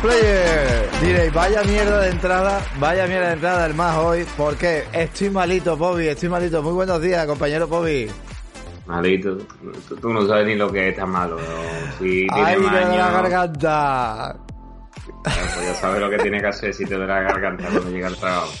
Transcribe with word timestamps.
Player. 0.00 0.90
Diréis, 1.02 1.32
vaya 1.32 1.62
mierda 1.64 2.00
de 2.02 2.10
entrada, 2.10 2.62
vaya 2.78 3.06
mierda 3.06 3.28
de 3.28 3.32
entrada 3.34 3.62
del 3.64 3.74
más 3.74 3.96
hoy. 3.96 4.26
porque 4.36 4.84
Estoy 4.92 5.30
malito, 5.30 5.76
Bobby, 5.76 6.08
estoy 6.08 6.28
malito. 6.28 6.62
Muy 6.62 6.72
buenos 6.72 7.00
días, 7.00 7.26
compañero 7.26 7.66
Bobby. 7.66 8.10
Malito, 8.86 9.36
tú, 10.00 10.12
no 10.12 10.26
sabes 10.26 10.46
ni 10.46 10.54
lo 10.54 10.72
que 10.72 10.88
es 10.88 10.96
tan 10.96 11.10
malo. 11.10 11.38
Si 11.98 12.26
¡Ay, 12.32 12.56
me 12.58 12.70
la 12.70 13.10
garganta! 13.10 14.36
Pues 15.22 15.62
ya 15.62 15.74
sabes 15.74 16.00
lo 16.00 16.10
que 16.10 16.18
tiene 16.18 16.40
que 16.40 16.46
hacer 16.46 16.72
si 16.72 16.84
te 16.84 16.94
duele 16.94 17.12
la 17.12 17.20
garganta 17.20 17.64
cuando 17.68 17.90
llega 17.90 18.08
el 18.08 18.16
trabajo. 18.16 18.52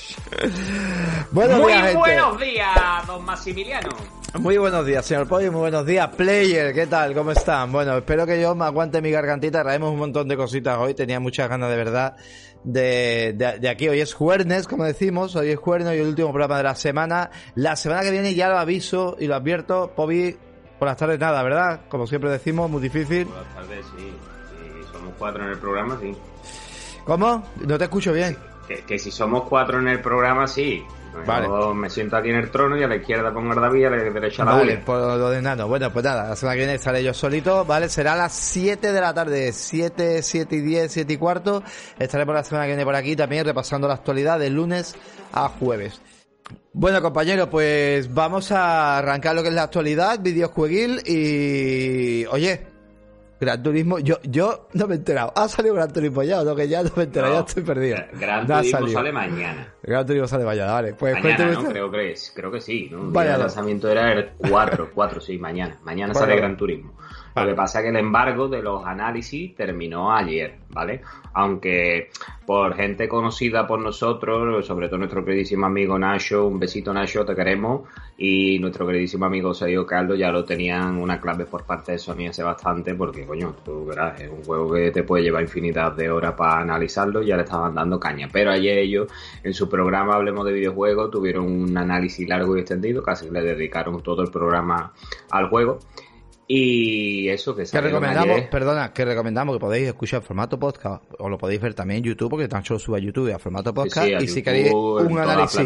Buenos 1.30 1.60
Muy 1.60 1.72
días, 1.72 1.94
buenos 1.94 2.40
días, 2.40 3.06
don 3.06 3.24
Maximiliano. 3.24 4.17
Muy 4.34 4.58
buenos 4.58 4.84
días, 4.84 5.06
señor 5.06 5.26
Pollo, 5.26 5.50
muy 5.50 5.62
buenos 5.62 5.86
días, 5.86 6.08
player, 6.14 6.74
¿qué 6.74 6.86
tal? 6.86 7.14
¿Cómo 7.14 7.30
están? 7.30 7.72
Bueno, 7.72 7.96
espero 7.96 8.26
que 8.26 8.38
yo 8.38 8.54
me 8.54 8.66
aguante 8.66 9.00
mi 9.00 9.10
gargantita, 9.10 9.62
traemos 9.62 9.90
un 9.90 9.98
montón 9.98 10.28
de 10.28 10.36
cositas 10.36 10.76
hoy, 10.78 10.92
tenía 10.92 11.18
muchas 11.18 11.48
ganas 11.48 11.70
de 11.70 11.76
verdad 11.76 12.14
de, 12.62 13.32
de, 13.58 13.68
aquí. 13.68 13.88
Hoy 13.88 14.00
es 14.00 14.12
jueves, 14.12 14.68
como 14.68 14.84
decimos, 14.84 15.34
hoy 15.34 15.50
es 15.50 15.58
jueves 15.58 15.86
y 15.94 16.00
el 16.00 16.08
último 16.08 16.28
programa 16.28 16.58
de 16.58 16.64
la 16.64 16.74
semana. 16.74 17.30
La 17.54 17.74
semana 17.74 18.02
que 18.02 18.10
viene 18.10 18.34
ya 18.34 18.50
lo 18.50 18.58
aviso 18.58 19.16
y 19.18 19.26
lo 19.26 19.34
advierto, 19.34 19.92
Pobi, 19.96 20.36
por 20.78 20.88
las 20.88 20.98
tardes 20.98 21.18
nada, 21.18 21.42
¿verdad? 21.42 21.80
Como 21.88 22.06
siempre 22.06 22.30
decimos, 22.30 22.70
muy 22.70 22.82
difícil. 22.82 23.26
Por 23.26 23.36
las 23.36 23.54
tardes 23.54 23.86
sí, 23.96 24.12
si 24.76 24.92
somos 24.92 25.14
cuatro 25.18 25.44
en 25.44 25.50
el 25.52 25.58
programa, 25.58 25.98
sí. 26.00 26.14
¿Cómo? 27.04 27.44
No 27.66 27.78
te 27.78 27.84
escucho 27.84 28.12
bien. 28.12 28.36
que 28.86 28.98
si 28.98 29.10
somos 29.10 29.44
cuatro 29.44 29.78
en 29.78 29.88
el 29.88 30.00
programa, 30.00 30.46
sí. 30.46 30.84
Vale. 31.26 31.48
me 31.74 31.90
siento 31.90 32.16
aquí 32.16 32.30
en 32.30 32.36
el 32.36 32.50
trono 32.50 32.76
y 32.76 32.82
a 32.82 32.88
la 32.88 32.96
izquierda 32.96 33.32
pongo 33.32 33.52
el 33.52 33.60
David 33.60 33.80
y 33.80 33.84
a 33.84 33.90
la 33.90 33.96
derecha 33.96 34.44
la 34.44 34.52
Vale, 34.52 34.78
por 34.78 35.00
lo 35.00 35.30
de 35.30 35.42
nano. 35.42 35.68
Bueno, 35.68 35.92
pues 35.92 36.04
nada, 36.04 36.28
la 36.28 36.36
semana 36.36 36.54
que 36.54 36.60
viene 36.60 36.74
estaré 36.74 37.02
yo 37.02 37.14
solito, 37.14 37.64
¿vale? 37.64 37.88
Será 37.88 38.14
a 38.14 38.16
las 38.16 38.32
7 38.32 38.92
de 38.92 39.00
la 39.00 39.14
tarde, 39.14 39.52
7, 39.52 40.22
7 40.22 40.56
y 40.56 40.60
10, 40.60 40.92
7 40.92 41.12
y 41.12 41.16
cuarto. 41.16 41.62
Estaremos 41.98 42.34
la 42.34 42.44
semana 42.44 42.64
que 42.64 42.70
viene 42.70 42.84
por 42.84 42.94
aquí 42.94 43.16
también 43.16 43.44
repasando 43.44 43.88
la 43.88 43.94
actualidad 43.94 44.38
de 44.38 44.50
lunes 44.50 44.96
a 45.32 45.48
jueves. 45.48 46.00
Bueno, 46.72 47.02
compañeros, 47.02 47.48
pues 47.48 48.12
vamos 48.12 48.52
a 48.52 48.98
arrancar 48.98 49.34
lo 49.34 49.42
que 49.42 49.48
es 49.48 49.54
la 49.54 49.64
actualidad, 49.64 50.20
videojueguil 50.20 51.02
y... 51.06 52.24
Oye, 52.26 52.77
Gran 53.40 53.62
Turismo, 53.62 53.98
yo, 54.00 54.18
yo 54.24 54.68
no 54.72 54.86
me 54.86 54.94
he 54.94 54.98
enterado. 54.98 55.32
¿Ha 55.36 55.48
salido 55.48 55.74
Gran 55.74 55.92
Turismo 55.92 56.22
ya 56.22 56.40
o 56.40 56.44
no? 56.44 56.56
Que 56.56 56.68
ya 56.68 56.82
no 56.82 56.90
me 56.96 57.02
he 57.02 57.06
enterado, 57.06 57.34
ya 57.34 57.40
estoy 57.40 57.62
perdido. 57.62 57.96
Gran 58.14 58.46
Turismo 58.46 58.88
sale 58.88 59.12
mañana. 59.12 59.74
Gran 59.82 60.06
Turismo 60.06 60.26
sale 60.26 60.44
mañana, 60.44 60.72
vale. 60.72 60.94
Pues 60.94 61.14
mañana, 61.22 61.52
¿no? 61.52 61.68
creo, 61.68 61.90
que 61.90 62.12
es, 62.12 62.32
creo 62.34 62.50
que 62.50 62.60
sí, 62.60 62.88
¿no? 62.90 63.20
el 63.20 63.38
lanzamiento 63.38 63.88
era 63.88 64.12
el 64.12 64.30
4, 64.48 64.90
4, 64.94 65.20
sí, 65.20 65.38
mañana. 65.38 65.78
Mañana 65.84 66.14
sale 66.14 66.36
Gran 66.36 66.56
Turismo. 66.56 66.92
Lo 67.40 67.46
que 67.46 67.54
pasa 67.54 67.78
es 67.78 67.84
que 67.84 67.90
el 67.90 67.96
embargo 67.96 68.48
de 68.48 68.62
los 68.62 68.84
análisis 68.84 69.54
terminó 69.54 70.14
ayer, 70.14 70.56
¿vale? 70.70 71.00
Aunque 71.34 72.10
por 72.46 72.74
gente 72.74 73.08
conocida 73.08 73.66
por 73.66 73.80
nosotros, 73.80 74.66
sobre 74.66 74.88
todo 74.88 74.98
nuestro 74.98 75.24
queridísimo 75.24 75.66
amigo 75.66 75.98
Nacho, 75.98 76.46
un 76.46 76.58
besito 76.58 76.92
Nacho, 76.92 77.24
te 77.24 77.34
queremos, 77.34 77.88
y 78.16 78.58
nuestro 78.58 78.86
queridísimo 78.86 79.26
amigo 79.26 79.54
Sergio 79.54 79.86
Caldo 79.86 80.14
ya 80.14 80.30
lo 80.30 80.44
tenían 80.44 80.96
una 80.96 81.20
clave 81.20 81.44
por 81.44 81.64
parte 81.64 81.92
de 81.92 81.98
Sony 81.98 82.28
hace 82.28 82.42
bastante, 82.42 82.94
porque 82.94 83.26
coño, 83.26 83.54
tú 83.64 83.86
verás, 83.86 84.20
es 84.20 84.30
un 84.30 84.42
juego 84.42 84.72
que 84.72 84.90
te 84.90 85.02
puede 85.02 85.24
llevar 85.24 85.42
infinidad 85.42 85.92
de 85.92 86.10
horas 86.10 86.32
para 86.32 86.60
analizarlo, 86.60 87.22
ya 87.22 87.36
le 87.36 87.42
estaban 87.42 87.74
dando 87.74 88.00
caña. 88.00 88.28
Pero 88.32 88.50
ayer 88.50 88.78
ellos, 88.78 89.08
en 89.42 89.54
su 89.54 89.68
programa 89.68 90.14
Hablemos 90.14 90.44
de 90.46 90.52
videojuegos, 90.52 91.10
tuvieron 91.10 91.44
un 91.44 91.76
análisis 91.76 92.28
largo 92.28 92.56
y 92.56 92.60
extendido, 92.60 93.02
casi 93.02 93.30
le 93.30 93.42
dedicaron 93.42 94.02
todo 94.02 94.22
el 94.22 94.30
programa 94.30 94.92
al 95.30 95.48
juego. 95.48 95.78
Y 96.50 97.28
eso 97.28 97.54
que 97.54 97.64
Que 97.64 97.80
recomendamos, 97.82 98.40
perdona, 98.50 98.90
que 98.94 99.04
recomendamos 99.04 99.56
que 99.56 99.60
podéis 99.60 99.88
escuchar 99.88 100.22
en 100.22 100.26
formato 100.26 100.58
podcast, 100.58 101.04
o 101.18 101.28
lo 101.28 101.36
podéis 101.36 101.60
ver 101.60 101.74
también 101.74 101.98
en 101.98 102.04
YouTube, 102.04 102.30
porque 102.30 102.48
Nacho 102.48 102.74
lo 102.74 102.80
sube 102.80 102.96
a 102.96 103.00
YouTube 103.00 103.30
a 103.34 103.38
formato 103.38 103.74
podcast. 103.74 104.08
y 104.22 104.26
si 104.26 104.42
queréis 104.42 104.72
un 104.72 105.18
análisis 105.18 105.60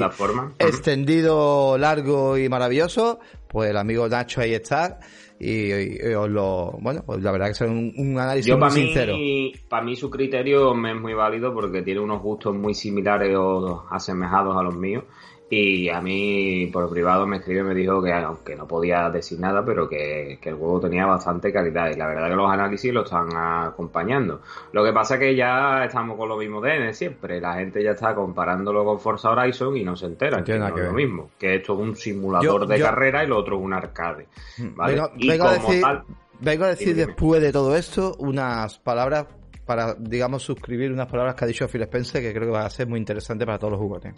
extendido, 0.59 1.79
largo 1.79 2.37
y 2.37 2.49
maravilloso, 2.49 3.21
pues 3.47 3.71
el 3.71 3.77
amigo 3.77 4.09
Nacho 4.09 4.41
ahí 4.41 4.55
está. 4.55 4.99
Y, 5.39 6.01
os 6.15 6.29
lo, 6.29 6.77
bueno, 6.81 7.03
pues 7.05 7.23
la 7.23 7.33
verdad 7.33 7.47
que 7.47 7.53
es 7.53 7.61
un, 7.61 7.93
un 7.97 8.19
análisis 8.19 8.57
muy 8.57 8.71
sincero. 8.71 9.15
Para 9.69 9.85
mí 9.85 9.95
su 9.95 10.11
criterio 10.11 10.75
me 10.75 10.93
es 10.93 11.01
muy 11.01 11.15
válido 11.15 11.55
porque 11.55 11.83
tiene 11.83 12.01
unos 12.01 12.23
gustos 12.23 12.57
muy 12.57 12.75
similares 12.75 13.37
o 13.37 13.87
asemejados 13.89 14.57
a 14.57 14.63
los 14.63 14.77
míos 14.77 15.05
y 15.55 15.91
a 15.91 16.01
mí, 16.01 16.71
por 16.73 16.89
privado, 16.89 17.27
me 17.27 17.37
escribió 17.37 17.61
y 17.61 17.67
me 17.67 17.75
dijo 17.75 18.03
que, 18.03 18.11
aunque 18.11 18.57
no 18.57 18.67
podía 18.67 19.11
decir 19.11 19.39
nada, 19.39 19.63
pero 19.63 19.87
que, 19.87 20.39
el 20.43 20.55
juego 20.55 20.81
tenía 20.81 21.05
bastante 21.05 21.53
calidad. 21.53 21.91
Y 21.91 21.97
la 21.97 22.07
verdad 22.07 22.31
que 22.31 22.37
los 22.37 22.51
análisis 22.51 22.91
lo 22.91 23.05
están 23.05 23.29
acompañando. 23.37 24.41
Lo 24.73 24.83
que 24.83 24.95
pasa 24.95 25.17
es 25.17 25.21
que 25.21 25.37
ya 25.37 25.85
estamos 25.85 26.17
con 26.17 26.31
lo 26.31 26.39
mismo 26.39 26.63
de 26.63 26.95
siempre. 26.95 27.39
La 27.39 27.57
gente 27.57 27.85
ya 27.85 27.91
está 27.91 28.15
comparándolo 28.15 28.83
con 28.83 28.99
Forza 28.99 29.29
Horizon 29.29 29.77
y 29.77 29.85
no 29.85 29.95
se 29.95 30.07
entera 30.07 30.43
que 30.43 30.59
no 30.59 30.69
es 30.69 30.85
lo 30.87 30.93
mismo. 30.95 31.31
Que 31.39 31.57
esto 31.57 31.75
es 31.75 31.81
un 31.81 31.97
simulador 31.97 32.67
de 32.67 32.81
carrera 32.81 33.23
y 33.23 33.27
lo 33.27 33.37
otro 33.37 33.59
es 33.59 33.63
un 33.63 33.75
arcade. 33.75 34.29
Mm, 34.57 34.75
¿vale? 34.75 35.03
Vengo, 35.17 35.45
a 35.45 35.53
decir, 35.53 35.85
vengo 36.41 36.65
a 36.65 36.69
decir 36.69 36.97
después 36.97 37.43
de 37.43 37.53
todo 37.53 37.77
esto 37.77 38.17
unas 38.21 38.79
palabras 38.79 39.27
para, 39.67 39.97
digamos, 39.99 40.45
suscribir 40.45 40.91
unas 40.91 41.09
palabras 41.09 41.35
que 41.35 41.45
ha 41.45 41.49
dicho 41.49 41.69
Phil 41.69 41.83
Spencer 41.83 42.23
que 42.23 42.33
creo 42.33 42.47
que 42.47 42.53
va 42.53 42.65
a 42.65 42.71
ser 42.71 42.87
muy 42.87 42.99
interesante 42.99 43.45
para 43.45 43.59
todos 43.59 43.73
los 43.73 43.81
jugadores 43.81 44.15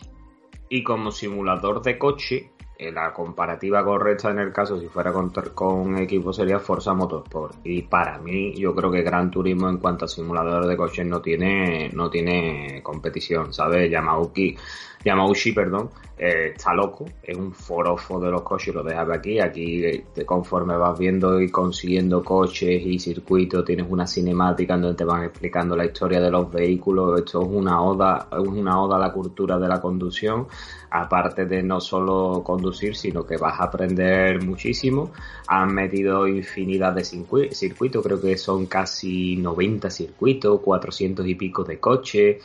y 0.69 0.83
como 0.83 1.11
simulador 1.11 1.83
de 1.83 1.99
coche, 1.99 2.51
eh, 2.77 2.91
la 2.91 3.13
comparativa 3.13 3.85
correcta 3.85 4.31
en 4.31 4.41
el 4.41 4.53
caso 4.53 4.81
si 4.81 4.89
fuera 4.89 5.13
con, 5.13 5.31
con, 5.31 5.97
equipo 5.99 6.33
sería 6.33 6.59
Forza 6.59 6.93
Motorsport. 6.93 7.59
Y 7.65 7.83
para 7.83 8.19
mí 8.19 8.55
yo 8.55 8.75
creo 8.75 8.91
que 8.91 9.03
Gran 9.03 9.31
Turismo 9.31 9.69
en 9.69 9.79
cuanto 9.79 10.07
a 10.07 10.09
simulador 10.09 10.67
de 10.67 10.77
coches 10.77 11.07
no 11.07 11.21
tiene 11.23 11.91
no 11.91 12.11
tiene 12.11 12.83
competición 12.83 13.53
sabes 13.53 13.91
Yamauchi 13.91 14.57
Yamauchi 15.05 15.53
perdón 15.53 15.91
eh, 16.17 16.53
está 16.55 16.73
loco, 16.73 17.07
es 17.21 17.37
un 17.37 17.53
forofo 17.53 18.21
de 18.21 18.31
los 18.31 18.43
coches, 18.43 18.73
lo 18.73 18.85
dejas 18.85 19.11
aquí, 19.11 19.41
aquí 19.41 19.85
eh, 19.85 20.05
conforme 20.25 20.77
vas 20.77 20.97
viendo 20.97 21.41
y 21.41 21.51
consiguiendo 21.51 22.23
coches 22.23 22.81
y 22.87 23.01
circuitos, 23.01 23.65
tienes 23.65 23.87
una 23.91 24.07
cinemática 24.07 24.77
donde 24.77 24.97
te 24.97 25.05
van 25.05 25.25
explicando 25.25 25.77
la 25.77 25.87
historia 25.87 26.21
de 26.21 26.31
los 26.31 26.53
vehículos, 26.53 27.19
esto 27.19 27.43
es 27.43 27.49
una 27.49 27.83
oda, 27.83 28.29
es 28.31 28.39
una 28.39 28.81
oda 28.81 28.95
a 28.95 29.01
la 29.01 29.13
cultura 29.13 29.59
de 29.59 29.67
la 29.67 29.81
conducción, 29.81 30.47
aparte 30.91 31.47
de 31.47 31.65
no 31.65 31.81
solo 31.81 32.43
conducir, 32.45 32.95
sino 32.95 33.27
que 33.27 33.37
vas 33.37 33.59
a 33.59 33.65
aprender 33.65 34.41
muchísimo, 34.41 35.11
han 35.49 35.75
metido 35.75 36.29
infinidad 36.29 36.93
de 36.93 37.05
circuitos, 37.05 38.05
creo 38.05 38.21
que 38.21 38.37
son 38.37 38.67
casi 38.67 39.37
90 39.37 39.91
circuitos, 39.91 40.61
400 40.61 41.27
y 41.27 41.35
pico 41.35 41.65
de 41.65 41.81
coches, 41.81 42.37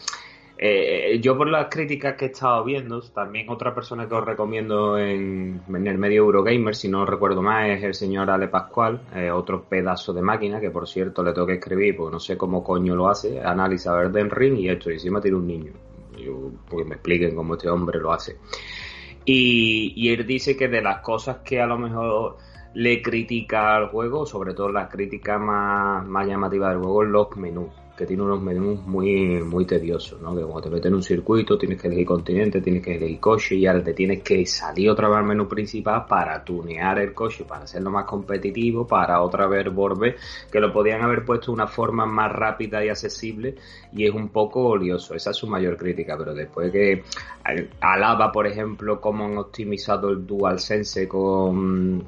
eh, 0.62 1.20
yo 1.22 1.38
por 1.38 1.48
las 1.48 1.68
críticas 1.70 2.16
que 2.18 2.26
he 2.26 2.28
estado 2.28 2.66
viendo, 2.66 3.00
también 3.00 3.50
otra 3.50 3.74
persona 3.74 4.10
que 4.10 4.16
os 4.16 4.26
recomiendo 4.26 4.98
en, 4.98 5.62
el 5.74 5.98
medio 5.98 6.24
Eurogamer, 6.24 6.76
si 6.76 6.90
no 6.90 7.06
recuerdo 7.06 7.42
más, 7.42 7.70
es 7.70 7.82
el 7.82 7.94
señor 7.94 8.30
Ale 8.30 8.50
Pascual, 8.50 9.00
eh, 9.16 9.32
otro 9.32 9.64
pedazo 9.64 10.12
de 10.12 10.22
máquina 10.22 10.60
que 10.60 10.70
por 10.70 10.86
cierto 10.86 11.24
le 11.24 11.32
tengo 11.32 11.48
que 11.48 11.54
escribir 11.54 11.96
porque 11.96 12.12
no 12.12 12.20
sé 12.20 12.38
cómo 12.38 12.62
coño 12.62 12.94
lo 12.94 13.08
hace, 13.08 13.40
analiza 13.40 13.94
Verden 13.94 14.30
Ring 14.30 14.58
y 14.58 14.68
esto, 14.68 14.90
y 14.90 14.96
encima 14.96 15.22
tiene 15.22 15.38
un 15.38 15.48
niño, 15.48 15.72
yo, 16.18 16.52
porque 16.70 16.84
me 16.84 16.96
expliquen 16.96 17.38
cómo 17.38 17.54
este 17.54 17.70
hombre 17.70 17.98
lo 17.98 18.12
hace. 18.12 18.36
Y, 19.24 20.10
él 20.12 20.28
dice 20.28 20.58
que 20.58 20.68
de 20.68 20.82
las 20.82 21.00
cosas 21.00 21.38
que 21.38 21.62
a 21.62 21.68
lo 21.68 21.78
mejor 21.78 22.36
le 22.74 23.02
critica 23.02 23.78
al 23.78 23.88
juego, 23.88 24.26
sobre 24.26 24.54
todo 24.54 24.74
la 24.74 24.90
crítica 24.90 25.40
más, 25.40 26.06
más 26.06 26.28
llamativa 26.28 26.70
del 26.70 26.80
juego, 26.80 27.04
los 27.06 27.38
menús 27.38 27.70
que 28.00 28.06
tiene 28.06 28.24
unos 28.24 28.42
menús 28.42 28.82
muy, 28.88 29.44
muy 29.44 29.66
tediosos, 29.66 30.22
¿no? 30.22 30.34
Que 30.34 30.42
cuando 30.44 30.62
te 30.62 30.70
meten 30.70 30.94
en 30.94 30.96
un 30.96 31.04
circuito 31.04 31.58
tienes 31.58 31.82
que 31.82 31.90
elegir 31.90 32.06
continente, 32.06 32.62
tienes 32.62 32.82
que 32.82 32.96
elegir 32.96 33.20
coche 33.20 33.56
y 33.56 33.68
ahora 33.68 33.84
te 33.84 33.94
tienes 33.94 34.24
que 34.24 34.46
salir 34.46 34.90
otra 34.90 35.10
vez 35.10 35.18
al 35.18 35.26
menú 35.26 35.50
principal 35.50 36.06
para 36.08 36.42
tunear 36.42 36.98
el 37.00 37.14
coche, 37.14 37.44
para 37.44 37.66
hacerlo 37.66 37.92
más 37.92 38.06
competitivo, 38.06 38.88
para 38.88 39.22
otra 39.22 39.48
vez 39.48 39.66
volver, 39.74 40.16
que 40.50 40.62
lo 40.62 40.72
podían 40.72 41.02
haber 41.02 41.26
puesto 41.26 41.48
de 41.48 41.56
una 41.56 41.68
forma 41.68 42.06
más 42.06 42.32
rápida 42.32 42.86
y 42.86 42.88
accesible 42.88 43.56
y 43.92 44.06
es 44.06 44.14
un 44.14 44.30
poco 44.30 44.62
olioso. 44.70 45.14
Esa 45.14 45.32
es 45.32 45.36
su 45.36 45.48
mayor 45.48 45.76
crítica, 45.76 46.18
pero 46.18 46.34
después 46.34 46.72
que 46.72 47.04
alaba, 47.82 48.32
por 48.32 48.48
ejemplo, 48.48 49.02
cómo 49.02 49.26
han 49.26 49.38
optimizado 49.38 50.10
el 50.10 50.26
DualSense 50.26 51.06
con 51.10 52.08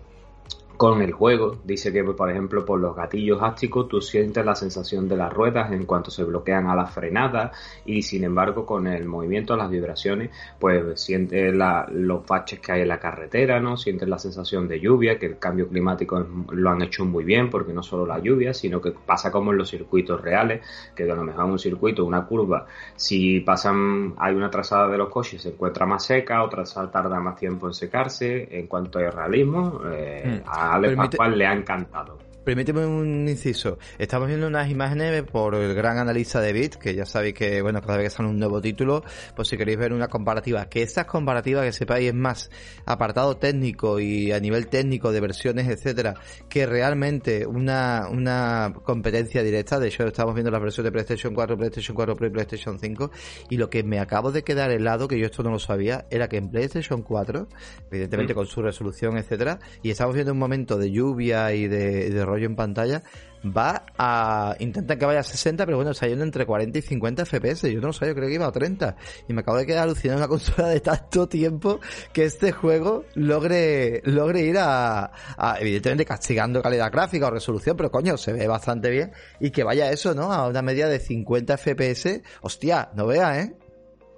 con 0.82 1.00
el 1.04 1.12
juego. 1.12 1.60
Dice 1.64 1.94
que, 1.94 2.04
por 2.04 2.32
ejemplo, 2.32 2.66
por 2.66 2.80
los 2.80 2.96
gatillos 2.96 3.38
ácticos 3.44 3.88
tú 3.88 4.02
sientes 4.02 4.44
la 4.44 4.56
sensación 4.56 5.08
de 5.08 5.16
las 5.16 5.32
ruedas 5.32 5.72
en 5.72 5.86
cuanto 5.86 6.10
se 6.10 6.24
bloquean 6.24 6.66
a 6.66 6.76
la 6.76 6.88
frenada 6.88 7.52
y 7.86 8.02
sin 8.02 8.24
embargo 8.24 8.66
con 8.66 8.88
el 8.88 9.06
movimiento, 9.06 9.56
las 9.56 9.70
vibraciones, 9.70 10.32
pues 10.60 11.00
sientes 11.00 11.54
los 11.54 12.26
baches 12.26 12.62
que 12.62 12.72
hay 12.72 12.82
en 12.82 12.88
la 12.88 13.00
carretera, 13.00 13.60
¿no? 13.60 13.78
Sientes 13.78 14.10
la 14.10 14.18
sensación 14.18 14.68
de 14.68 14.80
lluvia, 14.80 15.20
que 15.20 15.28
el 15.28 15.38
cambio 15.38 15.68
climático 15.68 16.20
lo 16.50 16.72
han 16.72 16.82
hecho 16.82 17.06
muy 17.06 17.26
bien 17.26 17.52
porque 17.52 17.74
no 17.74 17.84
solo 17.84 18.08
la 18.08 18.18
lluvia, 18.18 18.52
sino 18.52 18.82
que 18.82 18.90
pasa 18.90 19.32
como 19.32 19.52
en 19.52 19.60
los 19.60 19.70
circuitos 19.70 20.20
reales, 20.20 20.66
que 20.96 21.04
de 21.04 21.16
lo 21.16 21.24
mejor 21.24 21.46
un 21.46 21.60
circuito, 21.60 22.04
una 22.04 22.26
curva, 22.26 22.66
si 22.96 23.42
pasan, 23.42 24.16
hay 24.18 24.34
una 24.34 24.50
trazada 24.50 24.88
de 24.88 24.98
los 24.98 25.10
coches, 25.10 25.44
se 25.44 25.50
encuentra 25.50 25.86
más 25.86 26.04
seca, 26.04 26.44
otra 26.44 26.64
tarda 26.92 27.20
más 27.20 27.36
tiempo 27.36 27.68
en 27.68 27.76
secarse, 27.76 28.48
en 28.58 28.66
cuanto 28.66 28.98
a 28.98 29.12
realismo, 29.12 29.80
eh, 29.86 30.42
mm. 30.44 30.50
Ale 30.72 30.96
Pascual 30.96 31.38
le 31.38 31.46
ha 31.46 31.54
encantado. 31.54 32.18
Permíteme 32.44 32.88
un 32.88 33.30
inciso. 33.30 33.78
Estamos 34.00 34.28
viendo 34.28 34.48
unas 34.48 34.68
imágenes 34.68 35.22
por 35.24 35.54
el 35.54 35.76
gran 35.76 36.00
analista 36.00 36.42
de 36.42 36.52
Bit, 36.52 36.76
que 36.76 36.96
ya 36.96 37.06
sabéis 37.06 37.36
que, 37.36 37.62
bueno, 37.62 37.82
cada 37.82 37.98
vez 37.98 38.08
que 38.08 38.18
sale 38.18 38.30
un 38.30 38.40
nuevo 38.40 38.60
título, 38.60 39.04
pues 39.36 39.48
si 39.48 39.58
queréis 39.58 39.78
ver 39.78 39.94
una 39.94 40.08
comparativa, 40.08 40.68
que 40.68 40.82
estas 40.82 41.06
comparativas 41.06 41.64
que 41.66 41.72
sepáis 41.72 42.08
es 42.08 42.16
más 42.16 42.50
apartado 42.88 43.38
técnico 43.38 44.00
y 44.00 44.32
a 44.32 44.40
nivel 44.40 44.70
técnico 44.70 45.12
de 45.12 45.20
versiones, 45.20 45.68
etcétera, 45.68 46.16
que 46.50 46.66
realmente 46.66 47.46
una, 47.46 48.08
una 48.10 48.74
competencia 48.86 49.44
directa. 49.44 49.80
De 49.80 49.90
hecho, 49.90 50.08
estamos 50.08 50.34
viendo 50.34 50.50
las 50.50 50.62
versiones 50.62 50.88
de 50.88 50.94
PlayStation 50.94 51.36
4, 51.36 51.58
PlayStation 51.58 51.96
4 51.96 52.16
Pro 52.16 52.26
y 52.26 52.32
PlayStation 52.32 52.80
5. 52.80 53.12
Y 53.52 53.58
lo 53.58 53.70
que 53.70 53.84
me 53.84 54.00
acabo 54.00 54.32
de 54.32 54.44
quedar 54.44 54.72
helado, 54.72 55.08
que 55.08 55.20
yo 55.20 55.28
esto 55.28 55.44
no 55.44 55.52
lo 55.52 55.60
sabía, 55.60 56.08
era 56.10 56.28
que 56.28 56.38
en 56.38 56.50
PlayStation 56.50 57.04
4, 57.04 57.48
evidentemente 57.92 58.34
mm. 58.34 58.36
con 58.36 58.48
su 58.48 58.64
resolución, 58.64 59.20
etcétera, 59.20 59.60
y 59.84 59.92
estamos 59.92 60.16
viendo 60.16 60.34
un 60.34 60.40
momento 60.40 60.80
de 60.80 60.90
lluvia 60.90 61.54
y 61.54 61.68
de, 61.68 62.10
de 62.10 62.31
rollo 62.32 62.46
en 62.46 62.56
pantalla, 62.56 63.04
va 63.46 63.86
a 63.98 64.56
intentar 64.60 64.98
que 64.98 65.06
vaya 65.06 65.20
a 65.20 65.24
60, 65.24 65.66
pero 65.66 65.78
bueno, 65.78 65.92
está 65.92 66.08
yendo 66.08 66.24
entre 66.24 66.46
40 66.46 66.78
y 66.78 66.82
50 66.82 67.26
FPS. 67.26 67.72
Yo 67.72 67.82
no 67.82 67.88
lo 67.88 67.94
sabía, 67.94 68.14
creo 68.14 68.28
que 68.28 68.36
iba 68.36 68.48
a 68.48 68.52
30. 68.52 68.96
Y 69.28 69.34
me 69.34 69.42
acabo 69.42 69.58
de 69.58 69.66
quedar 69.66 69.84
alucinado 69.84 70.20
en 70.20 70.24
una 70.24 70.28
consola 70.30 70.70
de 70.70 70.80
tanto 70.80 71.28
tiempo 71.28 71.80
que 72.14 72.26
este 72.26 72.52
juego 72.52 73.06
logre, 73.16 74.02
logre 74.06 74.42
ir 74.42 74.58
a, 74.60 75.12
evidentemente 75.60 76.06
castigando 76.06 76.62
calidad 76.62 76.92
gráfica 76.92 77.28
o 77.28 77.32
resolución, 77.32 77.76
pero 77.78 77.92
coño, 77.92 78.18
se 78.18 78.34
ve 78.34 78.48
bastante 78.48 78.90
bien. 78.90 79.12
Y 79.40 79.52
que 79.52 79.64
vaya 79.64 79.92
eso, 79.92 80.14
¿no? 80.14 80.32
A 80.32 80.48
una 80.48 80.62
media 80.62 80.88
de 80.88 81.00
50 81.00 81.58
FPS. 81.58 82.22
Hostia, 82.42 82.92
no 82.96 83.08
vea, 83.08 83.40
¿eh? 83.40 83.56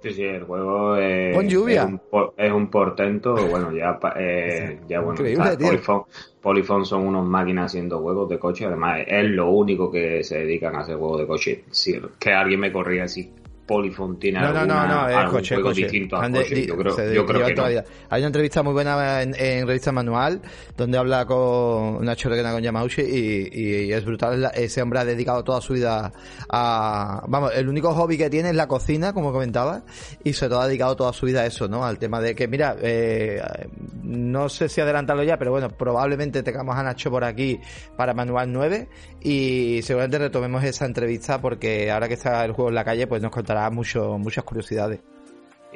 Sí, 0.04 0.12
sí, 0.12 0.22
el 0.22 0.44
juego 0.44 0.96
es, 0.96 1.34
Es, 2.36 2.52
un, 2.52 2.66
portento, 2.66 3.34
bueno, 3.48 3.72
ya, 3.72 3.98
eh, 4.16 4.80
ya 4.88 5.00
bueno, 5.00 5.24
Polyphone, 6.42 6.84
son 6.84 7.06
unos 7.06 7.26
máquinas 7.26 7.72
haciendo 7.72 8.00
juegos 8.00 8.28
de 8.28 8.38
coche, 8.38 8.66
además 8.66 9.00
es 9.06 9.24
lo 9.30 9.48
único 9.48 9.90
que 9.90 10.22
se 10.22 10.40
dedican 10.40 10.76
a 10.76 10.80
hacer 10.80 10.96
juegos 10.96 11.20
de 11.20 11.26
coche. 11.26 11.64
Si, 11.70 11.98
que 12.18 12.34
alguien 12.34 12.60
me 12.60 12.70
corría 12.70 13.04
así 13.04 13.32
Polyphone 13.66 14.18
tiene 14.18 14.40
no, 14.40 14.46
alguna, 14.48 14.66
no, 14.66 14.86
no, 14.86 15.08
no, 15.08 15.20
es 15.20 15.30
coche, 15.30 15.60
coche. 15.60 15.82
distinto 15.82 16.16
a 16.16 16.28
coche. 16.30 16.66
Yo 16.66 16.76
creo, 16.76 17.12
yo 17.12 17.26
creo 17.26 17.46
que 17.46 17.54
no. 17.54 17.64
Hay 17.64 18.20
una 18.20 18.26
entrevista 18.26 18.62
muy 18.62 18.74
buena 18.74 19.22
en, 19.22 19.34
en, 19.38 19.66
Revista 19.66 19.90
Manual 19.90 20.42
donde 20.76 20.98
habla 20.98 21.24
con 21.24 22.04
Nacho 22.04 22.28
Requena 22.28 22.52
con 22.52 22.62
Yamauchi 22.62 23.02
y, 23.02 23.48
y, 23.52 23.92
es 23.92 24.04
brutal. 24.04 24.50
Ese 24.54 24.82
hombre 24.82 25.00
ha 25.00 25.04
dedicado 25.04 25.42
toda 25.42 25.60
su 25.60 25.72
vida 25.72 26.12
a... 26.48 27.24
Vamos, 27.26 27.52
el 27.54 27.68
único 27.68 27.94
hobby 27.94 28.18
que 28.18 28.28
tiene 28.28 28.50
es 28.50 28.54
la 28.54 28.68
cocina, 28.68 29.12
como 29.12 29.32
comentaba, 29.32 29.82
y 30.22 30.32
sobre 30.34 30.50
todo 30.50 30.60
ha 30.60 30.66
dedicado 30.66 30.96
toda 30.96 31.12
su 31.12 31.26
vida 31.26 31.40
a 31.40 31.46
eso, 31.46 31.66
¿no? 31.66 31.84
Al 31.84 31.98
tema 31.98 32.20
de 32.20 32.34
que, 32.34 32.46
mira, 32.46 32.76
eh, 32.82 33.40
no 34.02 34.48
sé 34.48 34.68
si 34.68 34.80
adelantarlo 34.80 35.22
ya, 35.22 35.38
pero 35.38 35.52
bueno, 35.52 35.70
probablemente 35.70 36.42
tengamos 36.42 36.76
a 36.76 36.82
Nacho 36.82 37.10
por 37.10 37.24
aquí 37.24 37.58
para 37.96 38.12
Manual 38.12 38.52
9 38.52 38.88
y 39.22 39.80
seguramente 39.82 40.18
retomemos 40.18 40.62
esa 40.64 40.84
entrevista 40.84 41.40
porque 41.40 41.90
ahora 41.90 42.08
que 42.08 42.14
está 42.14 42.44
el 42.44 42.52
juego 42.52 42.68
en 42.68 42.74
la 42.74 42.84
calle, 42.84 43.06
pues 43.06 43.22
nos 43.22 43.30
contará 43.30 43.53
mucho, 43.70 44.18
muchas 44.18 44.44
curiosidades. 44.44 45.00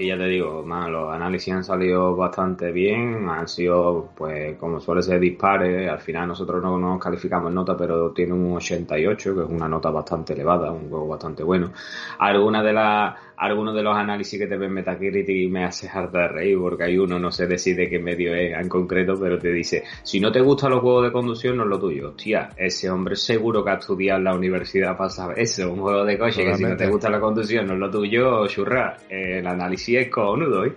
Y 0.01 0.07
ya 0.07 0.17
te 0.17 0.27
digo, 0.27 0.63
los 0.65 1.13
análisis 1.13 1.53
han 1.53 1.65
salido 1.65 2.15
bastante 2.15 2.71
bien, 2.71 3.29
han 3.29 3.49
sido, 3.49 4.11
pues, 4.17 4.57
como 4.57 4.79
suele 4.79 5.03
ser, 5.03 5.19
dispares. 5.19 5.91
Al 5.91 5.99
final 5.99 6.29
nosotros 6.29 6.63
no 6.63 6.79
nos 6.79 7.01
calificamos 7.03 7.53
nota, 7.53 7.77
pero 7.77 8.13
tiene 8.13 8.33
un 8.33 8.55
88, 8.55 9.35
que 9.35 9.43
es 9.43 9.49
una 9.49 9.69
nota 9.69 9.91
bastante 9.91 10.35
elevada, 10.35 10.71
un 10.71 10.89
juego 10.89 11.09
bastante 11.09 11.43
bueno. 11.43 11.73
Algunas 12.21 12.63
de 12.63 12.73
las 12.73 13.15
algunos 13.39 13.75
de 13.75 13.83
los 13.83 13.97
análisis 13.97 14.39
que 14.39 14.47
te 14.47 14.57
ven 14.57 14.73
Metacritic 14.73 15.29
y 15.29 15.49
me 15.49 15.65
hace 15.65 15.89
harta 15.89 16.23
de 16.23 16.29
reír 16.29 16.59
porque 16.59 16.85
hay 16.85 16.99
uno, 16.99 17.19
no 17.19 17.31
se 17.31 17.47
decide 17.47 17.89
qué 17.89 17.99
medio 17.99 18.35
es 18.35 18.53
en 18.55 18.69
concreto, 18.69 19.15
pero 19.21 19.39
te 19.39 19.53
dice, 19.53 19.85
si 20.03 20.21
no 20.21 20.33
te 20.33 20.41
gustan 20.41 20.71
los 20.73 20.81
juegos 20.81 21.05
de 21.05 21.13
conducción, 21.13 21.57
no 21.57 21.63
es 21.63 21.69
lo 21.69 21.79
tuyo. 21.79 22.09
Hostia, 22.11 22.51
ese 22.57 22.91
hombre 22.91 23.17
seguro 23.17 23.65
que 23.65 23.71
ha 23.71 23.75
estudiado 23.75 24.19
en 24.19 24.25
la 24.25 24.35
universidad 24.35 24.97
para 24.97 25.11
saber 25.11 25.39
eso, 25.39 25.73
un 25.73 25.81
juego 25.81 26.05
de 26.05 26.19
coche, 26.19 26.45
que 26.45 26.55
si 26.55 26.65
no 26.65 26.77
te 26.77 26.89
gusta 26.89 27.09
la 27.09 27.21
conducción, 27.21 27.67
no 27.67 27.75
es 27.75 27.79
lo 27.79 27.91
tuyo, 27.91 28.47
churra. 28.49 28.97
El 29.09 29.47
análisis 29.47 29.99
es 29.99 30.09
cojonudo, 30.09 30.65
¿eh? 30.65 30.73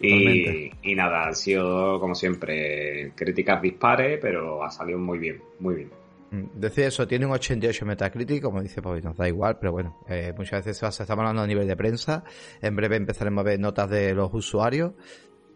Y, 0.00 0.70
y, 0.82 0.94
nada, 0.94 1.26
han 1.26 1.34
sido, 1.34 1.98
como 1.98 2.14
siempre, 2.14 3.12
críticas 3.14 3.62
dispares, 3.62 4.18
pero 4.20 4.62
ha 4.62 4.70
salido 4.70 4.98
muy 4.98 5.18
bien, 5.18 5.40
muy 5.58 5.74
bien. 5.74 6.05
Mm, 6.30 6.44
decía 6.54 6.88
eso, 6.88 7.06
tiene 7.06 7.26
un 7.26 7.32
88 7.32 7.86
Metacritic, 7.86 8.42
como 8.42 8.60
dice 8.60 8.82
pues 8.82 9.04
nos 9.04 9.16
da 9.16 9.28
igual, 9.28 9.58
pero 9.58 9.72
bueno, 9.72 9.98
eh, 10.08 10.32
muchas 10.36 10.64
veces 10.64 10.82
estamos 10.82 11.10
hablando 11.10 11.42
a 11.42 11.46
nivel 11.46 11.66
de 11.66 11.76
prensa, 11.76 12.24
en 12.60 12.74
breve 12.74 12.96
empezaremos 12.96 13.42
a 13.42 13.44
ver 13.44 13.60
notas 13.60 13.88
de 13.90 14.14
los 14.14 14.32
usuarios 14.32 14.92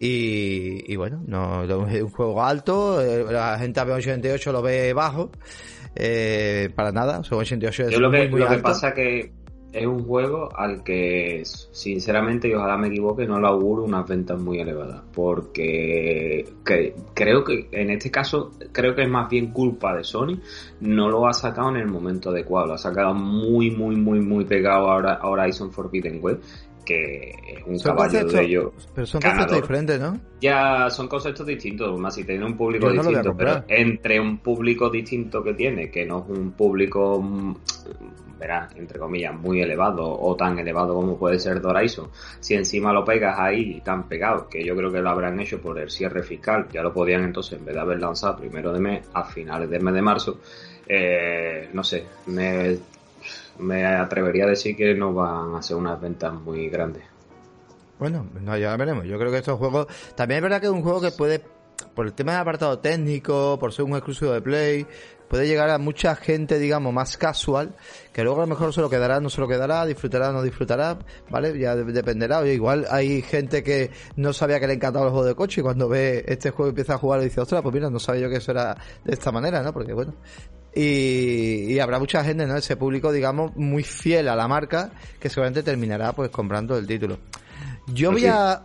y, 0.03 0.97
bueno, 0.97 1.23
no 1.27 1.65
es 1.89 2.03
un 2.03 2.11
juego 2.11 2.43
alto, 2.43 3.03
eh, 3.03 3.25
la 3.31 3.59
gente 3.59 3.85
ve 3.85 3.93
88 3.93 4.53
lo 4.53 4.63
ve 4.63 4.95
bajo, 4.95 5.31
eh, 5.95 6.71
para 6.75 6.93
nada, 6.93 7.23
son 7.25 7.39
88 7.39 7.89
es 7.89 7.99
lo 7.99 8.11
que, 8.11 8.29
muy, 8.29 8.41
lo 8.41 8.49
que 8.49 8.59
pasa 8.59 8.95
que 8.95 9.33
es 9.73 9.87
un 9.87 10.05
juego 10.05 10.49
al 10.57 10.83
que, 10.83 11.43
sinceramente, 11.45 12.49
y 12.49 12.55
ojalá 12.55 12.77
me 12.77 12.89
equivoque, 12.89 13.27
no 13.27 13.39
lo 13.39 13.49
auguro 13.49 13.85
unas 13.85 14.07
ventas 14.09 14.41
muy 14.41 14.59
elevadas. 14.59 15.03
Porque 15.13 16.47
creo 17.15 17.45
que 17.45 17.69
en 17.73 17.91
este 17.91 18.11
caso, 18.11 18.53
creo 18.73 18.95
que 18.95 19.03
es 19.03 19.09
más 19.09 19.29
bien 19.29 19.53
culpa 19.53 19.95
de 19.95 20.05
Sony. 20.05 20.39
No 20.81 21.09
lo 21.09 21.27
ha 21.27 21.33
sacado 21.33 21.71
en 21.71 21.77
el 21.77 21.89
momento 21.89 22.31
adecuado. 22.31 22.69
Lo 22.69 22.75
ha 22.75 22.79
sacado 22.79 23.15
muy, 23.15 23.71
muy, 23.71 23.97
muy, 23.97 24.21
muy 24.21 24.45
pegado 24.45 24.91
ahora 24.91 25.15
a 25.15 25.29
Horizon 25.29 25.73
Forbidden 25.73 26.21
Web 26.23 26.41
que 26.85 27.31
es 27.47 27.67
un 27.67 27.79
caballo 27.79 28.25
de 28.25 28.43
ellos. 28.43 28.73
Pero 28.95 29.07
son 29.07 29.21
conceptos 29.21 29.57
diferentes, 29.57 30.01
¿no? 30.01 30.21
Ya 30.41 30.91
son 30.91 31.09
conceptos 31.09 31.47
distintos, 31.47 31.99
más 32.01 32.15
si 32.15 32.25
tiene 32.25 32.45
un 32.45 32.57
público 32.57 32.91
distinto, 32.91 33.35
pero 33.37 33.65
entre 33.69 34.19
un 34.19 34.39
público 34.39 34.91
distinto 34.91 35.43
que 35.43 35.55
tiene, 35.55 35.91
que 35.91 36.05
no 36.05 36.25
es 36.25 36.39
un 36.39 36.53
público, 36.53 37.23
verás, 38.41 38.75
entre 38.75 38.99
comillas, 38.99 39.35
muy 39.35 39.63
elevado 39.63 40.19
o 40.19 40.35
tan 40.35 40.59
elevado 40.59 40.95
como 40.95 41.17
puede 41.17 41.39
ser 41.39 41.65
Horizon, 41.65 42.09
si 42.41 42.55
encima 42.55 42.93
lo 42.93 43.05
pegas 43.05 43.39
ahí 43.39 43.81
tan 43.83 44.09
pegado, 44.09 44.49
que 44.49 44.65
yo 44.65 44.75
creo 44.75 44.91
que 44.91 45.01
lo 45.01 45.11
habrán 45.11 45.39
hecho 45.39 45.61
por 45.61 45.79
el 45.79 45.91
cierre 45.91 46.25
fiscal, 46.25 46.67
ya 46.73 46.83
lo 46.83 46.93
podían 46.93 47.23
entonces, 47.23 47.59
en 47.59 47.65
vez 47.67 47.75
de 47.75 47.81
haber 47.81 48.01
lanzado 48.01 48.39
primero 48.39 48.73
de 48.73 48.81
mes, 48.81 49.07
a 49.13 49.23
finales 49.25 49.71
del 49.71 49.83
mes 49.83 49.95
de 49.95 50.03
marzo, 50.03 50.41
eh, 50.89 51.69
no 51.73 51.85
sé, 51.85 52.07
me 52.27 52.79
me 53.61 53.85
atrevería 53.85 54.45
a 54.45 54.49
decir 54.49 54.77
que 54.77 54.95
no 54.95 55.13
van 55.13 55.55
a 55.55 55.63
ser 55.63 55.77
unas 55.77 56.01
ventas 56.01 56.33
muy 56.33 56.69
grandes. 56.69 57.05
Bueno, 57.99 58.27
no, 58.41 58.57
ya 58.57 58.75
veremos. 58.77 59.05
Yo 59.05 59.19
creo 59.19 59.31
que 59.31 59.39
estos 59.39 59.59
juegos. 59.59 59.87
También 60.15 60.39
es 60.39 60.43
verdad 60.43 60.61
que 60.61 60.67
es 60.67 60.73
un 60.73 60.83
juego 60.83 61.01
que 61.01 61.11
puede, 61.11 61.43
por 61.95 62.07
el 62.07 62.13
tema 62.13 62.33
de 62.33 62.39
apartado 62.39 62.79
técnico, 62.79 63.59
por 63.59 63.73
ser 63.73 63.85
un 63.85 63.93
exclusivo 63.93 64.33
de 64.33 64.41
Play, 64.41 64.87
puede 65.29 65.47
llegar 65.47 65.71
a 65.71 65.79
mucha 65.79 66.17
gente, 66.17 66.59
digamos, 66.59 66.93
más 66.93 67.17
casual, 67.17 67.77
que 68.13 68.25
luego 68.25 68.39
a 68.39 68.43
lo 68.43 68.49
mejor 68.49 68.75
se 68.75 68.81
lo 68.81 68.91
quedará, 68.91 69.21
no 69.21 69.31
se 69.31 69.41
lo 69.41 69.47
quedará, 69.47 69.87
disfrutará, 69.87 70.33
no 70.33 70.43
disfrutará, 70.43 70.99
¿vale? 71.31 71.57
Ya 71.57 71.77
dependerá. 71.77 72.45
igual 72.49 72.87
hay 72.91 73.23
gente 73.23 73.63
que 73.63 73.91
no 74.17 74.33
sabía 74.33 74.59
que 74.59 74.67
le 74.67 74.75
encantaba 74.75 75.07
el 75.07 75.13
juego 75.13 75.27
de 75.27 75.35
coche 75.37 75.61
y 75.61 75.65
cuando 75.65 75.89
ve 75.89 76.25
este 76.27 76.51
juego 76.51 76.69
y 76.69 76.71
empieza 76.71 76.95
a 76.95 76.99
jugar 76.99 77.21
y 77.21 77.25
dice, 77.25 77.41
ostras, 77.41 77.63
pues 77.63 77.73
mira, 77.73 77.89
no 77.91 78.01
sabía 78.01 78.23
yo 78.23 78.29
que 78.29 78.37
eso 78.37 78.51
era 78.51 78.77
de 79.05 79.13
esta 79.13 79.31
manera, 79.31 79.63
¿no? 79.63 79.73
Porque 79.73 79.93
bueno, 79.93 80.15
y, 80.75 81.79
habrá 81.79 81.99
mucha 81.99 82.23
gente, 82.25 82.47
¿no? 82.47 82.57
Ese 82.57 82.77
público, 82.77 83.13
digamos, 83.13 83.55
muy 83.57 83.83
fiel 83.83 84.29
a 84.29 84.37
la 84.37 84.47
marca 84.47 84.91
que 85.19 85.29
seguramente 85.29 85.63
terminará 85.63 86.13
pues 86.13 86.31
comprando 86.31 86.77
el 86.77 86.87
título. 86.87 87.19
Yo 87.87 88.13
voy 88.13 88.27
a... 88.27 88.63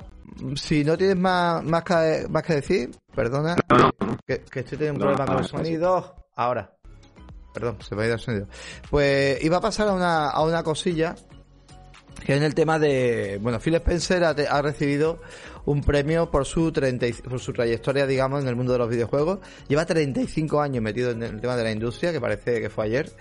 Si 0.55 0.83
no 0.83 0.97
tienes 0.97 1.15
más, 1.15 1.63
más, 1.63 1.83
que, 1.83 2.25
más 2.29 2.43
que 2.43 2.55
decir, 2.55 2.91
perdona, 3.15 3.55
que, 4.25 4.33
estoy 4.33 4.77
teniendo 4.77 5.05
un 5.05 5.15
problema 5.15 5.25
con 5.25 5.37
el 5.37 5.45
sonido. 5.45 6.15
Ahora. 6.35 6.75
perdón, 7.53 7.77
se 7.81 7.95
me 7.95 8.03
ha 8.03 8.05
ido 8.05 8.15
el 8.15 8.19
sonido. 8.19 8.47
Pues 8.89 9.43
iba 9.43 9.57
a 9.57 9.61
pasar 9.61 9.87
a 9.87 9.93
una, 9.93 10.29
a 10.29 10.43
una 10.43 10.63
cosilla 10.63 11.15
que 12.25 12.35
en 12.35 12.43
el 12.43 12.55
tema 12.55 12.79
de, 12.79 13.39
bueno, 13.41 13.59
Phil 13.59 13.75
Spencer 13.75 14.23
ha, 14.23 14.29
ha 14.29 14.61
recibido 14.61 15.21
un 15.65 15.81
premio 15.81 16.29
por 16.29 16.45
su, 16.45 16.71
30, 16.71 17.07
por 17.29 17.39
su 17.39 17.53
trayectoria, 17.53 18.05
digamos, 18.05 18.41
en 18.41 18.47
el 18.47 18.55
mundo 18.55 18.73
de 18.73 18.79
los 18.79 18.89
videojuegos. 18.89 19.39
Lleva 19.67 19.85
35 19.85 20.61
años 20.61 20.83
metido 20.83 21.11
en 21.11 21.23
el 21.23 21.39
tema 21.41 21.55
de 21.55 21.63
la 21.63 21.71
industria, 21.71 22.11
que 22.11 22.21
parece 22.21 22.61
que 22.61 22.69
fue 22.69 22.85
ayer. 22.85 23.11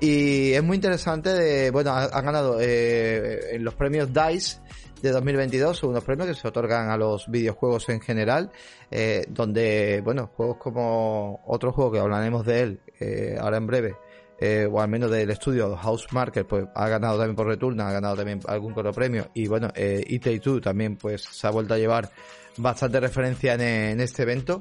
Y 0.00 0.52
es 0.52 0.62
muy 0.62 0.76
interesante, 0.76 1.32
de, 1.32 1.70
bueno, 1.70 1.90
ha, 1.90 2.04
ha 2.04 2.20
ganado 2.20 2.58
eh, 2.60 3.54
en 3.54 3.64
los 3.64 3.74
premios 3.74 4.12
DICE 4.12 4.58
de 5.02 5.10
2022, 5.10 5.76
son 5.76 5.90
unos 5.90 6.04
premios 6.04 6.28
que 6.28 6.34
se 6.34 6.48
otorgan 6.48 6.90
a 6.90 6.96
los 6.96 7.28
videojuegos 7.28 7.88
en 7.88 8.00
general, 8.00 8.50
eh, 8.90 9.24
donde, 9.28 10.00
bueno, 10.04 10.30
juegos 10.34 10.56
como 10.58 11.42
otro 11.46 11.72
juego 11.72 11.92
que 11.92 11.98
hablaremos 11.98 12.44
de 12.46 12.60
él 12.60 12.80
eh, 12.98 13.36
ahora 13.40 13.58
en 13.58 13.66
breve, 13.66 13.96
eh, 14.38 14.68
o 14.70 14.80
al 14.80 14.88
menos 14.88 15.10
del 15.10 15.30
estudio 15.30 15.76
House 15.76 16.06
Market, 16.12 16.46
pues 16.46 16.66
ha 16.74 16.88
ganado 16.88 17.18
también 17.18 17.36
por 17.36 17.46
Returna, 17.46 17.88
ha 17.88 17.92
ganado 17.92 18.16
también 18.16 18.40
algún 18.46 18.74
coro 18.74 18.92
premio, 18.92 19.28
y 19.34 19.46
bueno, 19.46 19.68
eh, 19.74 20.04
IT2 20.08 20.62
también 20.62 20.96
pues 20.96 21.22
se 21.22 21.46
ha 21.46 21.50
vuelto 21.50 21.74
a 21.74 21.78
llevar 21.78 22.10
bastante 22.56 23.00
referencia 23.00 23.54
en, 23.54 24.00
este 24.00 24.22
evento. 24.22 24.60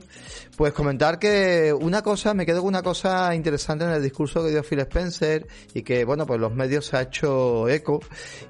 Pues 0.58 0.74
comentar 0.74 1.20
que 1.20 1.74
una 1.74 2.02
cosa, 2.02 2.34
me 2.34 2.46
quedo 2.46 2.60
con 2.60 2.70
una 2.70 2.82
cosa 2.82 3.34
interesante 3.36 3.86
en 3.86 3.92
el 3.92 4.04
discurso 4.04 4.44
que 4.44 4.50
dio 4.50 4.64
Phil 4.64 4.80
Spencer 4.80 5.48
y 5.74 5.84
que, 5.84 6.06
bueno, 6.06 6.26
pues 6.26 6.40
los 6.40 6.54
medios 6.54 6.86
se 6.86 6.98
ha 6.98 7.02
hecho 7.04 7.68
eco. 7.70 8.00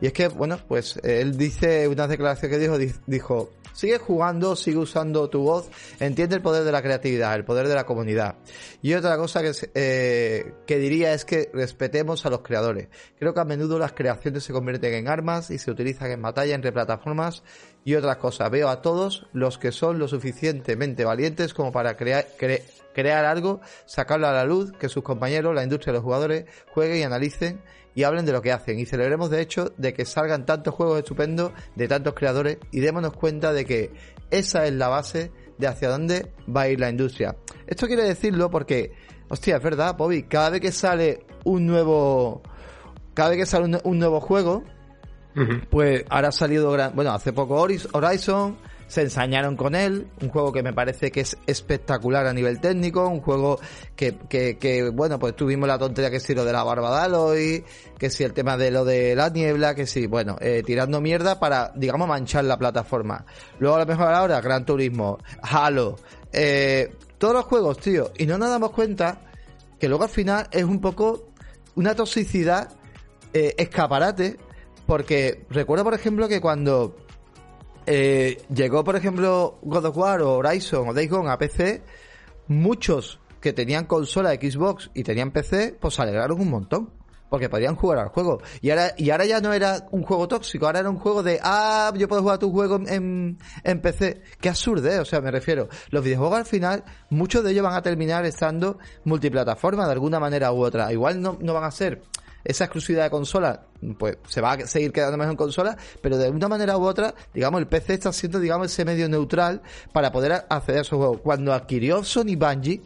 Y 0.01 0.07
es 0.07 0.13
que, 0.13 0.27
bueno, 0.27 0.57
pues 0.67 0.97
él 1.03 1.37
dice, 1.37 1.87
una 1.87 2.07
declaración 2.07 2.51
que 2.51 2.59
dijo, 2.59 2.77
dijo, 3.05 3.51
sigue 3.75 3.97
jugando, 3.99 4.55
sigue 4.55 4.77
usando 4.77 5.29
tu 5.29 5.43
voz, 5.43 5.69
entiende 5.99 6.35
el 6.35 6.41
poder 6.41 6.63
de 6.63 6.71
la 6.71 6.81
creatividad, 6.81 7.35
el 7.35 7.45
poder 7.45 7.67
de 7.67 7.75
la 7.75 7.85
comunidad. 7.85 8.35
Y 8.81 8.93
otra 8.93 9.17
cosa 9.17 9.41
que, 9.41 9.51
eh, 9.75 10.53
que 10.65 10.79
diría 10.79 11.13
es 11.13 11.25
que 11.25 11.49
respetemos 11.53 12.25
a 12.25 12.29
los 12.29 12.41
creadores. 12.41 12.87
Creo 13.19 13.33
que 13.33 13.41
a 13.41 13.45
menudo 13.45 13.77
las 13.77 13.91
creaciones 13.91 14.43
se 14.43 14.53
convierten 14.53 14.93
en 14.93 15.07
armas 15.07 15.51
y 15.51 15.59
se 15.59 15.69
utilizan 15.69 16.09
en 16.11 16.21
batalla 16.21 16.55
entre 16.55 16.71
plataformas 16.71 17.43
y 17.86 17.94
otras 17.94 18.18
cosas. 18.18 18.51
Veo 18.51 18.68
a 18.68 18.82
todos 18.82 19.27
los 19.32 19.58
que 19.58 19.72
son 19.72 20.00
lo 20.00 20.10
suficientemente 20.10 21.06
valientes 21.06 21.54
como 21.54 21.72
para 21.72 21.96
crear, 21.96 22.27
cre 22.38 22.63
crear 22.94 23.25
algo, 23.25 23.62
sacarlo 23.86 24.27
a 24.27 24.32
la 24.32 24.46
luz, 24.46 24.72
que 24.74 24.89
sus 24.89 25.04
compañeros, 25.04 25.54
la 25.54 25.63
industria 25.63 25.94
los 25.94 26.01
jugadores 26.01 26.46
jueguen 26.74 27.00
y 27.00 27.04
analicen 27.04 27.62
y 27.94 28.04
hablen 28.04 28.25
de 28.25 28.32
lo 28.32 28.42
que 28.42 28.51
hacen. 28.51 28.80
Y 28.80 28.86
celebremos 28.86 29.30
de 29.30 29.42
hecho 29.42 29.72
de 29.77 29.94
que 29.94 30.06
salgan 30.06 30.46
tantos 30.46 30.74
juegos 30.74 31.00
estupendos 31.00 31.51
de 31.75 31.88
tantos 31.88 32.15
creadores 32.15 32.58
y 32.72 32.80
démonos 32.80 33.13
cuenta 33.13 33.54
de 33.54 33.65
que 33.65 33.92
esa 34.32 34.65
es 34.65 34.74
la 34.74 34.88
base 34.88 35.32
de 35.58 35.68
hacia 35.68 35.89
dónde 35.89 36.32
va 36.54 36.62
a 36.62 36.70
ir 36.70 36.80
la 36.80 36.89
industria. 36.89 37.36
Esto 37.68 37.86
quiere 37.86 38.04
decirlo 38.04 38.50
porque, 38.50 38.94
hostia, 39.30 39.58
es 39.58 39.63
verdad, 39.63 39.96
Bobby, 39.96 40.24
cada 40.24 40.50
vez 40.50 40.62
que 40.62 40.72
sale 40.72 41.25
un 41.44 41.68
nuevo, 41.68 42.42
cada 43.13 43.30
vez 43.30 43.39
que 43.39 43.46
sale 43.46 43.80
un 43.84 44.00
nuevo 44.00 44.22
juego, 44.22 44.63
pues 45.70 46.06
ahora 46.10 46.30
ha 46.30 46.32
salido, 46.32 46.75
bueno, 46.94 47.12
hace 47.12 47.34
poco 47.34 47.56
Horizon, 47.56 48.58
se 48.88 49.01
ensañaron 49.01 49.56
con 49.56 49.75
él, 49.75 50.08
un 50.22 50.30
juego 50.30 50.51
que 50.51 50.62
me 50.62 50.74
parece 50.74 51.12
que 51.12 51.22
es 51.22 51.38
espectacular 51.48 52.27
a 52.27 52.34
nivel 52.34 52.60
técnico, 52.60 53.08
un 53.08 53.22
juego 53.22 53.60
que, 53.96 54.15
que, 54.30 54.58
que 54.58 54.89
bueno, 54.89 55.18
pues 55.18 55.36
tuvimos 55.36 55.68
la 55.68 55.80
tontería 55.80 56.12
que 56.12 56.20
si 56.20 56.36
lo 56.36 56.46
de 56.46 56.54
la 56.54 56.63
barba 56.63 56.96
de 56.96 57.06
Aloy, 57.06 57.65
que 57.98 58.10
si 58.10 58.24
el 58.24 58.34
tema 58.34 58.58
de 58.58 58.72
lo 58.72 58.86
de 58.86 59.15
la 59.15 59.30
niebla, 59.30 59.74
que 59.74 59.88
si, 59.88 60.08
bueno, 60.08 60.38
eh, 60.39 60.62
tirando 60.65 61.01
mierda 61.01 61.39
para, 61.39 61.72
digamos, 61.75 62.08
manchar 62.08 62.46
la 62.46 62.58
plataforma. 62.58 63.25
Luego 63.60 63.75
a 63.75 63.80
lo 63.80 63.86
mejor 63.86 64.13
ahora, 64.13 64.39
Gran 64.42 64.65
Turismo, 64.65 65.18
Halo, 65.42 65.96
eh, 66.32 66.96
todos 67.18 67.34
los 67.34 67.46
juegos, 67.46 67.80
tío, 67.80 68.12
y 68.18 68.25
no 68.25 68.38
nos 68.38 68.50
damos 68.50 68.72
cuenta 68.72 69.22
que 69.80 69.89
luego 69.89 70.04
al 70.04 70.10
final 70.10 70.48
es 70.51 70.63
un 70.63 70.80
poco 70.80 71.30
una 71.75 71.96
toxicidad 71.96 72.70
eh, 73.34 73.56
escaparate, 73.58 74.38
porque 74.86 75.46
recuerdo, 75.50 75.84
por 75.84 75.94
ejemplo, 75.94 76.27
que 76.27 76.42
cuando 76.42 76.96
eh, 77.86 78.42
llegó, 78.54 78.84
por 78.84 78.96
ejemplo, 78.96 79.60
God 79.62 79.86
of 79.86 79.98
War 79.98 80.22
o 80.22 80.38
Horizon 80.38 80.89
o 80.89 80.94
Days 80.94 81.10
Gone 81.10 81.30
a 81.30 81.38
PC, 81.38 81.82
muchos 82.48 83.20
que 83.42 83.54
tenían 83.54 83.86
consola 83.86 84.34
Xbox 84.34 84.89
y 84.94 85.04
tenían 85.04 85.32
PC, 85.32 85.77
pues 85.80 85.94
se 85.94 86.01
alegraron 86.01 86.39
un 86.39 86.50
montón. 86.50 86.89
Porque 87.27 87.50
podían 87.50 87.75
jugar 87.75 87.98
al 87.98 88.10
juego. 88.10 88.39
Y 88.62 88.70
ahora, 88.70 88.94
y 88.98 89.10
ahora 89.10 89.25
ya 89.25 89.42
no 89.42 89.51
era 89.51 89.88
un 89.92 90.04
juego 90.04 90.27
tóxico, 90.27 90.68
ahora 90.68 90.80
era 90.80 90.89
un 90.92 91.00
juego 91.00 91.24
de, 91.24 91.39
ah, 91.42 91.92
yo 91.98 92.08
puedo 92.08 92.22
jugar 92.22 92.38
tu 92.38 92.51
juego 92.51 92.80
en, 92.88 93.39
en 93.63 93.82
PC. 93.82 94.22
Qué 94.39 94.48
absurdo, 94.48 94.88
¿eh? 94.88 95.00
O 95.00 95.06
sea, 95.06 95.22
me 95.22 95.32
refiero, 95.32 95.68
los 95.89 96.04
videojuegos 96.04 96.38
al 96.38 96.46
final, 96.46 96.84
muchos 97.10 97.44
de 97.44 97.51
ellos 97.51 97.63
van 97.63 97.74
a 97.74 97.82
terminar 97.82 98.25
estando 98.25 98.77
multiplataforma 99.06 99.86
de 99.86 99.92
alguna 99.92 100.20
manera 100.20 100.54
u 100.54 100.63
otra. 100.63 100.94
Igual 100.94 101.20
no, 101.20 101.38
no 101.42 101.54
van 101.56 101.63
a 101.63 101.72
ser 101.72 102.04
esa 102.45 102.65
exclusividad 102.65 103.03
de 103.03 103.09
consola, 103.09 103.65
pues 103.97 104.17
se 104.27 104.39
va 104.39 104.53
a 104.53 104.67
seguir 104.67 104.93
quedando 104.93 105.17
mejor 105.17 105.31
en 105.31 105.37
consola, 105.37 105.77
pero 106.01 106.17
de 106.17 106.29
una 106.29 106.47
manera 106.47 106.77
u 106.77 106.85
otra, 106.85 107.13
digamos, 107.33 107.59
el 107.59 107.67
PC 107.67 107.95
está 107.95 108.13
siendo, 108.13 108.39
digamos, 108.39 108.71
ese 108.71 108.85
medio 108.85 109.09
neutral 109.09 109.61
para 109.91 110.11
poder 110.11 110.45
acceder 110.47 110.79
a 110.79 110.81
esos 110.81 110.97
juegos. 110.97 111.21
Cuando 111.21 111.53
adquirió 111.53 112.03
Sony 112.03 112.35
Bungie, 112.37 112.83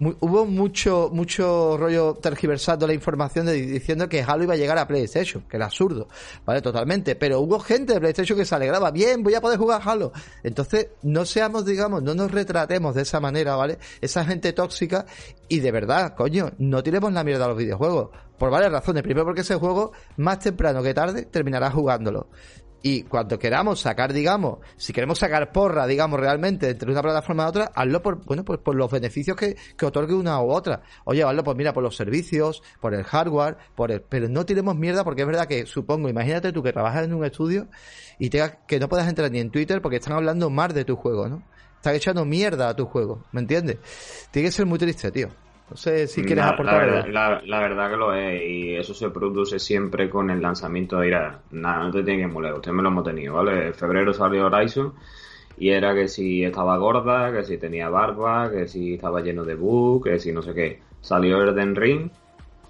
muy, 0.00 0.16
hubo 0.20 0.46
mucho 0.46 1.10
mucho 1.12 1.76
rollo 1.76 2.14
tergiversando 2.14 2.86
la 2.86 2.94
información 2.94 3.46
de, 3.46 3.52
diciendo 3.52 4.08
que 4.08 4.22
Halo 4.22 4.44
iba 4.44 4.54
a 4.54 4.56
llegar 4.56 4.78
a 4.78 4.88
PlayStation, 4.88 5.44
que 5.48 5.56
era 5.56 5.66
absurdo, 5.66 6.08
¿vale? 6.44 6.60
Totalmente. 6.60 7.14
Pero 7.16 7.40
hubo 7.40 7.60
gente 7.60 7.94
de 7.94 8.00
PlayStation 8.00 8.36
que 8.36 8.44
se 8.44 8.54
alegraba, 8.54 8.90
bien, 8.90 9.22
voy 9.22 9.34
a 9.34 9.40
poder 9.40 9.58
jugar 9.58 9.82
Halo. 9.84 10.12
Entonces, 10.42 10.88
no 11.02 11.24
seamos, 11.24 11.64
digamos, 11.64 12.02
no 12.02 12.14
nos 12.14 12.30
retratemos 12.30 12.94
de 12.94 13.02
esa 13.02 13.20
manera, 13.20 13.56
¿vale? 13.56 13.78
Esa 14.00 14.24
gente 14.24 14.52
tóxica 14.52 15.06
y 15.48 15.60
de 15.60 15.70
verdad, 15.70 16.14
coño, 16.16 16.50
no 16.58 16.82
tiremos 16.82 17.12
la 17.12 17.22
mierda 17.22 17.44
a 17.44 17.48
los 17.48 17.58
videojuegos. 17.58 18.10
Por 18.38 18.50
varias 18.50 18.72
razones. 18.72 19.02
Primero 19.02 19.26
porque 19.26 19.42
ese 19.42 19.56
juego, 19.56 19.92
más 20.16 20.38
temprano 20.38 20.82
que 20.82 20.94
tarde, 20.94 21.26
terminará 21.26 21.70
jugándolo 21.70 22.28
y 22.82 23.02
cuando 23.02 23.38
queramos 23.38 23.80
sacar, 23.80 24.12
digamos, 24.12 24.58
si 24.76 24.92
queremos 24.92 25.18
sacar 25.18 25.52
porra, 25.52 25.86
digamos, 25.86 26.18
realmente 26.18 26.70
entre 26.70 26.90
una 26.90 27.02
plataforma 27.02 27.44
y 27.44 27.46
otra, 27.46 27.72
hazlo 27.74 28.02
por, 28.02 28.24
bueno, 28.24 28.44
pues 28.44 28.58
por 28.60 28.74
los 28.74 28.90
beneficios 28.90 29.36
que, 29.36 29.56
que 29.76 29.86
otorgue 29.86 30.14
una 30.14 30.40
u 30.40 30.50
otra. 30.50 30.82
Oye, 31.04 31.22
hazlo, 31.22 31.44
pues 31.44 31.56
mira, 31.56 31.72
por 31.72 31.82
los 31.82 31.96
servicios, 31.96 32.62
por 32.80 32.94
el 32.94 33.04
hardware, 33.04 33.56
por 33.74 33.90
el, 33.90 34.00
pero 34.02 34.28
no 34.28 34.46
tiremos 34.46 34.76
mierda 34.76 35.04
porque 35.04 35.22
es 35.22 35.26
verdad 35.26 35.46
que 35.46 35.66
supongo, 35.66 36.08
imagínate 36.08 36.52
tú 36.52 36.62
que 36.62 36.72
trabajas 36.72 37.04
en 37.04 37.14
un 37.14 37.24
estudio 37.24 37.68
y 38.18 38.30
tengas, 38.30 38.58
que 38.66 38.80
no 38.80 38.88
puedas 38.88 39.08
entrar 39.08 39.30
ni 39.30 39.40
en 39.40 39.50
Twitter 39.50 39.82
porque 39.82 39.96
están 39.96 40.14
hablando 40.14 40.48
más 40.50 40.72
de 40.72 40.84
tu 40.84 40.96
juego, 40.96 41.28
¿no? 41.28 41.42
Están 41.76 41.94
echando 41.94 42.24
mierda 42.24 42.68
a 42.68 42.76
tu 42.76 42.86
juego, 42.86 43.24
¿me 43.32 43.40
entiendes? 43.40 43.78
Tiene 44.30 44.48
que 44.48 44.52
ser 44.52 44.66
muy 44.66 44.78
triste, 44.78 45.10
tío. 45.10 45.28
No 45.70 45.76
sé 45.76 46.08
si 46.08 46.22
quieres 46.22 46.44
la, 46.44 46.50
aportar. 46.50 46.74
La 46.74 46.80
verdad, 46.80 47.08
la, 47.10 47.42
la 47.44 47.60
verdad, 47.60 47.90
que 47.90 47.96
lo 47.96 48.12
es, 48.14 48.42
y 48.42 48.74
eso 48.74 48.92
se 48.92 49.10
produce 49.10 49.58
siempre 49.60 50.10
con 50.10 50.28
el 50.30 50.42
lanzamiento 50.42 50.98
de 50.98 51.08
Ira. 51.08 51.40
Nada, 51.52 51.84
no 51.84 51.90
te 51.92 52.02
tiene 52.02 52.22
que 52.22 52.26
moler, 52.26 52.54
usted 52.54 52.72
me 52.72 52.82
lo 52.82 52.88
hemos 52.88 53.04
tenido, 53.04 53.34
¿vale? 53.34 53.68
En 53.68 53.74
febrero 53.74 54.12
salió 54.12 54.46
Horizon 54.46 54.94
y 55.58 55.70
era 55.70 55.94
que 55.94 56.08
si 56.08 56.42
estaba 56.42 56.76
gorda, 56.78 57.32
que 57.32 57.44
si 57.44 57.56
tenía 57.58 57.88
barba, 57.88 58.50
que 58.50 58.66
si 58.66 58.94
estaba 58.94 59.20
lleno 59.20 59.44
de 59.44 59.54
bugs, 59.54 60.10
que 60.10 60.18
si 60.18 60.32
no 60.32 60.42
sé 60.42 60.54
qué. 60.54 60.80
Salió 61.00 61.40
Elden 61.42 61.76
Ring, 61.76 62.10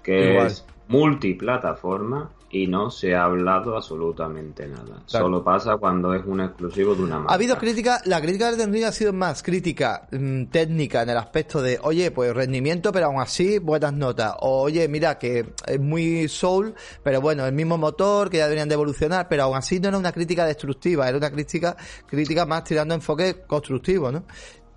que 0.03 0.31
Igual. 0.33 0.47
es 0.47 0.65
multiplataforma 0.87 2.29
y 2.51 2.67
no 2.67 2.91
se 2.91 3.15
ha 3.15 3.23
hablado 3.23 3.75
absolutamente 3.75 4.67
nada. 4.67 5.03
Claro. 5.07 5.25
Solo 5.25 5.43
pasa 5.43 5.77
cuando 5.77 6.13
es 6.13 6.25
un 6.25 6.41
exclusivo 6.41 6.93
de 6.95 7.03
una 7.03 7.17
marca. 7.19 7.31
Ha 7.31 7.35
habido 7.35 7.57
crítica, 7.57 8.01
la 8.05 8.21
crítica 8.21 8.51
del 8.51 8.71
Ring 8.71 8.83
ha 8.83 8.91
sido 8.91 9.13
más 9.13 9.41
crítica 9.41 10.07
mmm, 10.11 10.45
técnica 10.45 11.03
en 11.03 11.09
el 11.09 11.17
aspecto 11.17 11.61
de, 11.61 11.79
oye, 11.81 12.11
pues 12.11 12.33
rendimiento, 12.33 12.91
pero 12.91 13.07
aún 13.07 13.21
así 13.21 13.59
buenas 13.59 13.93
notas. 13.93 14.33
O, 14.41 14.61
oye, 14.61 14.87
mira, 14.87 15.17
que 15.17 15.53
es 15.65 15.79
muy 15.79 16.27
soul, 16.27 16.73
pero 17.03 17.21
bueno, 17.21 17.45
el 17.45 17.53
mismo 17.53 17.77
motor, 17.77 18.29
que 18.29 18.37
ya 18.37 18.43
deberían 18.43 18.67
de 18.67 18.75
evolucionar, 18.75 19.27
pero 19.29 19.43
aún 19.43 19.55
así 19.55 19.79
no 19.79 19.87
era 19.87 19.97
una 19.97 20.11
crítica 20.11 20.45
destructiva, 20.45 21.07
era 21.07 21.17
una 21.17 21.31
crítica, 21.31 21.77
crítica 22.05 22.45
más 22.45 22.63
tirando 22.65 22.93
enfoque 22.93 23.43
constructivo, 23.47 24.11
¿no? 24.11 24.23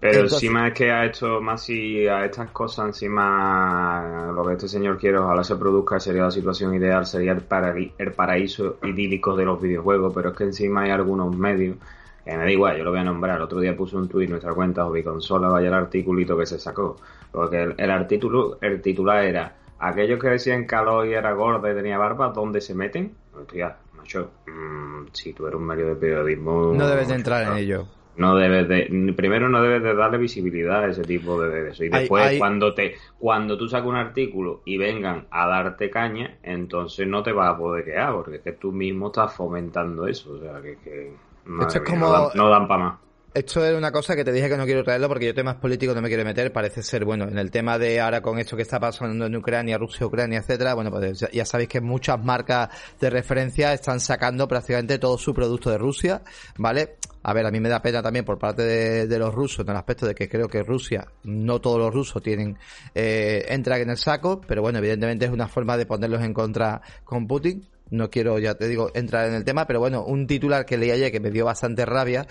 Pero 0.04 0.16
Entonces, 0.16 0.42
encima 0.42 0.68
es 0.68 0.75
que 0.75 0.92
ha 0.92 1.06
hecho 1.06 1.40
más 1.40 1.62
si 1.62 2.06
a 2.06 2.26
estas 2.26 2.50
cosas, 2.50 2.88
encima 2.88 4.30
lo 4.37 4.44
que 4.44 4.52
este 4.52 4.68
señor 4.68 4.99
quiere, 4.99 5.16
ojalá 5.16 5.42
se 5.42 5.56
produzca, 5.56 5.99
sería 5.99 6.25
la 6.25 6.30
situación 6.30 6.75
ideal, 6.75 7.06
sería 7.06 7.32
el, 7.32 7.40
para, 7.40 7.75
el 7.75 8.12
paraíso 8.12 8.76
idílico 8.82 9.34
de 9.34 9.46
los 9.46 9.62
videojuegos, 9.62 10.12
pero 10.14 10.28
es 10.28 10.37
que 10.37 10.44
encima 10.44 10.82
hay 10.82 10.90
algunos 10.90 11.34
medios, 11.34 11.78
que 12.23 12.32
me 12.32 12.37
da 12.37 12.50
igual, 12.50 12.76
yo 12.76 12.84
lo 12.84 12.90
voy 12.90 13.00
a 13.00 13.04
nombrar, 13.04 13.37
el 13.37 13.44
otro 13.44 13.61
día 13.61 13.75
puse 13.75 13.96
un 13.96 14.06
tuit 14.06 14.26
en 14.26 14.32
nuestra 14.32 14.52
cuenta, 14.52 14.87
Consola, 15.02 15.49
vaya 15.49 15.68
el 15.68 15.75
articulito 15.75 16.37
que 16.37 16.44
se 16.44 16.58
sacó, 16.58 16.99
porque 17.32 17.62
el, 17.62 17.75
el, 17.78 17.90
artículo, 17.90 18.58
el 18.61 18.82
titular 18.82 19.25
era, 19.25 19.56
aquellos 19.78 20.20
que 20.20 20.28
decían 20.28 20.66
que 20.66 20.75
Aloy 20.75 21.14
era 21.14 21.32
gorda 21.32 21.73
y 21.73 21.75
tenía 21.75 21.96
barba, 21.96 22.28
¿dónde 22.28 22.61
se 22.61 22.75
meten? 22.75 23.14
Hostia, 23.34 23.75
macho, 23.96 24.32
mmm, 24.49 25.06
si 25.12 25.32
tú 25.32 25.46
eres 25.46 25.58
un 25.58 25.66
medio 25.66 25.87
de 25.87 25.96
periodismo... 25.96 26.75
No 26.75 26.87
debes 26.87 27.08
de 27.08 27.14
entrar 27.14 27.50
en 27.50 27.56
ello 27.56 27.87
no 28.16 28.37
debes 28.37 28.68
de 28.68 29.14
primero 29.16 29.49
no 29.49 29.62
debes 29.62 29.83
de 29.83 29.94
darle 29.94 30.18
visibilidad 30.18 30.85
a 30.85 30.88
ese 30.88 31.02
tipo 31.02 31.40
de, 31.40 31.71
eso 31.71 31.85
y 31.85 31.88
después 31.88 32.25
hay, 32.25 32.35
hay... 32.35 32.38
cuando 32.38 32.75
te 32.75 32.94
cuando 33.18 33.56
tú 33.59 33.68
sacas 33.68 33.88
un 33.88 33.97
artículo 33.97 34.62
y 34.64 34.76
vengan 34.76 35.26
a 35.30 35.47
darte 35.47 35.90
caña 35.90 36.38
entonces 36.42 37.06
no 37.06 37.23
te 37.23 37.33
vas 37.33 37.54
a 37.54 37.59
poder 37.59 37.85
quedar 37.85 38.12
porque 38.12 38.37
es 38.37 38.42
que 38.42 38.52
tú 38.52 38.73
mismo 38.73 39.09
estás 39.09 39.35
fomentando 39.35 40.06
eso 40.06 40.35
o 40.35 40.40
sea 40.40 40.61
que, 40.61 40.76
que 40.78 41.12
esto 41.61 41.78
es 41.78 41.85
como 41.85 42.06
no 42.06 42.12
dan, 42.12 42.28
no 42.35 42.49
dan 42.49 42.68
para 42.68 42.85
más 42.85 43.04
esto 43.35 43.64
es 43.64 43.76
una 43.76 43.90
cosa 43.90 44.14
que 44.14 44.25
te 44.25 44.30
dije 44.30 44.49
que 44.49 44.56
no 44.56 44.64
quiero 44.64 44.85
traerlo 44.85 45.09
porque 45.09 45.26
yo 45.26 45.35
temas 45.35 45.56
políticos 45.56 45.97
no 45.97 46.00
me 46.00 46.06
quiero 46.06 46.25
meter. 46.25 46.52
Parece 46.52 46.85
ser, 46.85 47.04
bueno, 47.04 47.25
en 47.25 47.37
el 47.37 47.50
tema 47.50 47.78
de 47.78 48.00
ahora 48.00 48.23
con 48.23 48.38
esto 48.38 48.54
que 48.54 48.62
está 48.62 48.78
pasando 48.78 49.26
en 49.26 49.35
Ucrania, 49.35 49.76
Rusia, 49.76 50.06
Ucrania, 50.06 50.38
etcétera, 50.38 50.75
bueno, 50.75 50.92
pues 50.92 51.18
ya, 51.18 51.28
ya 51.33 51.44
sabéis 51.44 51.68
que 51.68 51.80
muchas 51.80 52.23
marcas 52.23 52.68
de 53.00 53.11
referencia 53.11 53.73
están 53.73 53.99
sacando 53.99 54.47
prácticamente 54.47 55.00
todo 55.00 55.18
su 55.18 55.35
producto 55.35 55.68
de 55.68 55.78
Rusia, 55.78 56.23
¿vale? 56.59 56.99
A 57.26 57.33
ver, 57.33 57.47
a 57.47 57.50
mí 57.50 57.59
me 57.59 57.71
da 57.71 57.81
pena 57.81 58.02
también 58.02 58.25
por 58.25 58.38
parte 58.38 58.62
de, 58.62 59.19
los 59.19 59.35
rusos 59.35 59.64
en 59.64 59.71
el 59.71 59.76
aspecto 59.76 60.07
de 60.07 60.14
que 60.14 60.28
creo 60.28 60.47
que 60.47 60.62
Rusia, 60.62 61.09
no 61.23 61.59
todos 61.59 61.78
los 61.78 61.93
rusos 61.93 62.23
tienen, 62.23 62.59
eh, 62.95 63.47
entran 63.49 63.81
en 63.81 63.90
el 63.90 63.97
saco, 63.97 64.43
pero 64.47 64.61
bueno, 64.61 64.78
evidentemente 64.78 65.25
es 65.25 65.31
una 65.31 65.49
forma 65.49 65.78
de 65.78 65.87
ponerlos 65.87 66.23
en 66.23 66.35
contra 66.35 66.83
con 67.02 67.26
Putin. 67.26 67.66
No 67.90 68.11
quiero, 68.11 68.38
ya 68.38 68.54
te 68.54 68.69
digo, 68.69 68.90
entrar 68.95 69.26
en 69.26 69.35
el 69.35 69.45
tema, 69.45 69.66
pero 69.66 69.81
bueno, 69.81 70.04
un 70.04 70.26
titular 70.26 70.66
que 70.66 70.76
leí 70.76 70.90
ayer 70.90 71.11
que 71.11 71.21
me 71.21 71.31
dio 71.31 71.47
bastante 71.47 71.87
rabia 71.87 72.26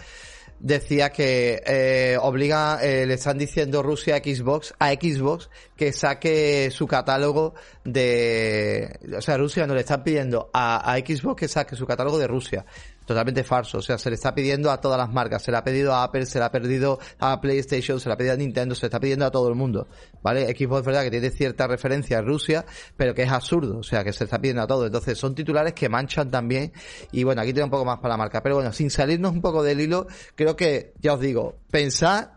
decía 0.59 1.09
que 1.11 1.61
eh, 1.65 2.17
obliga, 2.21 2.79
eh, 2.81 3.05
le 3.05 3.15
están 3.15 3.37
diciendo 3.37 3.83
Rusia 3.83 4.15
a 4.15 4.19
Xbox, 4.19 4.73
a 4.79 4.91
Xbox, 4.91 5.49
que 5.75 5.91
saque 5.91 6.69
su 6.71 6.87
catálogo 6.87 7.53
de, 7.83 8.97
o 9.17 9.21
sea, 9.21 9.37
Rusia 9.37 9.67
no 9.67 9.73
le 9.73 9.81
están 9.81 10.03
pidiendo 10.03 10.49
a, 10.53 10.93
a 10.93 10.97
Xbox 10.99 11.41
que 11.41 11.47
saque 11.49 11.75
su 11.75 11.85
catálogo 11.85 12.17
de 12.17 12.27
Rusia 12.27 12.65
totalmente 13.05 13.43
falso. 13.43 13.79
O 13.79 13.81
sea, 13.81 13.97
se 13.97 14.09
le 14.09 14.15
está 14.15 14.33
pidiendo 14.33 14.71
a 14.71 14.79
todas 14.79 14.97
las 14.97 15.11
marcas. 15.11 15.43
Se 15.43 15.51
le 15.51 15.57
ha 15.57 15.63
pedido 15.63 15.93
a 15.93 16.03
Apple, 16.03 16.25
se 16.25 16.39
le 16.39 16.45
ha 16.45 16.51
pedido 16.51 16.99
a 17.19 17.39
PlayStation, 17.39 17.99
se 17.99 18.09
le 18.09 18.13
ha 18.13 18.17
pedido 18.17 18.33
a 18.33 18.37
Nintendo, 18.37 18.75
se 18.75 18.81
le 18.81 18.87
está 18.87 18.99
pidiendo 18.99 19.25
a 19.25 19.31
todo 19.31 19.49
el 19.49 19.55
mundo. 19.55 19.87
¿Vale? 20.21 20.45
Xbox 20.55 20.79
es 20.79 20.85
verdad 20.85 21.03
que 21.03 21.11
tiene 21.11 21.29
cierta 21.29 21.67
referencia 21.67 22.19
a 22.19 22.21
Rusia, 22.21 22.65
pero 22.97 23.13
que 23.13 23.23
es 23.23 23.31
absurdo. 23.31 23.79
O 23.79 23.83
sea, 23.83 24.03
que 24.03 24.13
se 24.13 24.23
le 24.23 24.25
está 24.25 24.39
pidiendo 24.39 24.61
a 24.61 24.67
todo. 24.67 24.85
Entonces, 24.85 25.17
son 25.17 25.35
titulares 25.35 25.73
que 25.73 25.89
manchan 25.89 26.31
también. 26.31 26.71
Y 27.11 27.23
bueno, 27.23 27.41
aquí 27.41 27.53
tiene 27.53 27.65
un 27.65 27.71
poco 27.71 27.85
más 27.85 27.97
para 27.97 28.13
la 28.13 28.17
marca. 28.17 28.41
Pero 28.41 28.55
bueno, 28.55 28.71
sin 28.73 28.89
salirnos 28.89 29.31
un 29.31 29.41
poco 29.41 29.63
del 29.63 29.81
hilo, 29.81 30.07
creo 30.35 30.55
que, 30.55 30.93
ya 30.99 31.13
os 31.13 31.19
digo, 31.19 31.57
pensad 31.69 32.29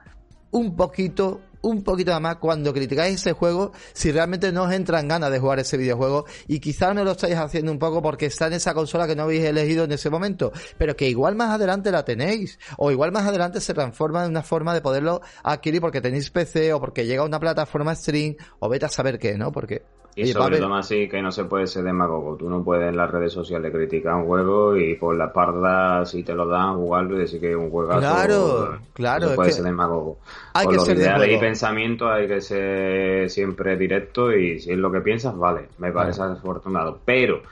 un 0.50 0.76
poquito 0.76 1.40
un 1.68 1.82
poquito 1.82 2.18
más 2.20 2.36
cuando 2.36 2.72
criticáis 2.72 3.16
ese 3.16 3.32
juego 3.32 3.72
si 3.92 4.12
realmente 4.12 4.52
no 4.52 4.64
os 4.64 4.72
entran 4.72 5.08
ganas 5.08 5.30
de 5.30 5.38
jugar 5.38 5.58
ese 5.58 5.76
videojuego 5.76 6.24
y 6.46 6.60
quizás 6.60 6.94
no 6.94 7.04
lo 7.04 7.12
estáis 7.12 7.36
haciendo 7.36 7.72
un 7.72 7.78
poco 7.78 8.02
porque 8.02 8.26
está 8.26 8.46
en 8.46 8.54
esa 8.54 8.74
consola 8.74 9.06
que 9.06 9.16
no 9.16 9.24
habéis 9.24 9.44
elegido 9.44 9.84
en 9.84 9.92
ese 9.92 10.10
momento, 10.10 10.52
pero 10.78 10.96
que 10.96 11.08
igual 11.08 11.34
más 11.34 11.50
adelante 11.50 11.90
la 11.90 12.04
tenéis 12.04 12.58
o 12.78 12.90
igual 12.90 13.12
más 13.12 13.26
adelante 13.26 13.60
se 13.60 13.74
transforma 13.74 14.24
en 14.24 14.30
una 14.30 14.42
forma 14.42 14.74
de 14.74 14.80
poderlo 14.80 15.20
adquirir 15.42 15.80
porque 15.80 16.00
tenéis 16.00 16.30
PC 16.30 16.72
o 16.72 16.80
porque 16.80 17.06
llega 17.06 17.22
a 17.22 17.26
una 17.26 17.40
plataforma 17.40 17.94
stream 17.94 18.36
o 18.60 18.68
vete 18.68 18.86
a 18.86 18.88
saber 18.88 19.18
qué, 19.18 19.36
¿no? 19.36 19.52
Porque 19.52 19.82
y 20.16 20.26
sobre 20.28 20.58
todo 20.58 20.74
así 20.74 21.08
que 21.08 21.20
no 21.20 21.30
se 21.30 21.44
puede 21.44 21.66
ser 21.66 21.84
demagogo. 21.84 22.36
Tú 22.36 22.48
no 22.48 22.64
puedes 22.64 22.88
en 22.88 22.96
las 22.96 23.10
redes 23.10 23.34
sociales 23.34 23.70
criticar 23.70 24.14
un 24.14 24.24
juego 24.24 24.74
y 24.74 24.94
por 24.96 25.14
la 25.14 25.30
parda, 25.30 26.06
si 26.06 26.22
te 26.22 26.34
lo 26.34 26.46
dan, 26.46 26.76
jugarlo 26.76 27.16
y 27.16 27.18
decir 27.18 27.38
que 27.38 27.50
es 27.50 27.56
un 27.56 27.68
juego 27.68 27.98
Claro, 27.98 28.78
claro. 28.94 29.28
No 29.28 29.34
puede 29.34 29.52
ser 29.52 29.64
demagogo. 29.64 30.18
Hay 30.54 30.64
por 30.64 30.72
que 30.72 30.76
los 30.78 30.86
ser 30.86 30.96
ideales 30.96 31.36
y 31.36 31.38
pensamientos 31.38 32.08
hay 32.10 32.26
que 32.26 32.40
ser 32.40 33.28
siempre 33.28 33.76
directo 33.76 34.32
y 34.32 34.58
si 34.58 34.72
es 34.72 34.78
lo 34.78 34.90
que 34.90 35.02
piensas, 35.02 35.36
vale, 35.36 35.68
me 35.76 35.92
parece 35.92 36.22
afortunado. 36.22 36.98
Pero 37.04 37.42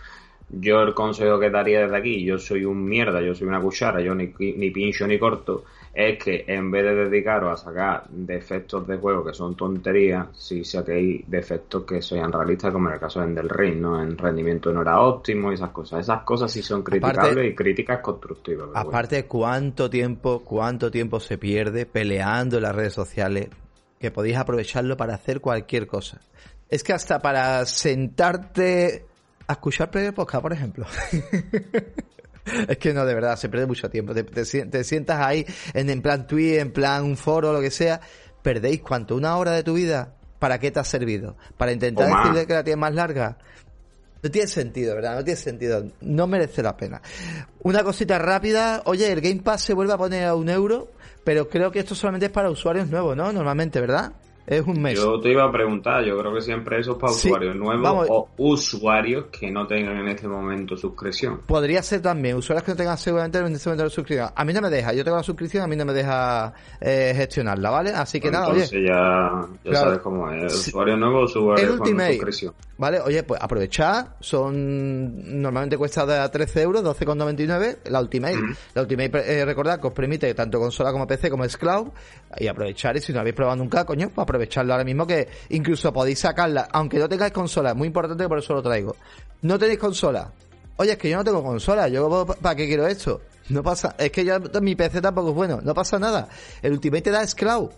yo 0.48 0.80
el 0.80 0.94
consejo 0.94 1.38
que 1.38 1.50
daría 1.50 1.82
desde 1.82 1.96
aquí, 1.98 2.24
yo 2.24 2.38
soy 2.38 2.64
un 2.64 2.82
mierda, 2.82 3.20
yo 3.20 3.34
soy 3.34 3.46
una 3.46 3.60
cuchara, 3.60 4.00
yo 4.00 4.14
ni, 4.14 4.32
ni 4.38 4.70
pincho 4.70 5.06
ni 5.06 5.18
corto 5.18 5.64
es 5.94 6.18
que 6.18 6.44
en 6.48 6.70
vez 6.72 6.82
de 6.82 6.94
dedicaros 6.94 7.52
a 7.52 7.64
sacar 7.64 8.08
defectos 8.10 8.86
de 8.86 8.96
juego 8.96 9.24
que 9.24 9.32
son 9.32 9.54
tonterías, 9.54 10.26
si 10.32 10.64
saquéis 10.64 11.22
defectos 11.28 11.84
que 11.84 12.02
sean 12.02 12.32
realistas, 12.32 12.72
como 12.72 12.88
en 12.88 12.94
el 12.94 13.00
caso 13.00 13.20
de 13.20 13.26
Endel 13.26 13.48
Ring, 13.48 13.80
¿no? 13.80 14.02
En 14.02 14.18
rendimiento 14.18 14.72
no 14.72 14.82
era 14.82 15.00
óptimo 15.00 15.52
y 15.52 15.54
esas 15.54 15.70
cosas. 15.70 16.00
Esas 16.00 16.22
cosas 16.22 16.50
sí 16.50 16.62
son 16.62 16.82
criticables 16.82 17.52
y 17.52 17.54
críticas 17.54 18.00
constructivas. 18.00 18.70
Aparte, 18.74 19.26
¿cuánto 19.26 19.88
tiempo, 19.88 20.42
cuánto 20.44 20.90
tiempo 20.90 21.20
se 21.20 21.38
pierde 21.38 21.86
peleando 21.86 22.56
en 22.56 22.64
las 22.64 22.74
redes 22.74 22.92
sociales 22.92 23.48
que 24.00 24.10
podéis 24.10 24.36
aprovecharlo 24.36 24.96
para 24.96 25.14
hacer 25.14 25.40
cualquier 25.40 25.86
cosa? 25.86 26.20
Es 26.68 26.82
que 26.82 26.92
hasta 26.92 27.20
para 27.20 27.64
sentarte 27.66 29.06
a 29.46 29.52
escuchar 29.52 29.90
podcast, 30.12 30.42
por 30.42 30.52
ejemplo. 30.52 30.86
es 32.68 32.78
que 32.78 32.92
no, 32.92 33.04
de 33.04 33.14
verdad, 33.14 33.36
se 33.36 33.48
pierde 33.48 33.66
mucho 33.66 33.88
tiempo. 33.88 34.14
Te, 34.14 34.44
sientas 34.44 35.20
ahí 35.20 35.46
en, 35.72 35.90
en 35.90 36.02
plan 36.02 36.26
tweet, 36.26 36.58
en 36.58 36.72
plan 36.72 37.04
un 37.04 37.16
foro, 37.16 37.52
lo 37.52 37.60
que 37.60 37.70
sea. 37.70 38.00
¿Perdéis 38.42 38.82
cuánto? 38.82 39.16
¿Una 39.16 39.36
hora 39.36 39.52
de 39.52 39.62
tu 39.62 39.74
vida? 39.74 40.14
¿Para 40.38 40.58
qué 40.58 40.70
te 40.70 40.80
ha 40.80 40.84
servido? 40.84 41.36
¿Para 41.56 41.72
intentar 41.72 42.06
decirle 42.06 42.46
que 42.46 42.52
la 42.52 42.64
tienes 42.64 42.80
más 42.80 42.94
larga? 42.94 43.38
No 44.22 44.30
tiene 44.30 44.48
sentido, 44.48 44.94
¿verdad? 44.94 45.16
No 45.16 45.24
tiene 45.24 45.40
sentido. 45.40 45.86
No 46.00 46.26
merece 46.26 46.62
la 46.62 46.76
pena. 46.76 47.00
Una 47.60 47.82
cosita 47.82 48.18
rápida. 48.18 48.82
Oye, 48.86 49.10
el 49.10 49.20
Game 49.20 49.42
Pass 49.42 49.62
se 49.62 49.74
vuelve 49.74 49.94
a 49.94 49.98
poner 49.98 50.26
a 50.26 50.34
un 50.34 50.48
euro, 50.48 50.92
pero 51.24 51.48
creo 51.48 51.70
que 51.70 51.80
esto 51.80 51.94
solamente 51.94 52.26
es 52.26 52.32
para 52.32 52.50
usuarios 52.50 52.88
nuevos, 52.88 53.16
¿no? 53.16 53.32
Normalmente, 53.32 53.80
¿verdad? 53.80 54.12
Es 54.46 54.60
un 54.66 54.80
mes. 54.80 54.98
Yo 54.98 55.18
te 55.20 55.30
iba 55.30 55.44
a 55.44 55.50
preguntar, 55.50 56.04
yo 56.04 56.18
creo 56.18 56.34
que 56.34 56.42
siempre 56.42 56.78
eso 56.78 56.92
es 56.92 56.98
para 56.98 57.12
usuarios 57.12 57.56
nuevos 57.56 58.06
o 58.10 58.28
usuarios 58.36 59.26
que 59.32 59.50
no 59.50 59.66
tengan 59.66 59.96
en 59.96 60.08
este 60.08 60.28
momento 60.28 60.76
suscripción. 60.76 61.40
Podría 61.46 61.82
ser 61.82 62.02
también, 62.02 62.36
usuarios 62.36 62.62
que 62.62 62.72
no 62.72 62.76
tengan 62.76 62.98
seguramente 62.98 63.38
en 63.38 63.54
este 63.54 63.70
momento 63.70 63.84
la 63.84 63.90
suscripción. 63.90 64.30
A 64.34 64.44
mí 64.44 64.52
no 64.52 64.60
me 64.60 64.68
deja, 64.68 64.92
yo 64.92 65.02
tengo 65.02 65.16
la 65.16 65.22
suscripción, 65.22 65.64
a 65.64 65.66
mí 65.66 65.76
no 65.76 65.86
me 65.86 65.94
deja 65.94 66.52
eh, 66.80 67.14
gestionarla, 67.16 67.70
¿vale? 67.70 67.90
Así 67.90 68.20
que 68.20 68.30
nada, 68.30 68.48
oye. 68.48 68.66
ya, 68.66 69.46
ya 69.64 69.74
sabes 69.74 69.98
cómo 70.00 70.30
es. 70.30 70.52
Usuario 70.68 70.96
nuevo, 70.98 71.24
usuario 71.24 71.72
el 71.72 71.78
con 71.78 71.88
suscripción. 71.88 72.54
¿Vale? 72.76 73.00
Oye, 73.00 73.22
pues 73.22 73.40
aprovechar, 73.40 74.16
son, 74.18 75.40
normalmente 75.40 75.78
cuesta 75.78 76.04
de 76.04 76.28
13 76.28 76.62
euros, 76.62 76.82
12,99 76.82 77.78
la 77.84 78.00
Ultimate. 78.00 78.36
La 78.74 78.82
Ultimate, 78.82 79.40
eh, 79.40 79.44
recordad 79.44 79.80
que 79.80 79.86
os 79.86 79.92
permite 79.92 80.34
tanto 80.34 80.58
consola 80.58 80.90
como 80.90 81.06
PC 81.06 81.30
como 81.30 81.44
es 81.44 81.56
cloud, 81.56 81.88
y 82.36 82.48
aprovechar, 82.48 82.96
y 82.96 83.00
si 83.00 83.12
no 83.12 83.20
habéis 83.20 83.36
probado 83.36 83.56
nunca, 83.56 83.84
coño, 83.84 84.10
pues 84.12 84.24
aprovecharlo 84.34 84.72
ahora 84.72 84.84
mismo 84.84 85.06
que 85.06 85.28
incluso 85.50 85.92
podéis 85.92 86.18
sacarla, 86.18 86.68
aunque 86.72 86.98
no 86.98 87.08
tengáis 87.08 87.32
consola, 87.32 87.70
es 87.70 87.76
muy 87.76 87.86
importante, 87.86 88.28
por 88.28 88.38
eso 88.38 88.54
lo 88.54 88.62
traigo. 88.62 88.96
No 89.42 89.58
tenéis 89.58 89.78
consola. 89.78 90.32
Oye, 90.76 90.92
es 90.92 90.98
que 90.98 91.08
yo 91.08 91.16
no 91.16 91.24
tengo 91.24 91.42
consola, 91.42 91.88
yo 91.88 92.26
¿para 92.40 92.56
qué 92.56 92.66
quiero 92.66 92.86
esto? 92.86 93.20
No 93.50 93.62
pasa, 93.62 93.94
es 93.98 94.10
que 94.10 94.24
ya 94.24 94.40
mi 94.60 94.74
PC 94.74 95.00
tampoco 95.00 95.30
es 95.30 95.34
bueno, 95.34 95.60
no 95.62 95.72
pasa 95.74 95.98
nada. 95.98 96.28
El 96.62 96.72
Ultimate 96.72 97.02
te 97.02 97.10
da 97.10 97.26
Scloud. 97.26 97.70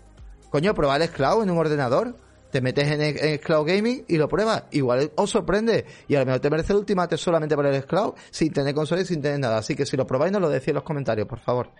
Coño, 0.49 0.73
probar 0.73 1.05
Scloud 1.05 1.43
en 1.43 1.49
un 1.51 1.57
ordenador. 1.57 2.15
Te 2.51 2.61
metes 2.61 2.87
en, 2.87 3.01
el, 3.01 3.39
Cloud 3.41 3.67
Gaming 3.67 4.05
y 4.07 4.17
lo 4.17 4.29
pruebas. 4.29 4.63
Igual 4.71 5.11
os 5.15 5.29
sorprende. 5.29 5.85
Y 6.07 6.15
a 6.15 6.19
lo 6.19 6.25
mejor 6.25 6.39
te 6.39 6.49
merece 6.49 6.71
el 6.71 6.79
Ultimate 6.79 7.17
solamente 7.17 7.55
por 7.55 7.65
el 7.65 7.85
Cloud, 7.85 8.13
sin 8.31 8.53
tener 8.53 8.73
consola 8.73 9.01
y 9.01 9.05
sin 9.05 9.21
tener 9.21 9.39
nada. 9.39 9.57
Así 9.57 9.75
que 9.75 9.85
si 9.85 9.97
lo 9.97 10.07
probáis, 10.07 10.31
nos 10.31 10.41
lo 10.41 10.49
decís 10.49 10.69
en 10.69 10.75
los 10.75 10.83
comentarios, 10.83 11.27
por 11.27 11.39
favor. 11.39 11.71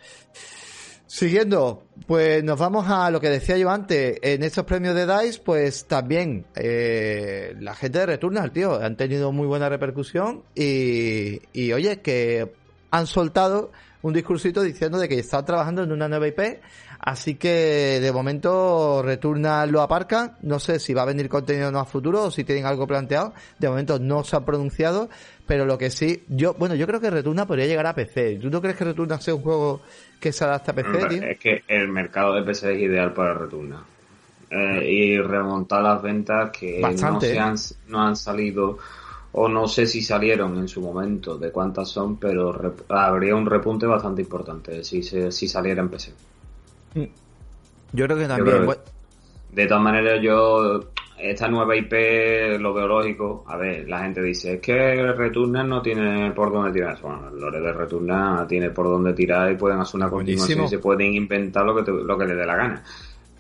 Siguiendo, 1.07 1.83
pues 2.05 2.43
nos 2.43 2.59
vamos 2.59 2.85
a 2.89 3.09
lo 3.09 3.21
que 3.21 3.29
decía 3.29 3.57
yo 3.57 3.69
antes. 3.69 4.19
En 4.21 4.43
estos 4.43 4.65
premios 4.65 4.93
de 4.93 5.07
DICE, 5.07 5.39
pues 5.39 5.85
también 5.85 6.45
eh, 6.53 7.55
la 7.61 7.73
gente 7.75 7.99
de 7.99 8.05
Returnal, 8.07 8.51
tío, 8.51 8.75
han 8.75 8.97
tenido 8.97 9.31
muy 9.31 9.47
buena 9.47 9.69
repercusión 9.69 10.43
y, 10.53 11.39
y 11.53 11.71
oye, 11.71 12.01
que 12.01 12.51
han 12.91 13.07
soltado 13.07 13.71
un 14.01 14.13
discursito 14.13 14.61
diciendo 14.61 14.99
de 14.99 15.07
que 15.07 15.19
están 15.19 15.45
trabajando 15.45 15.83
en 15.83 15.93
una 15.93 16.09
nueva 16.09 16.27
IP. 16.27 16.59
Así 16.99 17.35
que 17.35 17.99
de 18.01 18.11
momento 18.11 19.01
Returnal 19.01 19.69
lo 19.69 19.81
aparca. 19.81 20.37
No 20.41 20.59
sé 20.59 20.79
si 20.79 20.93
va 20.93 21.03
a 21.03 21.05
venir 21.05 21.29
contenido 21.29 21.71
no 21.71 21.79
a 21.79 21.85
futuro 21.85 22.23
o 22.23 22.31
si 22.31 22.43
tienen 22.43 22.65
algo 22.65 22.87
planteado. 22.87 23.33
De 23.59 23.69
momento 23.69 23.99
no 23.99 24.23
se 24.23 24.35
ha 24.35 24.43
pronunciado. 24.43 25.09
Pero 25.47 25.65
lo 25.65 25.77
que 25.77 25.89
sí, 25.89 26.23
yo, 26.27 26.53
bueno, 26.55 26.75
yo 26.75 26.85
creo 26.85 26.99
que 26.99 27.09
Returnal 27.09 27.47
podría 27.47 27.65
llegar 27.65 27.87
a 27.87 27.95
PC. 27.95 28.37
¿Tú 28.41 28.49
no 28.49 28.61
crees 28.61 28.75
que 28.75 28.83
Returnal 28.83 29.21
sea 29.21 29.33
un 29.33 29.41
juego 29.41 29.81
que 30.19 30.33
se 30.33 30.43
adapta 30.43 30.73
a 30.73 30.75
PC, 30.75 31.07
tío? 31.07 31.23
Es 31.23 31.39
que 31.39 31.63
el 31.67 31.87
mercado 31.87 32.33
de 32.33 32.43
PC 32.43 32.75
es 32.75 32.81
ideal 32.81 33.13
para 33.13 33.33
Returnal. 33.33 33.81
Eh, 34.49 34.89
y 34.89 35.17
remontar 35.19 35.81
las 35.81 36.01
ventas 36.01 36.51
que 36.51 36.79
no, 36.79 37.19
se 37.19 37.33
¿eh? 37.33 37.39
han, 37.39 37.55
no 37.87 38.01
han 38.01 38.15
salido 38.15 38.77
o 39.33 39.49
no 39.49 39.67
sé 39.67 39.85
si 39.85 40.01
salieron 40.01 40.57
en 40.57 40.67
su 40.67 40.81
momento 40.81 41.37
de 41.37 41.51
cuántas 41.51 41.89
son, 41.89 42.17
pero 42.17 42.75
habría 42.89 43.35
un 43.35 43.45
repunte 43.45 43.85
bastante 43.85 44.21
importante 44.21 44.83
si, 44.83 45.03
si 45.03 45.47
saliera 45.47 45.81
en 45.81 45.89
PC. 45.89 46.13
Mm. 46.95 47.03
Yo 47.93 48.05
creo 48.05 48.17
que 48.17 48.27
también. 48.27 48.67
de 49.51 49.67
todas 49.67 49.83
maneras, 49.83 50.19
yo 50.21 50.91
esta 51.17 51.47
nueva 51.47 51.75
IP 51.75 51.93
lo 52.59 52.73
veo 52.73 52.87
lógico. 52.87 53.43
A 53.47 53.57
ver, 53.57 53.87
la 53.87 53.99
gente 53.99 54.21
dice, 54.21 54.55
es 54.55 54.61
que 54.61 54.73
Returnal 55.13 55.67
no 55.67 55.81
tiene 55.81 56.31
por 56.31 56.51
dónde 56.51 56.71
tirar. 56.71 56.99
Bueno, 57.01 57.29
el 57.29 57.39
lore 57.39 57.59
de 57.59 57.73
Returnal 57.73 58.47
tiene 58.47 58.69
por 58.69 58.85
dónde 58.85 59.13
tirar 59.13 59.51
y 59.51 59.55
pueden 59.55 59.79
hacer 59.79 59.95
una 59.95 60.09
continuación 60.09 60.65
y 60.65 60.67
se 60.67 60.79
pueden 60.79 61.13
inventar 61.13 61.65
lo 61.65 61.83
que, 61.83 61.91
lo 61.91 62.17
que 62.17 62.25
les 62.25 62.37
dé 62.37 62.45
la 62.45 62.55
gana. 62.55 62.83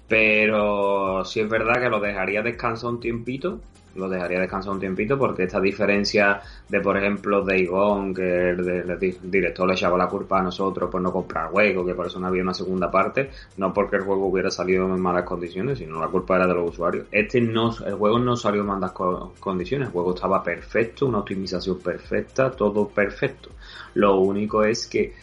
Pero 0.07 1.23
si 1.25 1.41
es 1.41 1.49
verdad 1.49 1.81
que 1.81 1.89
lo 1.89 1.99
dejaría 1.99 2.41
descansar 2.41 2.89
un 2.89 2.99
tiempito 2.99 3.59
lo 3.97 4.09
dejaría 4.09 4.39
descansar 4.39 4.73
un 4.73 4.79
tiempito 4.79 5.17
porque 5.17 5.43
esta 5.43 5.59
diferencia 5.59 6.41
de, 6.69 6.79
por 6.79 6.97
ejemplo, 6.97 7.43
de 7.43 7.59
Igon, 7.59 8.13
que 8.13 8.49
el, 8.49 9.19
director 9.23 9.67
le 9.67 9.73
echaba 9.73 9.97
la 9.97 10.07
culpa 10.07 10.39
a 10.39 10.43
nosotros 10.43 10.89
por 10.89 11.01
no 11.01 11.11
comprar 11.11 11.49
juego, 11.49 11.85
que 11.85 11.93
por 11.93 12.07
eso 12.07 12.19
no 12.19 12.27
había 12.27 12.43
una 12.43 12.53
segunda 12.53 12.89
parte, 12.89 13.29
no 13.57 13.73
porque 13.73 13.97
el 13.97 14.03
juego 14.03 14.27
hubiera 14.27 14.51
salido 14.51 14.85
en 14.85 15.01
malas 15.01 15.23
condiciones, 15.23 15.79
sino 15.79 15.99
la 15.99 16.07
culpa 16.07 16.35
era 16.35 16.47
de 16.47 16.53
los 16.53 16.71
usuarios. 16.71 17.07
Este 17.11 17.41
no, 17.41 17.75
el 17.85 17.95
juego 17.95 18.19
no 18.19 18.35
salió 18.35 18.61
en 18.61 18.67
malas 18.67 18.91
condiciones, 19.39 19.87
el 19.87 19.93
juego 19.93 20.13
estaba 20.13 20.43
perfecto, 20.43 21.07
una 21.07 21.19
optimización 21.19 21.79
perfecta, 21.79 22.51
todo 22.51 22.87
perfecto. 22.87 23.49
Lo 23.95 24.19
único 24.19 24.63
es 24.63 24.87
que 24.87 25.13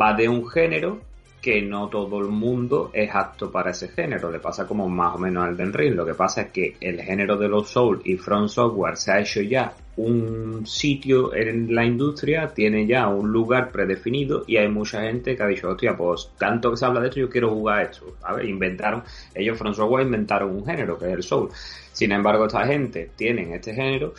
va 0.00 0.14
de 0.14 0.28
un 0.28 0.48
género 0.48 1.00
que 1.46 1.62
no 1.62 1.88
todo 1.88 2.18
el 2.18 2.26
mundo 2.26 2.90
es 2.92 3.08
apto 3.14 3.52
para 3.52 3.70
ese 3.70 3.86
género. 3.86 4.32
Le 4.32 4.40
pasa 4.40 4.66
como 4.66 4.88
más 4.88 5.14
o 5.14 5.18
menos 5.18 5.44
al 5.44 5.56
Den. 5.56 5.94
Lo 5.94 6.04
que 6.04 6.14
pasa 6.14 6.42
es 6.42 6.50
que 6.50 6.76
el 6.80 7.00
género 7.00 7.36
de 7.36 7.46
los 7.46 7.70
Soul 7.70 8.00
y 8.04 8.16
Front 8.16 8.48
Software 8.48 8.96
se 8.96 9.12
ha 9.12 9.20
hecho 9.20 9.42
ya 9.42 9.72
un 9.96 10.66
sitio 10.66 11.32
en 11.32 11.72
la 11.72 11.84
industria, 11.84 12.48
tiene 12.48 12.84
ya 12.84 13.06
un 13.06 13.30
lugar 13.30 13.70
predefinido 13.70 14.42
y 14.48 14.56
hay 14.56 14.68
mucha 14.68 15.02
gente 15.02 15.36
que 15.36 15.42
ha 15.44 15.46
dicho, 15.46 15.68
hostia, 15.68 15.96
pues 15.96 16.32
tanto 16.36 16.72
que 16.72 16.78
se 16.78 16.84
habla 16.84 16.98
de 16.98 17.10
esto, 17.10 17.20
yo 17.20 17.30
quiero 17.30 17.50
jugar 17.50 17.90
esto. 17.92 18.16
A 18.24 18.34
ver, 18.34 18.46
inventaron, 18.46 19.04
ellos 19.32 19.56
Front 19.56 19.76
Software 19.76 20.04
inventaron 20.04 20.50
un 20.50 20.66
género 20.66 20.98
que 20.98 21.06
es 21.06 21.12
el 21.12 21.22
Soul. 21.22 21.50
Sin 21.92 22.10
embargo, 22.10 22.46
esta 22.46 22.66
gente 22.66 23.10
tienen 23.14 23.52
este 23.52 23.72
género 23.72 24.14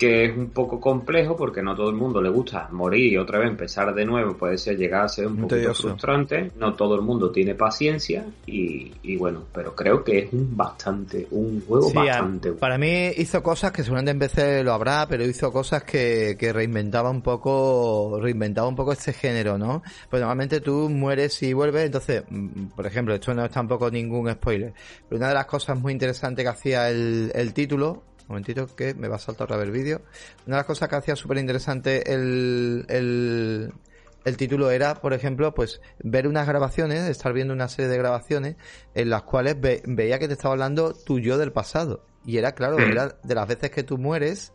que 0.00 0.24
es 0.24 0.34
un 0.34 0.48
poco 0.48 0.80
complejo 0.80 1.36
porque 1.36 1.62
no 1.62 1.76
todo 1.76 1.90
el 1.90 1.94
mundo 1.94 2.22
le 2.22 2.30
gusta 2.30 2.68
morir 2.72 3.12
y 3.12 3.18
otra 3.18 3.38
vez 3.38 3.50
empezar 3.50 3.94
de 3.94 4.06
nuevo, 4.06 4.34
puede 4.34 4.56
ser 4.56 4.78
llegar 4.78 5.04
a 5.04 5.08
ser 5.10 5.26
un 5.26 5.36
poco 5.42 5.74
frustrante, 5.74 6.52
no 6.56 6.72
todo 6.72 6.94
el 6.94 7.02
mundo 7.02 7.30
tiene 7.30 7.54
paciencia 7.54 8.24
y, 8.46 9.14
bueno, 9.18 9.42
pero 9.52 9.74
creo 9.74 10.02
que 10.02 10.20
es 10.20 10.32
un 10.32 10.56
bastante, 10.56 11.28
un 11.32 11.62
juego 11.68 11.92
bastante 11.92 12.52
Para 12.52 12.78
mí 12.78 13.08
hizo 13.18 13.42
cosas 13.42 13.72
que 13.72 13.82
seguramente 13.82 14.12
en 14.12 14.18
vez 14.18 14.64
lo 14.64 14.72
habrá, 14.72 15.06
pero 15.06 15.22
hizo 15.22 15.52
cosas 15.52 15.84
que, 15.84 16.34
que 16.38 16.50
reinventaba 16.50 17.10
un 17.10 17.20
poco, 17.20 18.18
reinventaba 18.22 18.68
un 18.68 18.76
poco 18.76 18.92
este 18.92 19.12
género, 19.12 19.58
¿no? 19.58 19.82
Pues 20.08 20.20
normalmente 20.22 20.62
tú 20.62 20.88
mueres 20.88 21.42
y 21.42 21.52
vuelves, 21.52 21.84
entonces, 21.84 22.24
mm, 22.26 22.68
por 22.74 22.86
ejemplo, 22.86 23.12
esto 23.12 23.34
no 23.34 23.44
es 23.44 23.50
tampoco 23.50 23.90
ningún 23.90 24.32
spoiler, 24.32 24.72
pero 25.06 25.18
una 25.18 25.28
de 25.28 25.34
las 25.34 25.44
cosas 25.44 25.78
muy 25.78 25.92
interesantes 25.92 26.42
que 26.42 26.48
hacía 26.48 26.88
el, 26.88 27.30
el 27.34 27.52
título 27.52 28.04
momentito 28.30 28.66
que 28.74 28.94
me 28.94 29.08
va 29.08 29.16
a 29.16 29.18
saltar 29.18 29.44
otra 29.44 29.56
vez 29.56 29.66
el 29.66 29.72
vídeo. 29.72 30.02
Una 30.46 30.56
de 30.56 30.60
las 30.60 30.66
cosas 30.66 30.88
que 30.88 30.96
hacía 30.96 31.16
súper 31.16 31.38
interesante 31.38 32.12
el, 32.12 32.86
el, 32.88 33.72
el 34.24 34.36
título 34.36 34.70
era, 34.70 34.94
por 34.94 35.12
ejemplo, 35.12 35.54
pues 35.54 35.80
ver 35.98 36.26
unas 36.26 36.46
grabaciones, 36.46 37.08
estar 37.08 37.32
viendo 37.32 37.54
una 37.54 37.68
serie 37.68 37.90
de 37.90 37.98
grabaciones 37.98 38.56
en 38.94 39.10
las 39.10 39.22
cuales 39.22 39.56
veía 39.60 40.18
que 40.18 40.28
te 40.28 40.34
estaba 40.34 40.52
hablando 40.52 40.94
tu 40.94 41.18
yo 41.18 41.38
del 41.38 41.52
pasado. 41.52 42.04
Y 42.24 42.36
era, 42.36 42.52
claro, 42.52 42.78
era 42.78 43.16
de 43.22 43.34
las 43.34 43.48
veces 43.48 43.70
que 43.70 43.82
tú 43.82 43.96
mueres, 43.96 44.52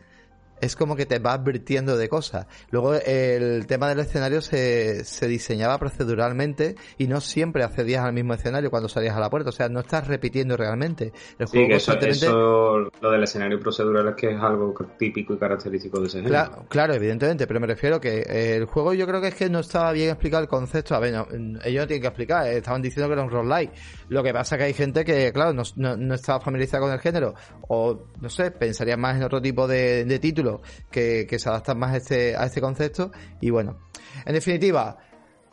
es 0.62 0.76
como 0.76 0.96
que 0.96 1.06
te 1.06 1.20
va 1.20 1.34
advirtiendo 1.34 1.98
de 1.98 2.10
cosas. 2.10 2.48
Luego 2.72 2.96
el 2.96 3.66
tema 3.68 3.90
del 3.90 4.00
escenario 4.00 4.42
se, 4.42 5.04
se 5.04 5.28
diseñaba 5.28 5.78
proceduralmente 5.78 6.76
y 6.98 7.08
no 7.08 7.22
siempre 7.22 7.64
accedías 7.64 8.04
al 8.06 8.14
mismo 8.14 8.34
escenario 8.34 8.70
cuando 8.70 8.90
salías 8.90 9.16
a 9.16 9.20
la 9.20 9.30
puerta. 9.30 9.50
O 9.50 9.54
sea, 9.54 9.70
no 9.70 9.82
estás 9.82 10.08
repitiendo 10.08 10.58
realmente. 10.58 11.12
El 11.38 11.48
juego 11.48 11.80
sí, 11.80 11.92
eso, 12.08 12.92
lo 13.02 13.12
del 13.12 13.24
escenario 13.24 13.60
procedural 13.60 14.08
es 14.10 14.16
que 14.16 14.32
es 14.32 14.42
algo 14.42 14.74
típico 14.98 15.34
y 15.34 15.38
característico 15.38 16.00
de 16.00 16.08
ese 16.08 16.18
género. 16.18 16.30
Claro, 16.30 16.66
claro, 16.70 16.94
evidentemente, 16.94 17.48
pero 17.48 17.60
me 17.60 17.68
refiero 17.68 18.00
que 18.00 18.22
el 18.56 18.66
juego 18.66 18.94
yo 18.94 19.06
creo 19.08 19.22
que 19.22 19.28
es 19.28 19.36
que 19.36 19.50
no 19.50 19.60
estaba 19.60 19.92
bien 19.92 20.10
explicado 20.10 20.44
el 20.44 20.50
concepto. 20.50 20.96
A 20.96 21.00
ver, 21.00 21.14
ellos 21.14 21.82
no 21.82 21.88
tienen 21.88 22.02
que 22.02 22.08
explicar, 22.08 22.48
eh, 22.48 22.58
estaban 22.58 22.82
diciendo 22.82 23.08
que 23.08 23.14
era 23.14 23.24
un 23.24 23.30
roguelike. 23.30 23.72
Lo 24.10 24.24
que 24.24 24.34
pasa 24.34 24.56
es 24.56 24.60
que 24.60 24.66
hay 24.66 24.74
gente 24.74 25.04
que, 25.04 25.32
claro, 25.34 25.54
no, 25.54 25.64
no, 25.98 26.16
estaba 26.16 26.40
familiarizada 26.40 26.82
con 26.82 26.94
el 26.94 27.00
género 27.00 27.34
o, 27.68 28.06
no 28.22 28.30
sé, 28.30 28.52
pensaría 28.52 28.98
más 28.98 29.18
en 29.18 29.24
otro 29.24 29.42
tipo 29.42 29.68
de, 29.68 30.06
de 30.06 30.20
títulos 30.20 30.45
que, 30.92 31.28
se 31.38 31.50
adaptan 31.50 31.78
más 31.78 31.94
a 31.94 31.98
este, 31.98 32.36
a 32.36 32.46
este 32.46 32.62
concepto. 32.62 33.12
Y 33.42 33.50
bueno, 33.50 33.80
en 34.26 34.34
definitiva, 34.34 34.98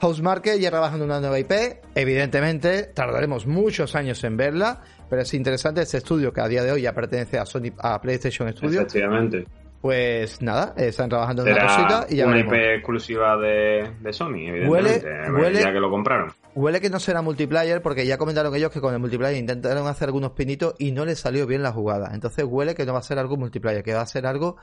Housemarque 0.00 0.58
ya 0.58 0.70
trabaja 0.70 0.96
en 0.96 1.02
una 1.02 1.20
nueva 1.20 1.38
IP. 1.38 1.52
Evidentemente, 1.94 2.84
tardaremos 2.94 3.46
muchos 3.46 3.94
años 3.94 4.22
en 4.24 4.36
verla, 4.36 4.82
pero 5.08 5.22
es 5.22 5.32
interesante 5.34 5.82
este 5.82 5.98
estudio 5.98 6.32
que 6.32 6.40
a 6.40 6.48
día 6.48 6.64
de 6.64 6.72
hoy 6.72 6.82
ya 6.82 6.92
pertenece 6.92 7.38
a 7.38 7.46
Sony, 7.46 7.72
a 7.78 8.00
PlayStation 8.00 8.50
Studios. 8.52 8.82
Efectivamente. 8.82 9.46
Pues 9.82 10.40
nada, 10.40 10.74
están 10.76 11.08
trabajando 11.08 11.44
en 11.44 11.54
una 11.54 11.66
cosita 11.66 12.06
y 12.08 12.14
ya 12.14 12.26
una 12.28 12.38
IP 12.38 12.52
exclusiva 12.52 13.36
de, 13.36 14.12
Sony, 14.12 14.46
evidentemente, 14.46 15.32
huele, 15.32 15.60
ya 15.60 15.72
que 15.72 15.80
lo 15.80 15.90
compraron. 15.90 16.32
Huele 16.54 16.80
que 16.80 16.88
no 16.88 17.00
será 17.00 17.20
multiplayer 17.20 17.82
porque 17.82 18.06
ya 18.06 18.16
comentaron 18.16 18.54
ellos 18.54 18.70
que 18.70 18.80
con 18.80 18.94
el 18.94 19.00
multiplayer 19.00 19.38
intentaron 19.38 19.88
hacer 19.88 20.06
algunos 20.06 20.30
pinitos 20.32 20.76
y 20.78 20.92
no 20.92 21.04
les 21.04 21.18
salió 21.18 21.48
bien 21.48 21.64
la 21.64 21.72
jugada. 21.72 22.12
Entonces 22.14 22.44
huele 22.44 22.76
que 22.76 22.86
no 22.86 22.92
va 22.92 23.00
a 23.00 23.02
ser 23.02 23.18
algo 23.18 23.36
multiplayer, 23.36 23.82
que 23.82 23.92
va 23.92 24.02
a 24.02 24.06
ser 24.06 24.24
algo 24.24 24.56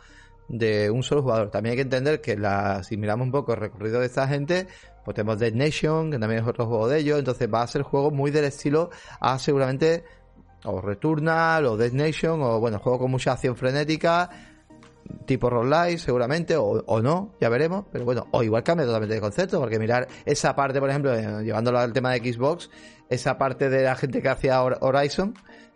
de 0.48 0.90
un 0.90 1.04
solo 1.04 1.22
jugador. 1.22 1.52
También 1.52 1.72
hay 1.72 1.78
que 1.78 1.82
entender 1.84 2.22
que 2.22 2.38
la, 2.38 2.82
si 2.84 2.96
miramos 2.96 3.26
un 3.26 3.34
poco 3.34 3.54
el 3.54 3.60
recorrido 3.60 4.00
de 4.00 4.06
esta 4.06 4.26
gente, 4.26 4.68
pues 5.04 5.16
tenemos 5.16 5.38
Dead 5.38 5.54
Nation, 5.54 6.12
que 6.12 6.18
también 6.18 6.44
es 6.44 6.48
otro 6.48 6.66
juego 6.66 6.88
de 6.88 6.98
ellos, 6.98 7.20
entonces 7.20 7.50
va 7.54 7.64
a 7.64 7.68
ser 7.68 7.82
juego 7.82 8.10
muy 8.10 8.32
del 8.32 8.46
estilo 8.46 8.90
a 9.20 9.38
seguramente 9.38 10.06
o 10.64 10.80
Returnal 10.80 11.66
o 11.66 11.76
Dead 11.76 11.92
Nation 11.92 12.42
o 12.42 12.60
bueno, 12.62 12.80
juego 12.80 13.00
con 13.00 13.12
mucha 13.12 13.34
acción 13.34 13.58
frenética 13.58 14.30
tipo 15.26 15.50
roguelike 15.50 16.00
seguramente 16.00 16.56
o, 16.56 16.84
o, 16.86 17.02
no, 17.02 17.36
ya 17.40 17.50
veremos, 17.50 17.86
pero 17.92 18.06
bueno, 18.06 18.28
o 18.32 18.44
igual 18.44 18.64
cambia 18.64 18.86
totalmente 18.86 19.16
de 19.16 19.22
concepto, 19.22 19.60
porque 19.60 19.80
mirar 19.80 20.08
esa 20.26 20.56
parte, 20.56 20.80
por 20.80 20.90
ejemplo, 20.90 21.14
eh, 21.14 21.44
llevándolo 21.44 21.80
al 21.80 21.94
tema 21.94 22.12
de 22.12 22.34
Xbox, 22.34 22.70
esa 23.10 23.38
parte 23.38 23.70
de 23.70 23.84
la 23.84 23.96
gente 23.96 24.22
que 24.22 24.30
hacía 24.30 24.62
Horizon, 24.62 25.34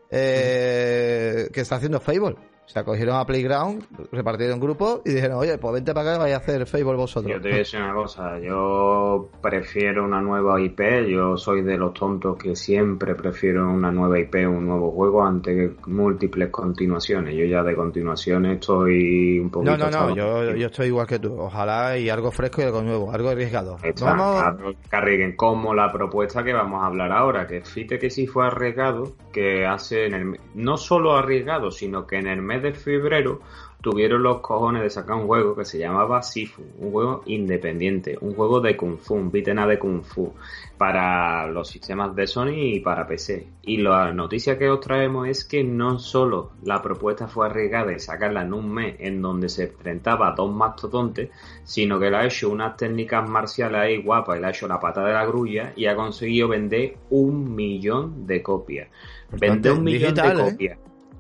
eh, 0.10 1.50
que 1.52 1.62
está 1.62 1.76
haciendo 1.76 2.00
Fable. 2.00 2.53
O 2.66 2.70
sea, 2.70 2.84
cogieron 2.84 3.18
a 3.18 3.26
Playground, 3.26 3.84
repartieron 4.12 4.60
grupos 4.60 5.02
y 5.06 5.12
dijeron, 5.12 5.38
oye, 5.38 5.58
pues 5.58 5.74
vente 5.74 5.94
para 5.94 6.14
acá 6.14 6.24
vais 6.24 6.34
a 6.34 6.38
hacer 6.38 6.66
Fable 6.66 6.96
vosotros. 6.96 7.32
Yo 7.32 7.42
te 7.42 7.50
voy 7.50 7.56
a 7.56 7.58
decir 7.60 7.82
una 7.82 7.94
cosa, 7.94 8.40
yo 8.40 9.30
prefiero 9.42 10.06
una 10.06 10.22
nueva 10.22 10.60
IP, 10.62 10.80
yo 11.10 11.36
soy 11.38 11.62
de 11.62 11.78
los 11.78 11.94
tontos 11.94 12.38
que 12.38 12.56
siempre 12.56 13.16
prefiero 13.16 13.70
una 13.70 13.92
nueva 13.92 14.18
IP, 14.18 14.36
un 14.48 14.66
nuevo 14.66 14.92
juego, 14.92 15.24
antes 15.24 15.56
que 15.56 15.92
múltiples 15.92 16.50
continuaciones. 16.50 17.36
Yo 17.36 17.46
ya 17.46 17.64
de 17.64 17.76
continuaciones 17.76 18.60
estoy 18.60 19.40
un 19.40 19.50
poquito... 19.50 19.78
No, 19.78 19.90
no, 19.90 19.92
no, 19.92 20.16
yo, 20.16 20.56
yo, 20.56 20.68
estoy 20.68 20.88
igual 20.88 21.06
que 21.06 21.20
tú. 21.20 21.38
Ojalá 21.38 21.98
y 21.98 22.10
algo 22.10 22.32
fresco 22.32 22.62
y 22.62 22.66
algo 22.66 22.82
nuevo, 22.82 23.12
algo 23.12 23.30
arriesgado. 23.30 23.78
vamos... 24.00 24.76
Carriguen 24.90 25.36
como 25.36 25.74
la 25.74 25.92
propuesta 25.92 26.44
que 26.44 26.54
vamos 26.54 26.82
a 26.82 26.88
hablar 26.88 27.12
ahora, 27.12 27.46
que 27.46 27.62
fíjate 27.62 28.00
que 28.00 28.10
sí 28.10 28.26
fue 28.26 28.48
arriesgado, 28.48 29.16
que 29.34 29.66
hace 29.66 30.06
en 30.06 30.14
el... 30.14 30.40
No 30.54 30.78
solo 30.78 31.16
arriesgado, 31.18 31.70
sino 31.70 32.08
que 32.08 32.18
en 32.18 32.28
el 32.28 32.42
de 32.62 32.74
febrero 32.74 33.42
tuvieron 33.84 34.24
los 34.24 34.40
cojones 34.40 34.82
de 34.82 34.90
sacar 34.90 35.18
un 35.18 35.28
juego 35.28 35.58
que 35.58 35.66
se 35.66 35.78
llamaba 35.78 36.22
Sifu, 36.24 36.64
un 36.80 36.92
juego 36.92 37.22
independiente, 37.26 38.18
un 38.22 38.34
juego 38.34 38.62
de 38.62 38.78
Kung 38.78 38.98
Fu, 38.98 39.16
un 39.16 39.30
beat'em 39.30 39.68
de 39.68 39.78
Kung 39.78 40.02
Fu, 40.04 40.34
para 40.78 41.48
los 41.48 41.68
sistemas 41.68 42.16
de 42.16 42.26
Sony 42.26 42.76
y 42.76 42.80
para 42.80 43.06
PC. 43.06 43.46
Y 43.62 43.78
la 43.78 44.14
noticia 44.14 44.58
que 44.58 44.70
os 44.70 44.80
traemos 44.80 45.28
es 45.28 45.44
que 45.44 45.66
no 45.66 46.00
solo 46.00 46.52
la 46.64 46.82
propuesta 46.82 47.28
fue 47.28 47.48
arriesgada 47.48 47.88
de 47.88 48.00
sacarla 48.00 48.44
en 48.44 48.54
un 48.54 48.74
mes 48.74 48.96
en 49.00 49.22
donde 49.22 49.50
se 49.50 49.64
enfrentaba 49.64 50.30
a 50.30 50.36
dos 50.36 50.50
mastodontes, 50.50 51.30
sino 51.66 52.00
que 52.00 52.10
le 52.10 52.16
ha 52.16 52.26
hecho 52.26 52.50
unas 52.50 52.78
técnicas 52.78 53.30
marciales 53.30 53.82
ahí 53.82 54.02
guapas 54.02 54.38
y 54.38 54.40
le 54.40 54.48
ha 54.48 54.52
hecho 54.52 54.68
la 54.68 54.80
pata 54.80 55.04
de 55.04 55.12
la 55.12 55.26
grulla 55.26 55.74
y 55.76 55.88
ha 55.88 55.96
conseguido 55.98 56.48
vender 56.48 56.96
un 57.10 57.54
millón 57.54 58.26
de 58.26 58.42
copias. 58.42 58.88
Vender 59.30 59.74
un 59.74 59.84
millón 59.84 60.16
de 60.16 60.66
¿eh? 60.66 60.78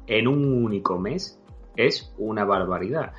En 0.07 0.27
un 0.27 0.63
único 0.63 0.99
mes 0.99 1.39
es 1.75 2.13
una 2.17 2.45
barbaridad. 2.45 3.13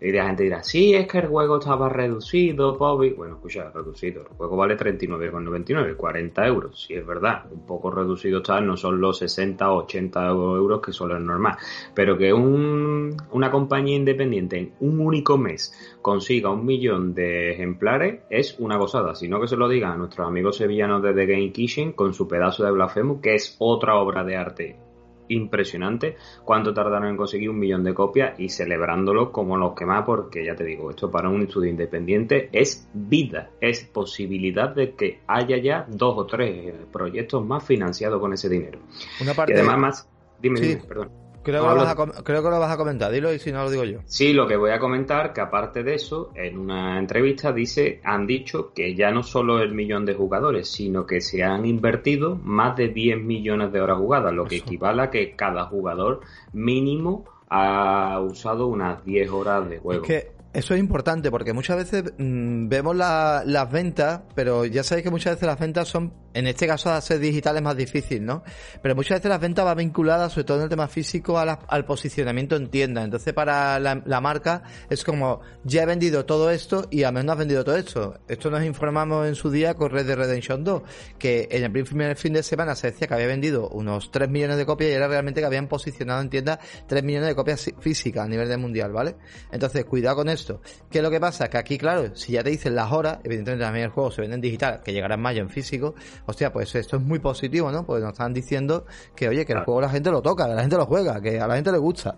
Y 0.00 0.12
la 0.12 0.26
gente 0.26 0.44
dirá, 0.44 0.62
sí, 0.62 0.94
es 0.94 1.06
que 1.06 1.18
el 1.18 1.28
juego 1.28 1.58
estaba 1.58 1.88
reducido, 1.88 2.76
Bobby. 2.76 3.10
Bueno, 3.10 3.36
escucha, 3.36 3.70
reducido. 3.70 4.22
El 4.22 4.36
juego 4.36 4.56
vale 4.56 4.76
39,99, 4.76 5.96
40 5.96 6.46
euros. 6.46 6.84
Si 6.86 6.94
es 6.94 7.06
verdad, 7.06 7.46
un 7.50 7.66
poco 7.66 7.90
reducido 7.90 8.38
está, 8.38 8.60
no 8.60 8.76
son 8.76 9.00
los 9.00 9.18
60 9.18 9.70
o 9.70 9.78
80 9.84 10.26
euros 10.28 10.80
que 10.80 10.92
son 10.92 11.10
los 11.10 11.20
normal. 11.20 11.56
Pero 11.94 12.16
que 12.16 12.32
un, 12.32 13.16
una 13.32 13.50
compañía 13.50 13.96
independiente 13.96 14.58
en 14.58 14.74
un 14.80 15.00
único 15.00 15.36
mes 15.36 15.72
consiga 16.02 16.50
un 16.50 16.64
millón 16.64 17.14
de 17.14 17.52
ejemplares 17.52 18.22
es 18.30 18.56
una 18.58 18.76
gozada. 18.76 19.14
Sino 19.14 19.40
que 19.40 19.48
se 19.48 19.56
lo 19.56 19.68
digan 19.68 19.92
a 19.92 19.96
nuestros 19.96 20.26
amigos 20.26 20.56
sevillanos 20.56 21.02
de 21.02 21.14
The 21.14 21.26
Game 21.26 21.52
Kitchen 21.52 21.92
con 21.92 22.14
su 22.14 22.28
pedazo 22.28 22.64
de 22.64 22.70
Blasphemous, 22.70 23.20
que 23.20 23.34
es 23.34 23.56
otra 23.58 23.96
obra 23.96 24.24
de 24.24 24.36
arte 24.36 24.87
impresionante 25.28 26.16
cuánto 26.44 26.74
tardaron 26.74 27.08
en 27.08 27.16
conseguir 27.16 27.50
un 27.50 27.58
millón 27.58 27.84
de 27.84 27.94
copias 27.94 28.38
y 28.38 28.48
celebrándolo 28.48 29.32
como 29.32 29.56
los 29.56 29.74
que 29.74 29.86
más 29.86 30.04
porque 30.04 30.44
ya 30.44 30.54
te 30.54 30.64
digo, 30.64 30.90
esto 30.90 31.10
para 31.10 31.28
un 31.28 31.42
estudio 31.42 31.70
independiente 31.70 32.48
es 32.52 32.88
vida, 32.92 33.50
es 33.60 33.84
posibilidad 33.84 34.74
de 34.74 34.94
que 34.94 35.20
haya 35.26 35.58
ya 35.58 35.86
dos 35.88 36.14
o 36.16 36.26
tres 36.26 36.74
proyectos 36.92 37.44
más 37.44 37.64
financiados 37.64 38.20
con 38.20 38.32
ese 38.32 38.48
dinero. 38.48 38.80
Una 39.20 39.34
parte 39.34 39.54
además 39.54 39.78
más, 39.78 40.08
dime, 40.40 40.60
dime, 40.60 40.82
perdón. 40.86 41.27
Creo 41.48 41.62
que, 41.62 41.74
lo 41.74 41.76
vas 41.76 41.98
a, 41.98 42.22
creo 42.22 42.42
que 42.42 42.50
lo 42.50 42.60
vas 42.60 42.72
a 42.72 42.76
comentar, 42.76 43.10
dilo 43.10 43.32
y 43.32 43.38
si 43.38 43.52
no 43.52 43.62
lo 43.64 43.70
digo 43.70 43.84
yo. 43.84 44.00
Sí, 44.04 44.34
lo 44.34 44.46
que 44.46 44.56
voy 44.56 44.70
a 44.70 44.78
comentar, 44.78 45.32
que 45.32 45.40
aparte 45.40 45.82
de 45.82 45.94
eso, 45.94 46.30
en 46.34 46.58
una 46.58 46.98
entrevista 46.98 47.52
dice, 47.52 48.02
han 48.04 48.26
dicho 48.26 48.74
que 48.74 48.94
ya 48.94 49.10
no 49.10 49.22
solo 49.22 49.62
el 49.62 49.72
millón 49.72 50.04
de 50.04 50.12
jugadores, 50.12 50.68
sino 50.68 51.06
que 51.06 51.22
se 51.22 51.42
han 51.42 51.64
invertido 51.64 52.36
más 52.36 52.76
de 52.76 52.88
10 52.88 53.22
millones 53.22 53.72
de 53.72 53.80
horas 53.80 53.96
jugadas, 53.96 54.34
lo 54.34 54.44
que 54.44 54.56
equivale 54.56 55.02
a 55.02 55.10
que 55.10 55.34
cada 55.36 55.64
jugador 55.64 56.20
mínimo 56.52 57.24
ha 57.48 58.20
usado 58.20 58.66
unas 58.66 59.02
10 59.06 59.30
horas 59.30 59.70
de 59.70 59.78
juego. 59.78 60.02
Es 60.04 60.06
que 60.06 60.37
Eso 60.54 60.72
es 60.72 60.80
importante 60.80 61.30
porque 61.30 61.52
muchas 61.52 61.76
veces 61.76 62.04
mmm, 62.16 62.68
vemos 62.68 62.96
la, 62.96 63.42
las 63.44 63.70
ventas, 63.70 64.22
pero 64.34 64.64
ya 64.64 64.82
sabéis 64.82 65.04
que 65.04 65.10
muchas 65.10 65.34
veces 65.34 65.46
las 65.46 65.58
ventas 65.58 65.88
son, 65.88 66.14
en 66.32 66.46
este 66.46 66.66
caso, 66.66 66.90
a 66.90 66.98
ser 67.02 67.18
digital 67.18 67.56
es 67.56 67.62
más 67.62 67.76
difícil, 67.76 68.24
¿no? 68.24 68.42
Pero 68.82 68.94
muchas 68.94 69.18
veces 69.18 69.28
las 69.28 69.40
ventas 69.40 69.66
van 69.66 69.76
vinculadas, 69.76 70.32
sobre 70.32 70.44
todo 70.44 70.56
en 70.56 70.62
el 70.64 70.68
tema 70.70 70.88
físico, 70.88 71.38
a 71.38 71.44
la, 71.44 71.58
al 71.68 71.84
posicionamiento 71.84 72.56
en 72.56 72.68
tienda. 72.68 73.04
Entonces, 73.04 73.34
para 73.34 73.78
la, 73.78 74.20
marca 74.22 74.62
es 74.88 75.04
como, 75.04 75.42
ya 75.64 75.82
he 75.82 75.86
vendido 75.86 76.24
todo 76.24 76.50
esto 76.50 76.88
y 76.90 77.02
a 77.02 77.12
menos 77.12 77.26
no 77.26 77.32
has 77.32 77.38
vendido 77.38 77.62
todo 77.62 77.76
esto. 77.76 78.18
Esto 78.26 78.50
nos 78.50 78.64
informamos 78.64 79.28
en 79.28 79.34
su 79.34 79.50
día 79.50 79.74
con 79.74 79.90
Red 79.90 80.06
Dead 80.06 80.16
Redemption 80.16 80.64
2, 80.64 80.82
que 81.18 81.48
en 81.50 81.64
el 81.64 81.70
primer 81.70 82.16
fin 82.16 82.32
de 82.32 82.42
semana 82.42 82.74
se 82.74 82.90
decía 82.90 83.06
que 83.06 83.12
había 83.12 83.26
vendido 83.26 83.68
unos 83.68 84.10
3 84.10 84.30
millones 84.30 84.56
de 84.56 84.64
copias 84.64 84.90
y 84.90 84.94
era 84.94 85.08
realmente 85.08 85.40
que 85.40 85.46
habían 85.46 85.68
posicionado 85.68 86.22
en 86.22 86.30
tienda 86.30 86.58
3 86.86 87.04
millones 87.04 87.28
de 87.28 87.34
copias 87.34 87.70
físicas 87.80 88.24
a 88.24 88.28
nivel 88.28 88.48
de 88.48 88.56
mundial, 88.56 88.92
¿vale? 88.92 89.16
Entonces, 89.52 89.84
cuidado 89.84 90.16
con 90.16 90.37
esto. 90.38 90.60
¿Qué 90.90 90.98
es 90.98 91.04
lo 91.04 91.10
que 91.10 91.20
pasa? 91.20 91.48
Que 91.48 91.58
aquí, 91.58 91.78
claro, 91.78 92.14
si 92.14 92.32
ya 92.32 92.42
te 92.42 92.50
dicen 92.50 92.74
las 92.74 92.92
horas, 92.92 93.18
evidentemente 93.24 93.64
también 93.64 93.86
el 93.86 93.90
juego 93.90 94.10
se 94.10 94.20
vende 94.20 94.36
en 94.36 94.40
digital, 94.40 94.80
que 94.82 94.92
llegará 94.92 95.14
en 95.14 95.20
mayo 95.20 95.42
en 95.42 95.50
físico, 95.50 95.94
hostia, 96.26 96.52
pues 96.52 96.74
esto 96.74 96.96
es 96.96 97.02
muy 97.02 97.18
positivo, 97.18 97.70
¿no? 97.70 97.84
Porque 97.84 98.02
nos 98.02 98.12
están 98.12 98.32
diciendo 98.32 98.86
que, 99.14 99.28
oye, 99.28 99.44
que 99.44 99.52
el 99.52 99.64
juego 99.64 99.80
la 99.80 99.90
gente 99.90 100.10
lo 100.10 100.22
toca, 100.22 100.46
que 100.46 100.54
la 100.54 100.60
gente 100.60 100.76
lo 100.76 100.86
juega, 100.86 101.20
que 101.20 101.40
a 101.40 101.46
la 101.46 101.56
gente 101.56 101.72
le 101.72 101.78
gusta. 101.78 102.16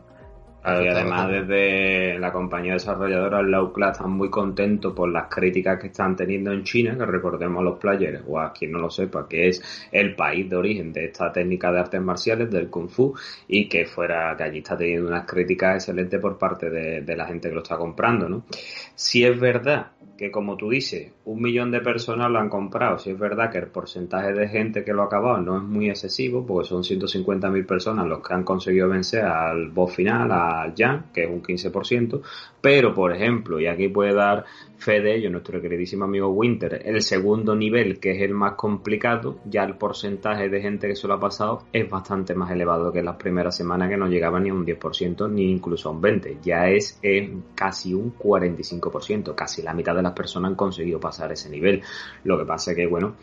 Claro, 0.63 0.85
y 0.85 0.89
además 0.89 1.31
desde 1.31 2.19
la 2.19 2.33
compañía 2.33 2.75
desarrolladora 2.75 3.41
Class 3.73 3.97
están 3.97 4.13
muy 4.13 4.29
contentos 4.29 4.93
por 4.93 5.09
las 5.11 5.29
críticas 5.29 5.81
que 5.81 5.87
están 5.87 6.15
teniendo 6.15 6.53
en 6.53 6.65
China, 6.65 6.97
que 6.99 7.07
recordemos 7.07 7.61
a 7.61 7.65
los 7.65 7.79
players, 7.79 8.23
o 8.27 8.39
a 8.39 8.53
quien 8.53 8.73
no 8.73 8.79
lo 8.79 8.91
sepa, 8.91 9.27
que 9.27 9.49
es 9.49 9.89
el 9.91 10.15
país 10.15 10.51
de 10.51 10.57
origen 10.57 10.93
de 10.93 11.07
esta 11.07 11.33
técnica 11.33 11.73
de 11.73 11.81
artes 11.81 12.01
marciales, 12.03 12.51
del 12.51 12.69
Kung 12.69 12.91
Fu, 12.91 13.15
y 13.49 13.69
que 13.69 13.87
fuera, 13.87 14.37
que 14.37 14.43
allí 14.43 14.59
está 14.59 14.77
teniendo 14.77 15.09
unas 15.09 15.27
críticas 15.27 15.77
excelentes 15.77 16.21
por 16.21 16.37
parte 16.37 16.69
de, 16.69 17.01
de 17.01 17.17
la 17.17 17.27
gente 17.27 17.49
que 17.49 17.55
lo 17.55 17.63
está 17.63 17.79
comprando, 17.79 18.29
¿no? 18.29 18.45
Si 18.95 19.25
es 19.25 19.41
verdad 19.41 19.93
que 20.21 20.31
como 20.31 20.55
tú 20.59 20.69
dices, 20.69 21.13
un 21.25 21.41
millón 21.41 21.71
de 21.71 21.81
personas 21.81 22.31
lo 22.31 22.39
han 22.41 22.51
comprado. 22.51 22.99
Si 22.99 23.09
es 23.09 23.19
verdad 23.19 23.51
que 23.51 23.57
el 23.57 23.69
porcentaje 23.69 24.35
de 24.35 24.49
gente 24.49 24.85
que 24.85 24.93
lo 24.93 25.01
ha 25.01 25.07
acabado 25.07 25.41
no 25.41 25.57
es 25.57 25.63
muy 25.63 25.89
excesivo, 25.89 26.45
porque 26.45 26.69
son 26.69 26.83
150.000 26.83 27.65
personas 27.65 28.07
los 28.07 28.21
que 28.21 28.35
han 28.35 28.45
conseguido 28.45 28.87
vencer 28.87 29.25
al 29.25 29.71
boss 29.71 29.95
final, 29.95 30.31
al 30.31 30.75
Jan, 30.77 31.07
que 31.15 31.25
es 31.25 31.31
un 31.31 31.43
15%, 31.43 32.21
pero 32.61 32.93
por 32.93 33.17
ejemplo, 33.17 33.59
y 33.59 33.67
aquí 33.67 33.89
puede 33.89 34.13
dar 34.13 34.45
fe 34.77 35.01
de 35.01 35.17
ello 35.17 35.31
nuestro 35.31 35.61
queridísimo 35.61 36.05
amigo 36.05 36.29
Winter, 36.29 36.83
el 36.85 37.01
segundo 37.03 37.55
nivel, 37.55 37.99
que 37.99 38.13
es 38.13 38.23
el 38.23 38.35
más 38.35 38.55
complicado, 38.55 39.39
ya 39.45 39.63
el 39.63 39.77
porcentaje 39.77 40.49
de 40.49 40.61
gente 40.61 40.89
que 40.89 40.97
se 40.97 41.07
lo 41.07 41.15
ha 41.15 41.21
pasado 41.21 41.65
es 41.73 41.89
bastante 41.89 42.35
más 42.35 42.51
elevado 42.51 42.93
que 42.93 43.03
las 43.03 43.17
primeras 43.17 43.57
semanas 43.57 43.89
que 43.89 43.97
no 43.97 44.07
llegaba 44.07 44.41
ni 44.41 44.51
a 44.51 44.55
un 44.55 44.67
10% 44.67 45.31
ni 45.31 45.51
incluso 45.51 45.89
a 45.89 45.93
un 45.93 46.03
20%, 46.03 46.41
ya 46.43 46.69
es, 46.69 46.99
es 47.03 47.31
casi 47.55 47.95
un 47.95 48.17
45%, 48.17 49.35
casi 49.35 49.63
la 49.63 49.75
mitad 49.75 49.95
de 49.95 50.03
las 50.11 50.17
personas 50.17 50.51
han 50.51 50.57
conseguido 50.57 51.01
pasar 51.01 51.33
ese 51.33 51.49
nivel. 51.49 51.83
Lo 52.25 52.39
que 52.39 52.45
pasa 52.45 52.73
es 52.73 52.77
que, 52.77 52.87
bueno, 52.87 53.15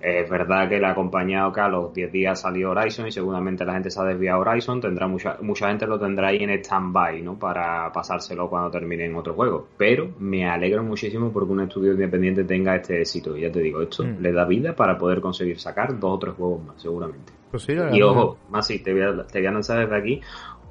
es 0.00 0.30
verdad 0.30 0.68
que 0.68 0.78
le 0.78 0.86
ha 0.86 0.90
acompañado 0.90 1.52
que 1.52 1.60
a 1.60 1.68
los 1.68 1.92
10 1.92 2.12
días 2.12 2.40
salió 2.40 2.70
Horizon 2.70 3.08
y 3.08 3.12
seguramente 3.12 3.64
la 3.64 3.72
gente 3.72 3.90
se 3.90 4.00
ha 4.00 4.04
desviado 4.04 4.40
Horizon, 4.40 4.80
tendrá 4.80 5.08
mucha, 5.08 5.38
mucha 5.40 5.68
gente 5.68 5.86
lo 5.86 5.98
tendrá 5.98 6.28
ahí 6.28 6.38
en 6.38 6.50
stand-by, 6.50 7.20
¿no? 7.22 7.36
Para 7.36 7.90
pasárselo 7.92 8.48
cuando 8.48 8.70
termine 8.70 9.06
en 9.06 9.16
otro 9.16 9.34
juego. 9.34 9.66
Pero 9.76 10.10
me 10.20 10.48
alegro 10.48 10.84
muchísimo 10.84 11.32
porque 11.32 11.52
un 11.52 11.62
estudio 11.62 11.92
independiente 11.92 12.44
tenga 12.44 12.76
este 12.76 13.00
éxito. 13.00 13.36
Y 13.36 13.42
ya 13.42 13.50
te 13.50 13.60
digo, 13.60 13.82
esto 13.82 14.04
mm. 14.04 14.20
le 14.20 14.32
da 14.32 14.44
vida 14.44 14.76
para 14.76 14.96
poder 14.96 15.20
conseguir 15.20 15.58
sacar 15.58 15.98
dos 15.98 16.14
o 16.14 16.18
tres 16.18 16.34
juegos 16.34 16.64
más, 16.64 16.80
seguramente. 16.80 17.32
Pues 17.50 17.64
sí, 17.64 17.72
y 17.92 18.02
ojo, 18.02 18.38
más 18.50 18.66
sí, 18.66 18.78
te 18.80 18.92
voy, 18.92 19.02
a, 19.02 19.26
te 19.26 19.38
voy 19.38 19.46
a 19.46 19.52
lanzar 19.52 19.80
desde 19.80 19.96
aquí 19.96 20.20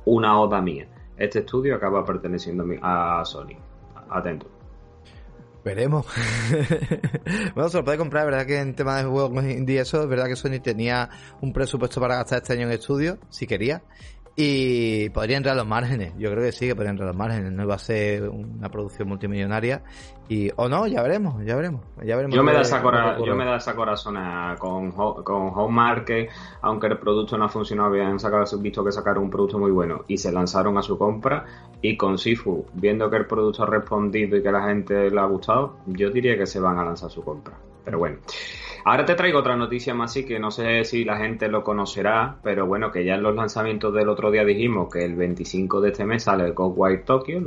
una 0.06 0.39
oda 0.39 0.62
mía. 0.62 0.88
Este 1.17 1.39
estudio 1.39 1.75
acaba 1.75 2.06
perteneciendo 2.06 2.65
a 2.82 3.25
Sony. 3.25 3.58
Atento. 4.10 4.56
Veremos. 5.67 6.06
bueno, 7.53 7.67
se 7.67 7.77
lo 7.77 7.84
puede 7.84 7.97
comprar, 7.97 8.25
verdad 8.25 8.45
que 8.45 8.58
en 8.58 8.73
tema 8.73 8.99
de 8.99 9.03
juegos 9.03 9.43
indie 9.43 9.82
eso, 9.82 10.01
es 10.01 10.08
verdad 10.08 10.27
que 10.27 10.38
Sony 10.38 10.62
tenía 10.63 11.10
un 11.41 11.51
presupuesto 11.51 11.99
para 11.99 12.15
gastar 12.15 12.41
este 12.41 12.53
año 12.53 12.67
en 12.67 12.71
estudio, 12.71 13.17
si 13.30 13.45
quería. 13.47 13.84
Y 14.39 15.10
podría 15.10 15.36
entrar 15.36 15.56
a 15.56 15.58
los 15.58 15.67
márgenes. 15.67 16.13
Yo 16.17 16.30
creo 16.32 16.43
que 16.43 16.51
sí 16.51 16.67
que 16.67 16.75
podría 16.75 16.91
entrar 16.91 17.10
a 17.10 17.12
los 17.12 17.17
márgenes. 17.17 17.51
No 17.51 17.63
iba 17.63 17.73
a 17.73 17.80
ser 17.80 18.30
una 18.30 18.69
producción 18.69 19.10
multimillonaria. 19.10 19.82
Y, 20.30 20.51
o 20.56 20.69
no, 20.69 20.86
ya 20.88 21.01
veremos, 21.01 21.43
ya 21.43 21.56
veremos. 21.56 21.82
Ya 22.03 22.15
veremos 22.15 22.36
yo, 22.36 22.43
me 22.43 22.53
da 22.53 22.62
esa 22.62 22.82
cora, 22.82 23.17
yo 23.17 23.36
me 23.36 23.45
da 23.45 23.58
esa 23.58 23.75
corazona 23.75 24.56
con, 24.60 24.91
con 24.91 25.51
Home 25.56 26.06
que 26.06 26.30
aunque 26.62 26.88
el 26.88 26.99
producto 26.99 27.36
no 27.38 27.45
ha 27.45 27.49
funcionado 27.49 27.89
bien, 27.89 28.06
han 28.06 28.62
visto 28.62 28.86
que 28.86 28.91
sacaron 28.91 29.23
un 29.23 29.30
producto 29.32 29.58
muy 29.58 29.71
bueno 29.71 30.06
y 30.08 30.17
se 30.17 30.32
lanzaron 30.32 30.77
a 30.77 30.82
su 30.84 30.97
compra. 30.99 31.43
Y 31.81 31.95
con 31.95 32.17
Sifu, 32.17 32.65
viendo 32.73 33.09
que 33.09 33.17
el 33.17 33.27
producto 33.27 33.63
ha 33.63 33.67
respondido 33.67 34.37
y 34.37 34.43
que 34.43 34.51
la 34.51 34.67
gente 34.67 35.09
le 35.09 35.19
ha 35.19 35.25
gustado, 35.25 35.77
yo 35.85 36.09
diría 36.09 36.37
que 36.37 36.45
se 36.45 36.59
van 36.59 36.77
a 36.79 36.85
lanzar 36.85 37.11
su 37.11 37.23
compra. 37.23 37.57
Pero 37.85 37.99
bueno. 37.99 38.17
Ahora 38.83 39.03
te 39.03 39.15
traigo 39.15 39.39
otra 39.39 39.57
noticia 39.57 39.93
más 39.93 40.15
y 40.15 40.25
que 40.25 40.39
no 40.39 40.49
sé 40.49 40.85
si 40.85 41.03
la 41.03 41.17
gente 41.17 41.49
lo 41.49 41.61
conocerá, 41.61 42.37
pero 42.41 42.65
bueno, 42.65 42.89
que 42.89 43.03
ya 43.03 43.15
en 43.15 43.23
los 43.23 43.35
lanzamientos 43.35 43.93
del 43.93 44.07
otro 44.07 44.31
día 44.31 44.45
dijimos 44.45 44.87
que 44.89 45.03
el 45.03 45.15
25 45.15 45.81
de 45.81 45.89
este 45.89 46.05
mes 46.05 46.23
sale 46.23 46.45
el 46.45 46.53
Ghostwire 46.53 47.03
Tokyo, 47.03 47.37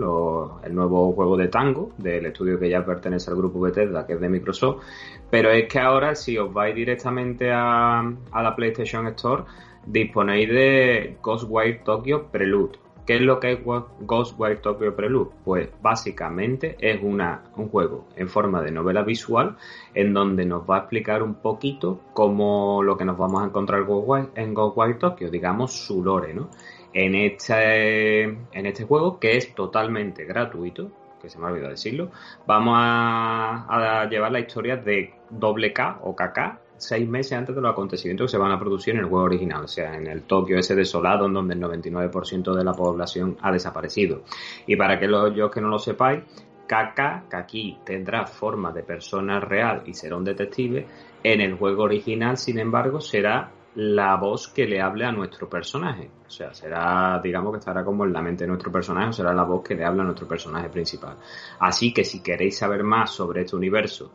el 0.63 0.75
nuevo 0.75 1.13
juego 1.13 1.39
de 1.39 1.49
tango 1.49 1.93
del 1.97 2.27
estudio 2.27 2.59
que 2.59 2.69
ya 2.69 2.85
pertenece 2.85 3.31
al 3.31 3.39
grupo 3.39 3.59
Bethesda, 3.59 4.07
que 4.07 4.15
es 4.15 4.21
de 4.21 4.29
Microsoft. 4.29 4.85
Pero 5.31 5.51
es 5.51 5.67
que 5.67 5.79
ahora 5.79 6.15
si 6.15 6.37
os 6.37 6.53
vais 6.53 6.75
directamente 6.75 7.51
a, 7.51 8.01
a 8.01 8.43
la 8.43 8.55
PlayStation 8.55 9.07
Store, 9.07 9.45
disponéis 9.87 10.47
de 10.49 11.17
Ghostwire 11.23 11.81
Tokyo 11.85 12.27
Prelude 12.31 12.90
¿Qué 13.07 13.17
es 13.17 13.23
lo 13.23 13.41
que 13.41 13.53
es 13.53 13.59
Ghostwire 13.65 14.61
Tokyo 14.61 14.95
Prelude? 14.95 15.31
Pues 15.45 15.69
básicamente 15.83 16.77
es 16.81 17.03
una, 17.03 17.43
un 17.57 17.69
juego 17.69 18.07
en 18.17 18.29
forma 18.29 18.63
de 18.63 18.71
novela 18.71 19.03
visual 19.03 19.57
en 19.95 20.15
donde 20.15 20.45
nos 20.47 20.69
va 20.69 20.77
a 20.77 20.79
explicar 20.81 21.23
un 21.23 21.35
poquito 21.35 22.01
cómo 22.13 22.83
lo 22.83 22.97
que 22.97 23.05
nos 23.05 23.19
vamos 23.19 23.43
a 23.43 23.47
encontrar 23.47 23.87
en 24.35 24.55
Ghostwire 24.55 24.99
Tokyo, 24.99 25.31
digamos 25.31 25.73
su 25.73 26.05
lore, 26.05 26.35
¿no? 26.35 26.51
En 26.93 27.15
este, 27.15 28.23
en 28.23 28.67
este 28.67 28.85
juego 28.85 29.19
que 29.19 29.37
es 29.37 29.55
totalmente 29.55 30.25
gratuito, 30.25 30.91
que 31.21 31.29
se 31.29 31.39
me 31.39 31.47
ha 31.47 31.49
olvidado 31.49 31.71
decirlo, 31.71 32.11
vamos 32.47 32.75
a, 32.77 34.01
a 34.03 34.09
llevar 34.09 34.33
la 34.33 34.41
historia 34.41 34.77
de 34.77 35.15
doble 35.31 35.73
K 35.73 36.01
o 36.03 36.15
KK 36.15 36.70
seis 36.81 37.09
meses 37.09 37.33
antes 37.33 37.55
de 37.55 37.61
los 37.61 37.71
acontecimientos 37.71 38.27
que 38.27 38.31
se 38.33 38.39
van 38.39 38.53
a 38.53 38.59
producir 38.59 38.95
en 38.95 39.01
el 39.01 39.07
juego 39.07 39.27
original, 39.27 39.65
o 39.65 39.69
sea, 39.69 39.97
en 39.97 40.07
el 40.07 40.23
Tokio 40.23 40.59
ese 40.59 40.75
desolado 40.75 41.27
en 41.27 41.35
donde 41.35 41.55
el 41.55 41.61
99% 41.61 42.55
de 42.55 42.65
la 42.65 42.73
población 42.73 43.37
ha 43.43 43.53
desaparecido. 43.53 44.23
Y 44.67 44.77
para 44.77 44.99
que 44.99 45.07
los 45.07 45.51
que 45.51 45.61
no 45.61 45.69
lo 45.69 45.79
sepáis, 45.79 46.23
Kaka, 46.67 47.25
aquí 47.33 47.79
tendrá 47.85 48.27
forma 48.27 48.73
de 48.73 48.83
persona 48.83 49.41
real 49.41 49.83
y 49.87 49.95
será 49.95 50.17
un 50.17 50.25
detective, 50.25 50.87
en 51.23 51.41
el 51.41 51.55
juego 51.55 51.83
original, 51.83 52.37
sin 52.37 52.59
embargo, 52.59 53.01
será 53.01 53.51
la 53.75 54.17
voz 54.17 54.49
que 54.49 54.67
le 54.67 54.81
hable 54.81 55.05
a 55.05 55.13
nuestro 55.13 55.49
personaje. 55.49 56.11
O 56.27 56.31
sea, 56.31 56.55
será, 56.55 57.21
digamos 57.23 57.53
que 57.53 57.59
estará 57.59 57.85
como 57.85 58.05
en 58.05 58.13
la 58.13 58.23
mente 58.23 58.45
de 58.45 58.49
nuestro 58.49 58.71
personaje, 58.73 59.09
o 59.09 59.13
será 59.13 59.33
la 59.35 59.45
voz 59.45 59.63
que 59.63 59.75
le 59.75 59.85
habla 59.85 60.03
a 60.03 60.07
nuestro 60.07 60.27
personaje 60.27 60.69
principal. 60.69 61.17
Así 61.59 61.93
que 61.93 62.05
si 62.05 62.23
queréis 62.23 62.57
saber 62.59 62.85
más 62.85 63.11
sobre 63.11 63.43
este 63.43 63.57
universo, 63.57 64.13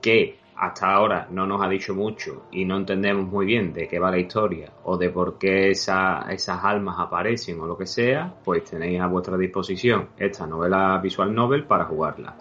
que 0.00 0.43
hasta 0.56 0.92
ahora 0.92 1.26
no 1.30 1.46
nos 1.46 1.62
ha 1.62 1.68
dicho 1.68 1.94
mucho 1.94 2.44
y 2.52 2.64
no 2.64 2.76
entendemos 2.76 3.26
muy 3.26 3.46
bien 3.46 3.72
de 3.72 3.88
qué 3.88 3.98
va 3.98 4.10
la 4.10 4.18
historia 4.18 4.72
o 4.84 4.96
de 4.96 5.10
por 5.10 5.38
qué 5.38 5.70
esas 5.70 6.48
almas 6.62 6.96
aparecen 6.98 7.60
o 7.60 7.66
lo 7.66 7.76
que 7.76 7.86
sea, 7.86 8.32
pues 8.44 8.64
tenéis 8.64 9.00
a 9.00 9.06
vuestra 9.06 9.36
disposición 9.36 10.08
esta 10.16 10.46
novela 10.46 10.98
visual 11.02 11.34
novel 11.34 11.64
para 11.64 11.84
jugarla. 11.84 12.36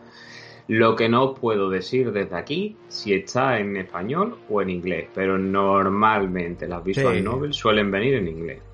Lo 0.67 0.95
que 0.95 1.10
no 1.10 1.34
puedo 1.34 1.69
decir 1.69 2.12
desde 2.12 2.38
aquí 2.38 2.78
si 2.88 3.13
está 3.13 3.60
en 3.60 3.76
español 3.76 4.38
o 4.49 4.62
en 4.62 4.69
inglés, 4.69 5.10
pero 5.13 5.38
normalmente 5.38 6.67
las 6.67 6.84
visual 6.84 7.21
novels 7.23 7.56
suelen 7.56 7.91
venir 7.91 8.15
en 8.15 8.28
inglés. 8.28 8.72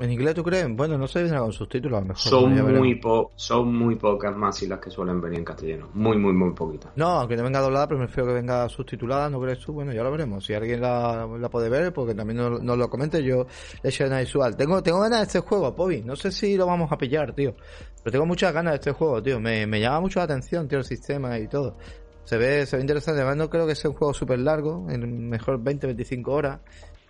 ¿En 0.00 0.12
inglés 0.12 0.34
tú 0.34 0.44
crees? 0.44 0.66
Bueno, 0.70 0.96
no 0.96 1.08
sé 1.08 1.28
con 1.28 1.52
subtítulos 1.52 1.98
a 1.98 2.00
lo 2.02 2.08
mejor. 2.08 2.22
Son 2.22 2.78
muy, 2.78 2.94
po 2.94 3.32
son 3.34 3.74
muy 3.74 3.96
pocas 3.96 4.36
más 4.36 4.62
y 4.62 4.68
las 4.68 4.78
que 4.78 4.90
suelen 4.90 5.20
venir 5.20 5.40
en 5.40 5.44
castellano. 5.44 5.88
Muy, 5.94 6.16
muy, 6.16 6.32
muy 6.32 6.52
poquitas. 6.52 6.92
No, 6.94 7.06
aunque 7.06 7.36
no 7.36 7.42
venga 7.42 7.60
doblada, 7.60 7.88
pero 7.88 8.00
prefiero 8.00 8.28
que 8.28 8.34
venga 8.34 8.68
subtitulada, 8.68 9.28
¿no 9.28 9.40
crees 9.40 9.58
tú? 9.58 9.72
Bueno, 9.72 9.92
ya 9.92 10.04
lo 10.04 10.12
veremos. 10.12 10.44
Si 10.44 10.54
alguien 10.54 10.80
la, 10.80 11.26
la 11.26 11.48
puede 11.48 11.68
ver, 11.68 11.92
porque 11.92 12.14
también 12.14 12.36
nos, 12.36 12.62
no 12.62 12.76
lo 12.76 12.88
comente, 12.88 13.24
yo 13.24 13.46
le 13.82 13.90
echo 13.90 14.06
una 14.06 14.20
visual. 14.20 14.56
Tengo, 14.56 14.80
tengo 14.82 15.00
ganas 15.00 15.20
de 15.20 15.26
este 15.26 15.40
juego, 15.40 15.74
Pobi. 15.74 16.02
No 16.02 16.14
sé 16.14 16.30
si 16.30 16.56
lo 16.56 16.66
vamos 16.66 16.92
a 16.92 16.96
pillar, 16.96 17.34
tío. 17.34 17.56
Pero 18.02 18.12
tengo 18.12 18.26
muchas 18.26 18.52
ganas 18.52 18.74
de 18.74 18.76
este 18.76 18.92
juego, 18.92 19.20
tío. 19.20 19.40
Me, 19.40 19.66
me 19.66 19.80
llama 19.80 20.00
mucho 20.00 20.20
la 20.20 20.24
atención, 20.24 20.68
tío, 20.68 20.78
el 20.78 20.84
sistema 20.84 21.36
y 21.40 21.48
todo. 21.48 21.76
Se 22.22 22.36
ve, 22.36 22.66
se 22.66 22.76
ve 22.76 22.82
interesante. 22.82 23.20
Además, 23.20 23.36
no 23.36 23.50
creo 23.50 23.66
que 23.66 23.74
sea 23.74 23.90
un 23.90 23.96
juego 23.96 24.14
súper 24.14 24.38
largo, 24.38 24.86
en 24.90 25.28
mejor 25.28 25.60
20-25 25.60 26.28
horas 26.28 26.60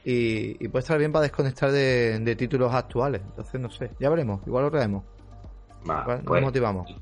y, 0.05 0.69
puede 0.69 0.81
estar 0.81 0.99
bien 0.99 1.13
para 1.13 1.25
desconectar 1.25 1.71
de, 1.71 2.37
títulos 2.37 2.73
actuales. 2.75 3.23
Entonces, 3.31 3.61
no 3.61 3.71
sé, 3.71 3.91
ya 3.99 4.11
veremos, 4.11 4.41
igual 4.47 4.65
lo 4.65 4.71
traemos. 4.71 5.05
Vale, 5.85 6.23
pues, 6.25 6.43
motivamos. 6.43 6.95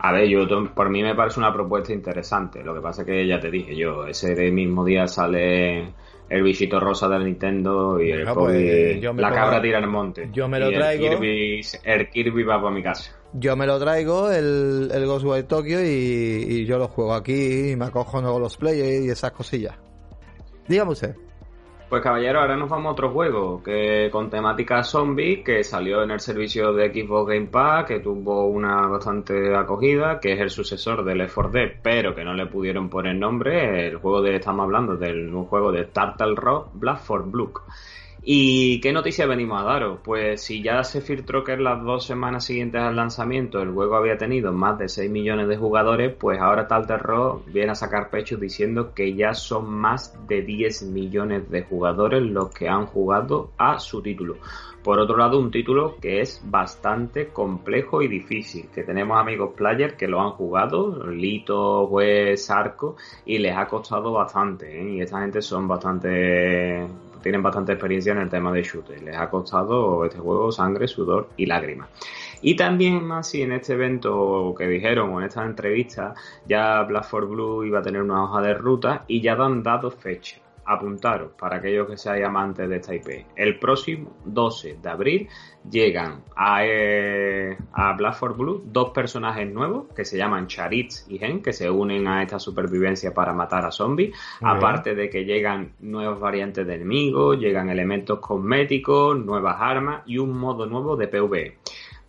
A 0.00 0.12
ver, 0.12 0.28
yo 0.28 0.46
por 0.74 0.90
mí 0.90 1.02
me 1.02 1.14
parece 1.14 1.40
una 1.40 1.52
propuesta 1.52 1.92
interesante. 1.92 2.62
Lo 2.62 2.74
que 2.74 2.80
pasa 2.80 3.02
es 3.02 3.06
que 3.06 3.26
ya 3.26 3.40
te 3.40 3.50
dije 3.50 3.74
yo, 3.76 4.06
ese 4.06 4.50
mismo 4.52 4.84
día 4.84 5.08
sale 5.08 5.92
el 6.28 6.42
bichito 6.42 6.78
rosa 6.78 7.08
del 7.08 7.24
Nintendo 7.24 8.00
y 8.00 8.10
el 8.12 8.26
pues, 8.32 9.02
la 9.16 9.32
cabra 9.32 9.60
tira 9.60 9.78
en 9.78 9.84
el 9.84 9.90
monte. 9.90 10.28
Yo 10.32 10.48
me 10.48 10.60
lo 10.60 10.70
traigo. 10.70 11.04
El 11.04 11.10
Kirby, 11.18 11.60
el 11.82 12.10
Kirby 12.10 12.42
va 12.44 12.60
para 12.60 12.74
mi 12.74 12.82
casa. 12.82 13.10
yo 13.32 13.56
me 13.56 13.66
lo 13.66 13.78
traigo, 13.80 14.30
el, 14.30 14.90
el 14.92 15.06
Ghostwire 15.06 15.44
Tokyo, 15.44 15.80
y, 15.80 16.46
y, 16.48 16.64
yo 16.64 16.78
lo 16.78 16.88
juego 16.88 17.14
aquí 17.14 17.70
y 17.70 17.76
me 17.76 17.86
acojo 17.86 18.20
nuevo 18.20 18.38
los 18.38 18.56
players 18.56 19.04
y 19.04 19.10
esas 19.10 19.32
cosillas. 19.32 19.74
Dígame 20.68 20.92
usted. 20.92 21.16
Pues 21.88 22.02
caballero, 22.02 22.40
ahora 22.40 22.54
nos 22.54 22.68
vamos 22.68 22.90
a 22.90 22.92
otro 22.92 23.10
juego 23.10 23.62
que 23.62 24.10
con 24.12 24.28
temática 24.28 24.84
zombie 24.84 25.42
que 25.42 25.64
salió 25.64 26.02
en 26.02 26.10
el 26.10 26.20
servicio 26.20 26.74
de 26.74 26.92
Xbox 26.92 27.30
Game 27.30 27.46
Pass, 27.46 27.86
que 27.86 28.00
tuvo 28.00 28.46
una 28.46 28.86
bastante 28.88 29.56
acogida, 29.56 30.20
que 30.20 30.34
es 30.34 30.40
el 30.40 30.50
sucesor 30.50 31.02
del 31.02 31.16
Left 31.16 31.34
4 31.34 31.50
Dead, 31.50 31.72
pero 31.82 32.14
que 32.14 32.24
no 32.24 32.34
le 32.34 32.44
pudieron 32.44 32.90
poner 32.90 33.14
nombre. 33.14 33.86
El 33.88 33.96
juego 33.96 34.20
de 34.20 34.36
estamos 34.36 34.64
hablando 34.64 34.96
del 34.96 35.30
nuevo 35.30 35.46
juego 35.46 35.72
de 35.72 35.86
Turtle 35.86 36.34
Rock, 36.34 36.72
Black 36.74 36.98
for 36.98 37.24
Blue. 37.24 37.54
¿Y 38.30 38.78
qué 38.80 38.92
noticia 38.92 39.24
venimos 39.24 39.58
a 39.58 39.64
daros? 39.64 40.00
Pues 40.04 40.42
si 40.42 40.62
ya 40.62 40.84
se 40.84 41.00
filtró 41.00 41.42
que 41.42 41.54
en 41.54 41.64
las 41.64 41.82
dos 41.82 42.04
semanas 42.04 42.44
siguientes 42.44 42.78
al 42.78 42.94
lanzamiento 42.94 43.62
el 43.62 43.72
juego 43.72 43.96
había 43.96 44.18
tenido 44.18 44.52
más 44.52 44.78
de 44.78 44.86
6 44.86 45.10
millones 45.10 45.48
de 45.48 45.56
jugadores, 45.56 46.14
pues 46.14 46.38
ahora 46.38 46.68
tal 46.68 46.86
terror 46.86 47.40
viene 47.46 47.72
a 47.72 47.74
sacar 47.74 48.10
pecho 48.10 48.36
diciendo 48.36 48.92
que 48.92 49.14
ya 49.14 49.32
son 49.32 49.70
más 49.70 50.14
de 50.28 50.42
10 50.42 50.82
millones 50.90 51.48
de 51.48 51.62
jugadores 51.62 52.22
los 52.22 52.50
que 52.50 52.68
han 52.68 52.84
jugado 52.84 53.52
a 53.56 53.78
su 53.78 54.02
título. 54.02 54.36
Por 54.84 54.98
otro 54.98 55.16
lado, 55.16 55.38
un 55.38 55.50
título 55.50 55.96
que 55.96 56.20
es 56.20 56.42
bastante 56.44 57.28
complejo 57.28 58.02
y 58.02 58.08
difícil, 58.08 58.68
que 58.74 58.82
tenemos 58.82 59.18
amigos 59.18 59.54
players 59.56 59.94
que 59.94 60.06
lo 60.06 60.20
han 60.20 60.32
jugado, 60.32 61.06
Lito, 61.06 61.84
Wes, 61.84 62.50
Arco, 62.50 62.96
y 63.24 63.38
les 63.38 63.56
ha 63.56 63.66
costado 63.66 64.12
bastante, 64.12 64.82
¿eh? 64.82 64.96
y 64.96 65.00
esta 65.00 65.18
gente 65.22 65.40
son 65.40 65.66
bastante 65.66 66.86
tienen 67.22 67.42
bastante 67.42 67.72
experiencia 67.72 68.12
en 68.12 68.18
el 68.18 68.28
tema 68.28 68.52
de 68.52 68.62
shooter. 68.62 69.02
Les 69.02 69.16
ha 69.16 69.30
costado 69.30 70.04
este 70.04 70.18
juego 70.18 70.50
sangre, 70.52 70.88
sudor 70.88 71.28
y 71.36 71.46
lágrimas. 71.46 71.88
Y 72.40 72.54
también 72.54 73.04
más 73.04 73.28
si 73.28 73.42
en 73.42 73.52
este 73.52 73.72
evento 73.74 74.54
que 74.56 74.66
dijeron 74.66 75.12
o 75.12 75.20
en 75.20 75.26
esta 75.26 75.44
entrevista 75.44 76.14
ya 76.46 76.82
Black 76.82 77.04
for 77.04 77.26
Blue 77.26 77.64
iba 77.64 77.80
a 77.80 77.82
tener 77.82 78.02
una 78.02 78.24
hoja 78.24 78.40
de 78.42 78.54
ruta 78.54 79.04
y 79.08 79.20
ya 79.20 79.34
han 79.34 79.62
dado 79.62 79.90
fecha 79.90 80.38
apuntaros 80.68 81.32
para 81.38 81.56
aquellos 81.56 81.88
que 81.88 81.96
seáis 81.96 82.24
amantes 82.24 82.68
de 82.68 82.76
esta 82.76 82.94
IP. 82.94 83.26
El 83.34 83.58
próximo 83.58 84.16
12 84.26 84.78
de 84.82 84.90
abril 84.90 85.28
llegan 85.68 86.24
a, 86.36 86.64
eh, 86.64 87.56
a 87.72 87.94
Black 87.94 88.14
for 88.14 88.36
Blue 88.36 88.62
dos 88.66 88.90
personajes 88.90 89.50
nuevos 89.50 89.86
que 89.94 90.04
se 90.04 90.18
llaman 90.18 90.46
Charitz 90.46 91.06
y 91.08 91.18
Gen, 91.18 91.42
que 91.42 91.52
se 91.52 91.70
unen 91.70 92.06
a 92.06 92.22
esta 92.22 92.38
supervivencia 92.38 93.14
para 93.14 93.32
matar 93.32 93.64
a 93.64 93.70
zombies. 93.70 94.14
Aparte 94.42 94.94
de 94.94 95.08
que 95.08 95.24
llegan 95.24 95.72
nuevas 95.80 96.20
variantes 96.20 96.66
de 96.66 96.74
enemigos, 96.74 97.38
llegan 97.38 97.70
elementos 97.70 98.18
cosméticos, 98.18 99.18
nuevas 99.24 99.56
armas 99.58 100.02
y 100.06 100.18
un 100.18 100.36
modo 100.38 100.66
nuevo 100.66 100.96
de 100.96 101.08
PvE. 101.08 101.58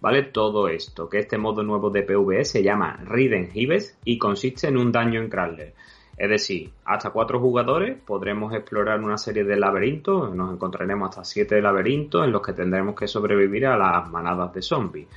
¿Vale? 0.02 0.24
Todo 0.24 0.69
esto, 0.69 1.10
que 1.10 1.19
este 1.19 1.38
modo 1.38 1.62
nuevo 1.63 1.89
de 1.89 2.04
PvE 2.04 2.45
se 2.45 2.63
llama 2.63 3.00
Riden 3.06 3.52
Hives 3.54 3.98
y 4.06 4.17
consiste 4.17 4.67
en 4.67 4.78
un 4.78 4.91
daño 4.91 5.22
en 5.22 5.30
Crawler. 5.30 5.74
Es 6.20 6.30
decir, 6.30 6.70
hasta 6.84 7.12
cuatro 7.12 7.40
jugadores 7.40 7.98
podremos 8.06 8.54
explorar 8.54 9.00
una 9.02 9.18
serie 9.18 9.46
de 9.46 9.56
laberintos, 9.56 10.36
nos 10.36 10.54
encontraremos 10.54 11.10
hasta 11.10 11.24
siete 11.24 11.62
laberintos 11.62 12.26
en 12.26 12.34
los 12.34 12.42
que 12.42 12.52
tendremos 12.52 12.94
que 12.94 13.08
sobrevivir 13.08 13.66
a 13.66 13.78
las 13.78 14.10
manadas 14.10 14.54
de 14.54 14.62
zombies. 14.62 15.08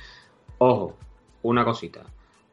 Ojo, 0.59 0.95
una 1.41 1.65
cosita. 1.65 2.03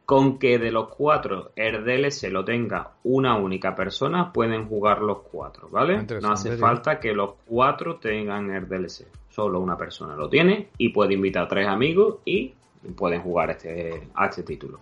Con 0.05 0.37
que 0.37 0.59
de 0.59 0.69
los 0.69 0.89
cuatro 0.89 1.51
el 1.55 1.85
DLC 1.85 2.29
lo 2.29 2.43
tenga 2.43 2.91
una 3.05 3.37
única 3.37 3.73
persona, 3.73 4.33
pueden 4.33 4.67
jugar 4.67 5.01
los 5.01 5.19
cuatro, 5.19 5.69
¿vale? 5.69 6.05
No 6.21 6.33
hace 6.33 6.57
falta 6.57 6.99
que 6.99 7.13
los 7.13 7.35
cuatro 7.45 7.95
tengan 7.95 8.51
el 8.53 8.67
DLC. 8.67 9.07
Solo 9.29 9.61
una 9.61 9.77
persona 9.77 10.17
lo 10.17 10.27
tiene 10.27 10.71
y 10.77 10.89
puede 10.89 11.13
invitar 11.13 11.43
a 11.43 11.47
tres 11.47 11.67
amigos 11.69 12.17
y 12.25 12.53
pueden 12.95 13.21
jugar 13.21 13.51
este, 13.51 14.07
a 14.15 14.27
este 14.27 14.43
título. 14.43 14.79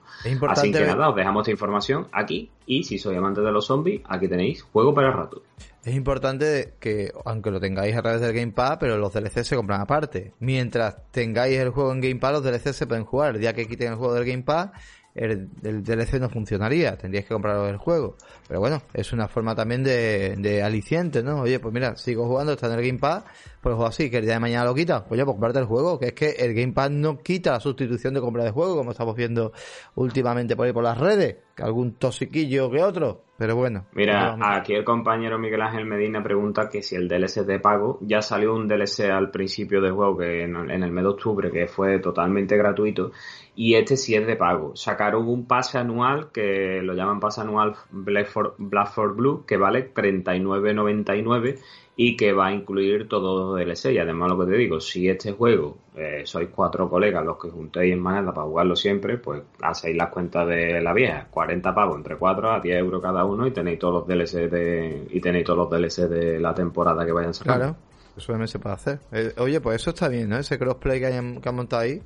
Así 0.48 0.72
que 0.72 0.86
nada, 0.86 1.10
os 1.10 1.16
dejamos 1.16 1.42
esta 1.42 1.52
información 1.52 2.08
aquí 2.12 2.50
y 2.66 2.84
si 2.84 2.98
sois 2.98 3.18
amantes 3.18 3.44
de 3.44 3.52
los 3.52 3.66
zombies, 3.66 4.02
aquí 4.08 4.28
tenéis 4.28 4.64
juego 4.64 4.94
para 4.94 5.08
el 5.08 5.14
rato. 5.14 5.42
Es 5.84 5.96
importante 5.96 6.74
que, 6.80 7.12
aunque 7.26 7.52
lo 7.52 7.60
tengáis 7.60 7.96
a 7.96 8.02
través 8.02 8.22
del 8.22 8.34
Game 8.34 8.52
Pass, 8.52 8.78
pero 8.80 8.98
los 8.98 9.14
DLC 9.14 9.44
se 9.44 9.56
compran 9.56 9.82
aparte. 9.82 10.34
Mientras 10.40 10.98
tengáis 11.12 11.58
el 11.58 11.70
juego 11.70 11.92
en 11.92 12.02
Game 12.02 12.18
Pass, 12.18 12.34
los 12.34 12.44
DLC 12.44 12.74
se 12.74 12.88
pueden 12.88 13.06
jugar. 13.06 13.36
El 13.36 13.42
día 13.42 13.54
que 13.54 13.68
quiten 13.68 13.94
el 13.94 13.96
juego 13.96 14.14
del 14.14 14.26
Game 14.26 14.44
Pass, 14.44 14.72
el, 15.16 15.50
DLC 15.62 16.20
no 16.20 16.30
funcionaría, 16.30 16.98
tendríais 16.98 17.26
que 17.26 17.34
comprar 17.34 17.70
el 17.70 17.78
juego. 17.78 18.16
Pero 18.48 18.60
bueno, 18.60 18.82
es 18.94 19.12
una 19.14 19.28
forma 19.28 19.56
también 19.56 19.84
de, 19.84 20.36
de 20.38 20.64
aliciente, 20.64 21.24
¿no? 21.24 21.42
Oye, 21.42 21.60
pues 21.60 21.74
mira, 21.74 21.96
sigo 21.96 22.28
jugando, 22.28 22.54
está 22.54 22.68
en 22.68 22.80
el 22.80 22.86
Game 22.86 23.00
Pass, 23.00 23.24
pues 23.62 23.76
juego 23.76 23.90
así, 23.90 24.10
que 24.10 24.18
el 24.18 24.26
día 24.26 24.36
de 24.36 24.40
mañana 24.40 24.66
lo 24.66 24.74
quita, 24.74 25.06
pues 25.06 25.18
ya, 25.18 25.26
pues 25.26 25.34
comprarte 25.34 25.60
el 25.60 25.66
juego, 25.66 26.00
que 26.00 26.08
es 26.08 26.14
que 26.14 26.30
el 26.30 26.54
Game 26.54 26.72
Pass 26.72 26.92
no 26.92 27.20
quita 27.20 27.52
la 27.52 27.60
sustitución 27.60 28.14
de 28.14 28.22
compra 28.22 28.44
de 28.44 28.52
juego, 28.52 28.78
como 28.78 28.92
estamos 28.92 29.16
viendo 29.16 29.52
últimamente 29.96 30.56
por 30.56 30.66
ahí 30.66 30.72
por 30.72 30.84
las 30.84 30.98
redes, 30.98 31.38
que 31.56 31.64
algún 31.64 31.96
tosiquillo 31.96 32.72
que 32.72 32.82
otro, 32.82 33.24
pero 33.38 33.58
bueno. 33.58 33.86
Mira, 33.94 34.38
aquí 34.40 34.74
el 34.74 34.86
compañero 34.86 35.38
Miguel 35.38 35.62
Ángel 35.62 35.86
Medina 35.86 36.24
pregunta 36.24 36.70
que 36.70 36.82
si 36.82 36.96
el 36.96 37.10
DLC 37.10 37.38
es 37.38 37.48
de 37.48 37.60
pago, 37.60 38.00
ya 38.02 38.22
salió 38.22 38.56
un 38.56 38.68
DLC 38.68 39.10
al 39.12 39.30
principio 39.30 39.82
del 39.82 39.92
juego, 39.92 40.18
que 40.18 40.44
en, 40.44 40.56
el 40.56 40.92
mes 40.92 41.04
de 41.04 41.10
octubre, 41.10 41.52
que 41.52 41.68
fue 41.68 42.00
totalmente 42.00 42.56
gratuito, 42.56 43.12
y 43.56 43.76
este 43.76 43.98
sí 43.98 44.16
es 44.16 44.26
de 44.26 44.38
pago. 44.38 44.74
Sacaron 44.78 45.28
un 45.28 45.48
pase 45.48 45.78
anual, 45.78 46.32
que 46.32 46.82
lo 46.82 46.94
llaman 46.94 47.20
pase 47.20 47.42
anual 47.42 47.76
Black 47.92 48.28
for, 48.28 48.56
Black 48.58 48.92
for 48.92 49.16
Blue, 49.16 49.44
que 49.46 49.58
vale 49.58 49.94
39.99 49.94 51.60
y 52.02 52.16
que 52.16 52.32
va 52.32 52.48
a 52.48 52.54
incluir 52.54 53.10
todos 53.10 53.38
los 53.38 53.60
DLC. 53.60 53.92
Y 53.92 53.98
además 53.98 54.30
lo 54.30 54.40
que 54.40 54.50
te 54.50 54.58
digo, 54.58 54.80
si 54.80 55.10
este 55.10 55.34
juego 55.34 55.80
eh, 55.98 56.22
sois 56.24 56.48
cuatro 56.48 56.90
colegas 56.90 57.26
los 57.26 57.38
que 57.38 57.50
juntéis 57.50 57.92
en 57.92 58.00
manera 58.00 58.34
para 58.34 58.48
jugarlo 58.48 58.74
siempre, 58.78 59.18
pues 59.18 59.42
hacéis 59.62 59.98
las 59.98 60.08
cuentas 60.08 60.48
de 60.48 60.80
la 60.80 60.94
vieja, 60.94 61.28
40 61.30 61.76
pavos 61.76 61.98
entre 61.98 62.16
cuatro 62.16 62.54
a 62.54 62.62
10 62.62 62.80
euros 62.80 63.02
cada 63.02 63.26
uno 63.26 63.46
y 63.46 63.52
tenéis 63.52 63.80
todos 63.80 63.96
los 63.96 64.08
DLC 64.08 64.50
de, 64.50 65.08
y 65.10 65.20
tenéis 65.20 65.44
todos 65.44 65.60
los 65.60 65.70
DLC 65.70 66.08
de 66.08 66.40
la 66.40 66.54
temporada 66.54 67.06
que 67.06 67.12
vayan 67.12 67.34
sacando. 67.34 67.60
Claro, 67.60 67.78
eso 68.16 68.32
también 68.32 68.48
se 68.48 68.60
puede 68.60 68.76
hacer. 68.76 69.00
Eh, 69.12 69.34
oye, 69.38 69.60
pues 69.60 69.82
eso 69.82 69.90
está 69.90 70.08
bien, 70.08 70.30
¿no? 70.30 70.38
Ese 70.38 70.58
crossplay 70.58 71.02
que, 71.02 71.08
hayan, 71.08 71.42
que 71.42 71.50
han 71.50 71.56
montado 71.56 71.82
ahí 71.82 72.02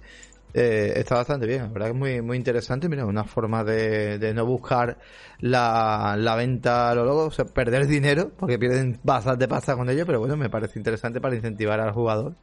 eh, 0.53 0.93
está 0.95 1.15
bastante 1.15 1.47
bien, 1.47 1.63
la 1.63 1.67
verdad 1.69 1.87
que 1.87 1.91
es 1.93 1.97
muy, 1.97 2.21
muy 2.21 2.37
interesante. 2.37 2.87
Mira, 2.87 3.05
una 3.05 3.23
forma 3.23 3.63
de, 3.63 4.19
de 4.19 4.33
no 4.33 4.45
buscar 4.45 4.97
la, 5.39 6.15
la 6.17 6.35
venta 6.35 6.89
a 6.89 6.95
lo 6.95 7.05
loco, 7.05 7.25
o 7.25 7.31
sea, 7.31 7.45
perder 7.45 7.87
dinero, 7.87 8.31
porque 8.37 8.59
pierden 8.59 8.99
bastante 9.03 9.47
pasta 9.47 9.75
con 9.75 9.89
ello, 9.89 10.05
pero 10.05 10.19
bueno, 10.19 10.37
me 10.37 10.49
parece 10.49 10.79
interesante 10.79 11.19
para 11.19 11.35
incentivar 11.35 11.79
al 11.79 11.91
jugador 11.91 12.35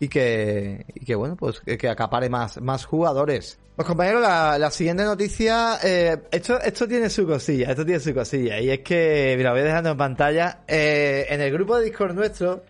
y 0.00 0.08
que, 0.08 0.86
y 0.94 1.04
que 1.04 1.14
bueno, 1.16 1.36
pues 1.36 1.60
que, 1.60 1.88
acapare 1.88 2.28
más, 2.28 2.60
más 2.60 2.84
jugadores. 2.84 3.58
Pues 3.74 3.86
compañeros, 3.86 4.22
la, 4.22 4.58
la 4.58 4.70
siguiente 4.70 5.04
noticia, 5.04 5.78
eh, 5.84 6.16
esto, 6.30 6.60
esto 6.60 6.86
tiene 6.88 7.10
su 7.10 7.26
cosilla, 7.26 7.70
esto 7.70 7.84
tiene 7.84 8.00
su 8.00 8.14
cosilla, 8.14 8.60
y 8.60 8.70
es 8.70 8.80
que, 8.80 9.34
mira, 9.36 9.52
voy 9.52 9.62
dejando 9.62 9.90
en 9.90 9.96
pantalla, 9.96 10.60
eh, 10.66 11.26
en 11.28 11.40
el 11.40 11.52
grupo 11.52 11.76
de 11.76 11.84
Discord 11.84 12.14
nuestro, 12.14 12.64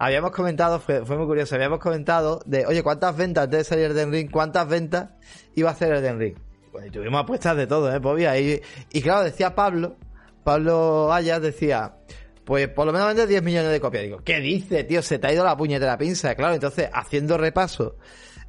habíamos 0.00 0.30
comentado, 0.30 0.80
fue, 0.80 1.04
fue 1.04 1.18
muy 1.18 1.26
curioso, 1.26 1.54
habíamos 1.54 1.78
comentado 1.78 2.40
de, 2.46 2.64
oye, 2.64 2.82
¿cuántas 2.82 3.14
ventas 3.14 3.50
de 3.50 3.62
salir 3.62 3.92
de 3.92 4.06
Ring? 4.06 4.30
¿Cuántas 4.30 4.66
ventas 4.66 5.10
iba 5.54 5.68
a 5.68 5.72
hacer 5.72 5.92
el 5.92 6.18
Ring? 6.18 6.36
Pues 6.72 6.90
tuvimos 6.90 7.22
apuestas 7.22 7.54
de 7.54 7.66
todo, 7.66 7.94
¿eh, 7.94 8.00
Pobia? 8.00 8.38
Y, 8.38 8.62
y 8.90 9.02
claro, 9.02 9.24
decía 9.24 9.54
Pablo, 9.54 9.96
Pablo 10.42 11.12
Ayas 11.12 11.42
decía, 11.42 11.96
pues 12.46 12.68
por 12.68 12.86
lo 12.86 12.94
menos 12.94 13.08
vende 13.08 13.26
10 13.26 13.42
millones 13.42 13.72
de 13.72 13.80
copias. 13.80 14.04
Digo, 14.04 14.22
¿qué 14.24 14.40
dice, 14.40 14.84
tío? 14.84 15.02
Se 15.02 15.18
te 15.18 15.26
ha 15.26 15.32
ido 15.34 15.44
la 15.44 15.54
puñetera 15.54 15.98
pinza. 15.98 16.34
Claro, 16.34 16.54
entonces, 16.54 16.88
haciendo 16.94 17.36
repaso 17.36 17.96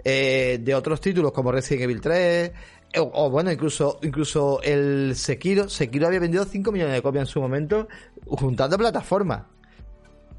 eh, 0.05 0.57
de 0.61 0.73
otros 0.73 1.01
títulos 1.01 1.33
como 1.33 1.51
Resident 1.51 1.83
Evil 1.83 1.99
3, 1.99 2.51
o, 2.97 3.11
o, 3.13 3.29
bueno, 3.29 3.51
incluso, 3.51 3.99
incluso 4.03 4.61
el 4.63 5.15
Sekiro, 5.17 5.67
Sekiro 5.67 6.07
había 6.07 6.21
vendido 6.21 6.45
5 6.45 6.71
millones 6.71 6.93
de 6.93 7.01
copias 7.01 7.23
en 7.23 7.27
su 7.27 7.41
momento, 7.41 7.89
juntando 8.25 8.77
plataformas. 8.77 9.50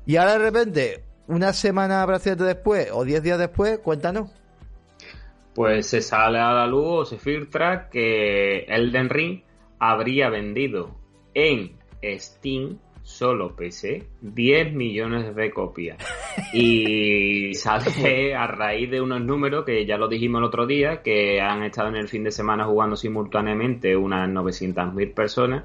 Y 0.07 0.17
ahora 0.17 0.33
de 0.33 0.39
repente, 0.39 1.05
una 1.29 1.53
semana 1.53 2.05
prácticamente 2.07 2.45
después 2.45 2.89
o 2.93 3.05
diez 3.05 3.23
días 3.23 3.39
después, 3.39 3.79
cuéntanos. 3.79 4.31
Pues 5.55 5.87
se 5.87 6.01
sale 6.01 6.39
a 6.39 6.53
la 6.53 6.67
luz 6.67 6.87
o 6.87 7.05
se 7.05 7.19
filtra 7.19 7.89
que 7.91 8.65
Elden 8.69 9.11
Ring 9.11 9.43
habría 9.79 10.31
vendido 10.31 10.97
en 11.35 11.77
Steam 12.03 12.79
solo 13.03 13.55
PC 13.57 14.07
10 14.21 14.75
millones 14.75 15.35
de 15.35 15.51
copias. 15.51 15.99
Y 16.55 17.53
sale 17.55 18.35
a 18.35 18.47
raíz 18.47 18.91
de 18.91 19.03
unos 19.03 19.21
números 19.21 19.67
que 19.67 19.85
ya 19.85 19.99
lo 19.99 20.09
dijimos 20.09 20.39
el 20.39 20.45
otro 20.45 20.67
día, 20.67 21.03
que 21.03 21.43
han 21.43 21.63
estado 21.63 21.91
en 21.91 21.97
el 21.97 22.09
fin 22.09 22.25
de 22.25 22.31
semana 22.31 22.65
jugando 22.65 22.97
simultáneamente 22.97 23.95
unas 23.95 24.31
900.000 24.31 25.13
personas 25.13 25.65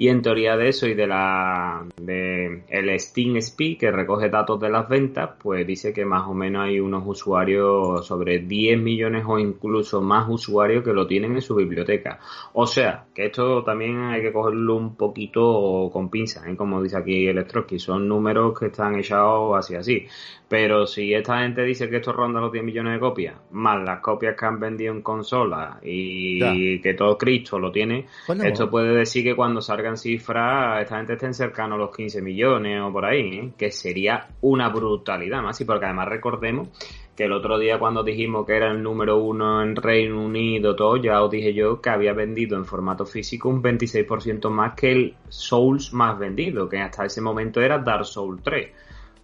y 0.00 0.08
en 0.10 0.22
teoría 0.22 0.56
de 0.56 0.68
eso 0.68 0.86
y 0.86 0.94
de 0.94 1.08
la 1.08 1.84
de 2.00 2.62
el 2.68 3.00
Steam 3.00 3.36
Speed 3.38 3.78
que 3.78 3.90
recoge 3.90 4.28
datos 4.28 4.60
de 4.60 4.70
las 4.70 4.88
ventas, 4.88 5.30
pues 5.42 5.66
dice 5.66 5.92
que 5.92 6.04
más 6.04 6.28
o 6.28 6.34
menos 6.34 6.66
hay 6.66 6.78
unos 6.78 7.02
usuarios 7.04 8.06
sobre 8.06 8.38
10 8.38 8.80
millones 8.80 9.24
o 9.26 9.40
incluso 9.40 10.00
más 10.00 10.28
usuarios 10.28 10.84
que 10.84 10.92
lo 10.92 11.08
tienen 11.08 11.32
en 11.32 11.42
su 11.42 11.56
biblioteca. 11.56 12.20
O 12.52 12.64
sea, 12.64 13.06
que 13.12 13.26
esto 13.26 13.64
también 13.64 13.98
hay 14.04 14.22
que 14.22 14.32
cogerlo 14.32 14.76
un 14.76 14.94
poquito 14.94 15.90
con 15.92 16.08
pinzas, 16.10 16.46
¿eh? 16.46 16.54
como 16.56 16.80
dice 16.80 16.96
aquí 16.96 17.26
Electroski, 17.26 17.80
son 17.80 18.06
números 18.06 18.56
que 18.56 18.66
están 18.66 18.94
echados 19.00 19.58
así 19.58 19.74
así. 19.74 20.06
Pero 20.48 20.86
si 20.86 21.12
esta 21.12 21.40
gente 21.40 21.62
dice 21.62 21.90
que 21.90 21.96
esto 21.96 22.12
ronda 22.12 22.40
los 22.40 22.52
10 22.52 22.64
millones 22.64 22.94
de 22.94 23.00
copias, 23.00 23.34
más 23.50 23.84
las 23.84 24.00
copias 24.00 24.34
que 24.38 24.46
han 24.46 24.58
vendido 24.58 24.94
en 24.94 25.02
consola 25.02 25.78
y 25.82 26.80
que 26.80 26.94
todo 26.94 27.18
Cristo 27.18 27.58
lo 27.58 27.70
tiene, 27.70 28.06
esto 28.44 28.70
puede 28.70 28.96
decir 28.96 29.24
que 29.24 29.36
cuando 29.36 29.60
salgan 29.88 29.96
cifras, 29.96 30.82
esta 30.82 30.96
gente 30.96 31.14
estén 31.14 31.34
cercano 31.34 31.76
a 31.76 31.78
los 31.78 31.94
15 31.94 32.20
millones 32.20 32.82
o 32.82 32.92
por 32.92 33.04
ahí, 33.04 33.38
¿eh? 33.38 33.52
que 33.56 33.70
sería 33.70 34.28
una 34.42 34.68
brutalidad 34.68 35.42
más. 35.42 35.60
Y 35.60 35.64
porque 35.64 35.86
además 35.86 36.08
recordemos 36.08 36.68
que 37.16 37.24
el 37.24 37.32
otro 37.32 37.58
día 37.58 37.78
cuando 37.78 38.04
dijimos 38.04 38.46
que 38.46 38.56
era 38.56 38.70
el 38.70 38.82
número 38.82 39.16
uno 39.16 39.62
en 39.62 39.74
Reino 39.74 40.22
Unido, 40.22 40.76
todo, 40.76 40.96
ya 40.98 41.22
os 41.22 41.30
dije 41.30 41.54
yo 41.54 41.80
que 41.80 41.90
había 41.90 42.12
vendido 42.12 42.56
en 42.56 42.64
formato 42.64 43.06
físico 43.06 43.48
un 43.48 43.62
26% 43.62 44.50
más 44.50 44.74
que 44.74 44.92
el 44.92 45.14
Souls 45.28 45.92
más 45.92 46.18
vendido, 46.18 46.68
que 46.68 46.78
hasta 46.78 47.06
ese 47.06 47.20
momento 47.20 47.60
era 47.60 47.78
Dark 47.78 48.04
Souls 48.04 48.42
3. 48.42 48.68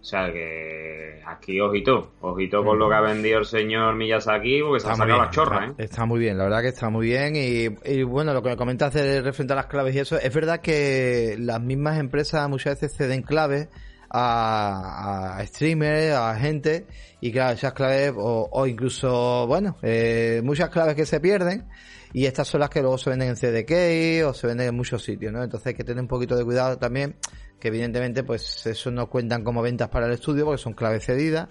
O 0.05 0.07
sea 0.07 0.31
que 0.31 1.19
aquí 1.25 1.59
ojito, 1.59 2.11
ojito 2.21 2.63
con 2.63 2.77
lo 2.77 2.87
que 2.87 2.93
ha 2.93 3.01
vendido 3.01 3.39
el 3.39 3.45
señor 3.45 3.95
Miyazaki, 3.95 4.61
porque 4.61 4.81
se 4.81 4.87
ha 4.87 4.95
sacado 4.95 5.17
la 5.17 5.31
chorra, 5.31 5.65
¿eh? 5.65 5.73
Está 5.79 6.05
muy 6.05 6.19
bien, 6.19 6.37
la 6.37 6.43
verdad 6.43 6.61
que 6.61 6.67
está 6.67 6.91
muy 6.91 7.07
bien. 7.07 7.33
Y, 7.35 8.03
bueno, 8.03 8.31
lo 8.31 8.43
que 8.43 8.49
me 8.49 8.55
comentas 8.55 8.93
referente 8.93 9.53
a 9.53 9.55
las 9.55 9.65
claves 9.65 9.95
y 9.95 9.99
eso, 9.99 10.19
es 10.19 10.31
verdad 10.31 10.61
que 10.61 11.37
las 11.39 11.59
mismas 11.59 11.97
empresas 11.97 12.47
muchas 12.47 12.79
veces 12.79 12.95
ceden 12.95 13.23
claves 13.23 13.67
a, 14.11 15.37
a 15.39 15.47
streamers, 15.47 16.13
a 16.13 16.35
gente, 16.35 16.85
y 17.19 17.31
claro, 17.31 17.55
esas 17.55 17.73
claves, 17.73 18.13
o, 18.15 18.67
incluso, 18.67 19.47
bueno, 19.47 19.75
eh, 19.81 20.39
muchas 20.43 20.69
claves 20.69 20.93
que 20.93 21.07
se 21.07 21.19
pierden, 21.19 21.67
y 22.13 22.27
estas 22.27 22.47
son 22.47 22.59
las 22.59 22.69
que 22.69 22.81
luego 22.81 22.99
se 22.99 23.09
venden 23.09 23.29
en 23.29 23.35
CDK 23.37 24.29
o 24.29 24.35
se 24.35 24.45
venden 24.45 24.67
en 24.67 24.75
muchos 24.75 25.03
sitios, 25.03 25.33
¿no? 25.33 25.43
Entonces 25.43 25.65
hay 25.65 25.73
que 25.73 25.83
tener 25.83 25.99
un 25.99 26.07
poquito 26.07 26.35
de 26.35 26.45
cuidado 26.45 26.77
también, 26.77 27.15
que 27.59 27.69
evidentemente 27.69 28.23
pues 28.23 28.65
eso 28.65 28.91
no 28.91 29.09
cuentan 29.09 29.43
como 29.43 29.61
ventas 29.61 29.89
para 29.89 30.07
el 30.07 30.13
estudio 30.13 30.45
porque 30.45 30.61
son 30.61 30.73
claves 30.73 31.05
cedidas, 31.05 31.47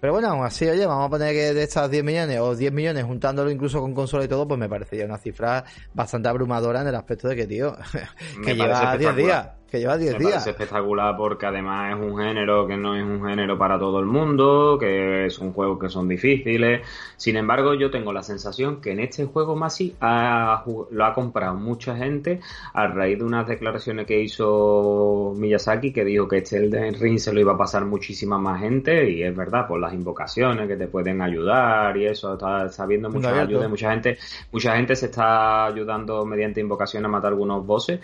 pero 0.00 0.12
bueno, 0.12 0.28
aún 0.28 0.44
así, 0.44 0.66
oye, 0.68 0.84
vamos 0.86 1.06
a 1.06 1.10
poner 1.10 1.32
que 1.32 1.54
de 1.54 1.62
estas 1.62 1.90
10 1.90 2.04
millones 2.04 2.38
o 2.38 2.54
10 2.54 2.72
millones 2.72 3.04
juntándolo 3.04 3.50
incluso 3.50 3.80
con 3.80 3.94
consola 3.94 4.24
y 4.24 4.28
todo, 4.28 4.46
pues 4.46 4.60
me 4.60 4.68
parecería 4.68 5.06
una 5.06 5.16
cifra 5.16 5.64
bastante 5.94 6.28
abrumadora 6.28 6.82
en 6.82 6.88
el 6.88 6.94
aspecto 6.94 7.28
de 7.28 7.36
que, 7.36 7.46
tío, 7.46 7.76
que 8.44 8.54
lleva 8.54 8.96
10 8.96 9.16
días 9.16 9.48
que 9.70 9.80
lleva 9.80 9.96
10 9.96 10.18
días. 10.18 10.46
Es 10.46 10.46
espectacular 10.46 11.16
porque 11.16 11.46
además 11.46 11.96
es 11.96 12.02
un 12.02 12.18
género 12.18 12.66
que 12.66 12.76
no 12.76 12.96
es 12.96 13.02
un 13.02 13.26
género 13.26 13.58
para 13.58 13.78
todo 13.78 13.98
el 13.98 14.06
mundo, 14.06 14.76
que 14.78 15.26
es 15.26 15.38
un 15.38 15.52
juego 15.52 15.78
que 15.78 15.88
son 15.88 16.08
difíciles. 16.08 16.86
Sin 17.16 17.36
embargo, 17.36 17.74
yo 17.74 17.90
tengo 17.90 18.12
la 18.12 18.22
sensación 18.22 18.80
que 18.80 18.92
en 18.92 19.00
este 19.00 19.24
juego 19.24 19.56
Masi 19.56 19.96
ha, 20.00 20.64
lo 20.90 21.04
ha 21.04 21.14
comprado 21.14 21.56
mucha 21.56 21.96
gente 21.96 22.40
a 22.72 22.86
raíz 22.86 23.18
de 23.18 23.24
unas 23.24 23.46
declaraciones 23.46 24.06
que 24.06 24.20
hizo 24.20 25.34
Miyazaki 25.36 25.92
que 25.92 26.04
dijo 26.04 26.28
que 26.28 26.38
este 26.38 26.58
Elden 26.58 26.94
Ring 26.94 27.18
se 27.18 27.32
lo 27.32 27.40
iba 27.40 27.54
a 27.54 27.58
pasar 27.58 27.84
muchísima 27.84 28.38
más 28.38 28.60
gente 28.60 29.10
y 29.10 29.22
es 29.22 29.34
verdad, 29.34 29.66
por 29.66 29.80
las 29.80 29.92
invocaciones 29.92 30.68
que 30.68 30.76
te 30.76 30.86
pueden 30.86 31.20
ayudar 31.22 31.96
y 31.96 32.06
eso, 32.06 32.34
está, 32.34 32.66
está 32.66 32.86
viendo 32.86 33.10
mucha 33.10 33.40
ayuda, 33.40 33.68
mucha 33.68 33.90
gente, 33.90 34.18
mucha 34.52 34.76
gente 34.76 34.94
se 34.94 35.06
está 35.06 35.66
ayudando 35.66 36.24
mediante 36.24 36.60
invocaciones 36.60 37.06
a 37.06 37.10
matar 37.10 37.32
algunos 37.32 37.66
bosses 37.66 38.00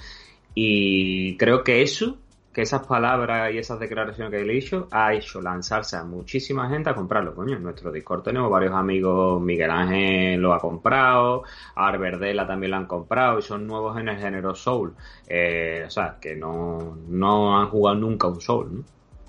y 0.55 1.37
creo 1.37 1.63
que 1.65 1.83
eso, 1.83 2.19
que 2.53 2.63
esas 2.63 2.87
palabras 2.87 3.53
y 3.53 3.59
esas 3.59 3.81
declaraciones 3.81 4.31
que 4.31 4.41
he 4.41 4.53
dicho, 4.53 4.87
ha 4.91 5.15
hecho 5.15 5.41
lanzarse 5.41 5.97
a 5.97 6.05
muchísima 6.05 6.69
gente 6.69 6.91
a 6.91 6.95
comprarlo. 6.95 7.35
Coño, 7.35 7.57
en 7.57 7.63
nuestro 7.63 7.91
Discord 7.91 8.23
tenemos 8.23 8.51
varios 8.51 8.75
amigos, 8.75 9.41
Miguel 9.41 9.71
Ángel 9.71 10.41
lo 10.41 10.53
ha 10.53 10.59
comprado, 10.59 11.45
Arberdela 11.75 12.47
también 12.47 12.73
lo 12.73 12.77
han 12.77 12.87
comprado, 12.87 13.39
y 13.39 13.43
son 13.43 13.67
nuevos 13.67 13.99
en 13.99 14.09
el 14.09 14.19
género 14.19 14.55
Soul. 14.55 14.95
Eh, 15.27 15.85
o 15.87 15.91
sea, 15.91 16.19
que 16.21 16.37
no, 16.37 16.99
no 17.09 17.59
han 17.59 17.69
jugado 17.69 17.99
nunca 17.99 18.29
un 18.29 18.41
Soul, 18.41 18.75
¿no? 18.75 18.85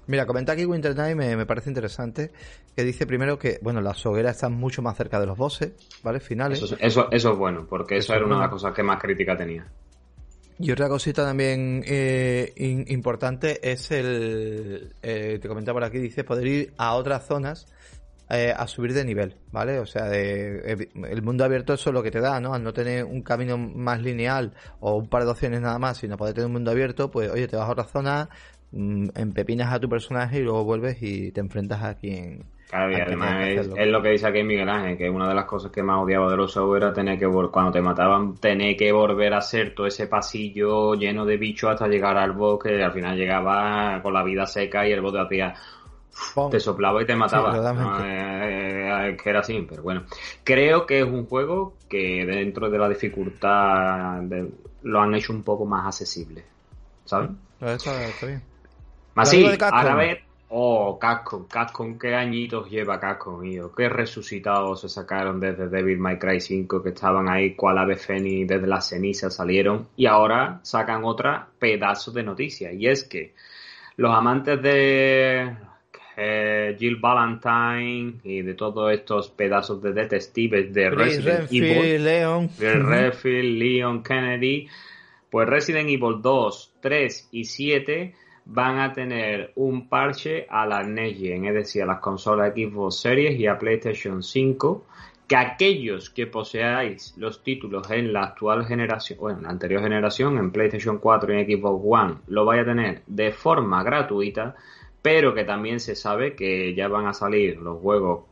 Mira, 0.05 0.26
comenta 0.26 0.51
aquí 0.51 0.65
Winter 0.65 0.93
Night, 0.93 1.15
me, 1.15 1.38
me, 1.38 1.45
parece 1.45 1.69
interesante, 1.69 2.32
que 2.76 2.84
dice 2.84 3.07
primero 3.07 3.39
que, 3.39 3.59
bueno, 3.61 3.80
las 3.80 4.05
hogueras 4.05 4.36
están 4.36 4.53
mucho 4.53 4.82
más 4.82 4.97
cerca 4.97 5.17
de 5.17 5.28
los 5.28 5.38
bosses, 5.38 5.71
¿vale? 6.03 6.19
Finales. 6.19 6.61
Eso, 6.61 6.76
eso, 6.78 7.07
eso 7.09 7.32
es 7.32 7.38
bueno, 7.38 7.65
porque 7.69 7.95
eso, 7.95 8.13
era 8.13 8.26
una 8.26 8.36
de 8.36 8.41
las 8.41 8.49
cosas 8.49 8.74
que 8.74 8.84
más 8.84 8.99
crítica 8.99 9.38
tenía. 9.38 9.65
Y 10.60 10.72
otra 10.72 10.88
cosita 10.88 11.26
también 11.26 11.84
eh, 11.86 12.54
importante 12.88 13.72
es 13.72 13.91
el, 13.91 14.93
eh, 15.01 15.39
te 15.41 15.47
comentaba 15.47 15.78
por 15.78 15.84
aquí, 15.84 15.97
dice 15.97 16.24
poder 16.24 16.47
ir 16.47 16.74
a 16.78 16.93
otras 16.93 17.26
zonas 17.26 17.66
eh, 18.30 18.54
a 18.56 18.68
subir 18.68 18.93
de 18.93 19.04
nivel, 19.04 19.36
¿vale? 19.51 19.80
O 19.80 19.86
sea, 19.86 20.06
de, 20.06 20.89
el 21.10 21.22
mundo 21.22 21.43
abierto 21.43 21.74
eso 21.74 21.89
es 21.89 21.93
lo 21.93 22.01
que 22.01 22.12
te 22.12 22.22
da, 22.22 22.39
¿no? 22.39 22.54
Al 22.54 22.64
no 22.64 22.74
tener 22.74 23.04
un 23.04 23.22
camino 23.22 23.58
más 23.58 24.01
lineal 24.01 24.54
o 24.80 24.95
un 24.95 25.08
par 25.08 25.26
de 25.26 25.32
opciones 25.32 25.62
nada 25.62 25.78
más, 25.78 25.97
sino 25.97 26.18
poder 26.18 26.34
tener 26.34 26.47
un 26.47 26.54
mundo 26.54 26.72
abierto, 26.72 27.12
pues 27.12 27.30
oye, 27.30 27.47
te 27.47 27.58
vas 27.58 27.68
a 27.68 27.72
otra 27.72 27.84
zona, 27.84 28.30
mm, 28.72 29.10
empepinas 29.16 29.74
a 29.74 29.80
tu 29.80 29.89
personaje 29.89 30.39
y 30.39 30.43
luego 30.43 30.64
vuelves 30.64 30.97
y 31.01 31.32
te 31.32 31.41
enfrentas 31.41 31.84
a 31.84 31.95
quien, 31.95 32.45
Claro, 32.74 32.91
y 32.91 32.95
además 32.95 33.36
es, 33.78 33.88
lo 33.88 34.01
que 34.01 34.09
dice 34.09 34.26
aquí 34.26 34.41
Miguel 34.41 34.67
Ángel, 34.67 34.97
que 34.97 35.07
una 35.07 35.30
de 35.30 35.36
las 35.36 35.45
cosas 35.45 35.71
que 35.71 35.84
más 35.84 36.01
odiaba 36.01 36.28
de 36.32 36.38
los 36.38 36.55
shows 36.55 36.76
era 36.76 36.91
tener 36.91 37.19
que, 37.19 37.28
cuando 37.28 37.71
te 37.71 37.82
mataban, 37.82 38.36
tener 38.38 38.76
que 38.76 38.91
volver 38.91 39.36
a 39.36 39.38
hacer 39.38 39.76
todo 39.76 39.86
ese 39.86 40.07
pasillo 40.07 40.95
lleno 40.95 41.24
de 41.24 41.38
bichos 41.38 41.69
hasta 41.69 41.88
llegar 41.88 42.17
al 42.17 42.32
bosque, 42.32 42.76
y 42.76 42.82
al 42.82 42.91
final 42.91 43.15
llegaba 43.15 44.01
con 44.01 44.11
la 44.11 44.24
vida 44.24 44.47
seca 44.47 44.88
y 44.88 44.91
el 44.91 45.01
bote 45.01 45.19
hacía 45.19 45.53
te 46.49 46.59
soplaba 46.59 47.03
y 47.03 47.05
te 47.05 47.15
mataba. 47.15 47.55
Eh, 48.07 49.09
eh, 49.09 49.17
que 49.21 49.30
era 49.30 49.41
así, 49.41 49.67
pero 49.69 49.84
bueno. 49.84 50.05
Creo 50.43 50.88
que 50.88 51.01
es 51.01 51.05
un 51.05 51.28
juego 51.28 51.76
que 51.88 52.26
dentro 52.26 52.71
de 52.71 52.80
la 52.80 52.89
dificultad 52.89 54.19
lo 54.82 54.99
han 54.99 55.13
hecho 55.13 55.32
un 55.32 55.43
poco 55.43 55.67
más 55.67 55.86
accesible. 55.86 56.43
¿Sabes? 57.05 57.30
Está, 57.61 58.03
está 58.03 58.26
bien. 58.26 58.41
Más 59.13 59.30
sí, 59.30 59.45
ahora 59.59 59.93
ver 59.93 60.33
Oh, 60.56 60.99
Capcom, 60.99 61.47
Capcom, 61.47 61.97
qué 61.97 62.14
añitos 62.14 62.70
lleva 62.70 62.99
Capcom, 62.99 63.39
mío. 63.41 63.72
Qué 63.76 63.89
resucitados 63.89 64.82
se 64.82 64.88
sacaron 64.88 65.39
desde 65.39 65.68
Devil 65.68 65.97
May 65.97 66.20
Cry 66.20 66.39
5, 66.39 66.84
que 66.84 66.89
estaban 66.89 67.28
ahí 67.28 67.56
cual 67.56 67.80
ave 67.80 67.95
fénix 67.95 68.47
desde 68.47 68.68
las 68.68 68.88
cenizas 68.88 69.36
salieron. 69.36 69.88
Y 69.95 70.06
ahora 70.06 70.60
sacan 70.62 71.06
otra 71.06 71.47
pedazo 71.58 72.12
de 72.12 72.22
noticia. 72.22 72.72
Y 72.72 72.86
es 72.86 73.04
que 73.04 73.34
los 73.95 74.14
amantes 74.14 74.62
de 74.62 75.58
eh, 76.18 76.76
Jill 76.78 76.97
Valentine 76.97 78.20
y 78.24 78.43
de 78.43 78.54
todos 78.54 78.93
estos 78.93 79.32
pedazos 79.32 79.82
de 79.82 79.91
detectives 79.91 80.72
de 80.72 80.91
Resident 80.91 81.51
Evil, 81.51 82.04
Leon. 82.04 82.49
Leon 83.24 84.04
Kennedy, 84.04 84.68
pues 85.32 85.49
Resident 85.49 85.89
Evil 85.89 86.22
2, 86.22 86.74
3 86.80 87.30
y 87.32 87.43
7 87.45 88.14
van 88.46 88.80
a 88.80 88.94
tener 88.94 89.52
un 89.56 89.88
parche 89.88 90.46
a 90.50 90.66
la 90.66 90.84
Next 90.84 91.20
Gen, 91.20 91.46
es 91.46 91.54
decir, 91.54 91.84
a 91.84 91.86
las 91.86 92.00
consolas 92.00 92.54
Xbox 92.54 93.00
Series 93.00 93.39
y 93.39 93.48
a 93.48 93.58
PlayStation 93.58 94.22
5, 94.22 94.86
que 95.28 95.36
aquellos 95.36 96.10
que 96.10 96.28
poseáis 96.28 97.14
los 97.18 97.44
títulos 97.44 97.89
en 97.91 98.12
la 98.12 98.24
actual 98.24 98.66
generación, 98.66 99.20
o 99.22 99.30
en 99.30 99.44
la 99.44 99.50
anterior 99.50 99.82
generación, 99.82 100.38
en 100.38 100.52
PlayStation 100.52 100.98
4 100.98 101.34
y 101.34 101.41
en 101.41 101.60
Xbox 101.60 101.84
One, 101.86 102.16
lo 102.28 102.46
vaya 102.46 102.64
a 102.64 102.66
tener 102.66 103.02
de 103.08 103.32
forma 103.32 103.84
gratuita 103.84 104.56
pero 105.04 105.34
que 105.34 105.43
también 105.43 105.82
se 105.82 105.95
sabe 105.95 106.34
que 106.34 106.74
ya 106.74 106.88
van 106.88 107.08
a 107.08 107.14
salir 107.14 107.58
los 107.58 107.82
juegos 107.82 108.24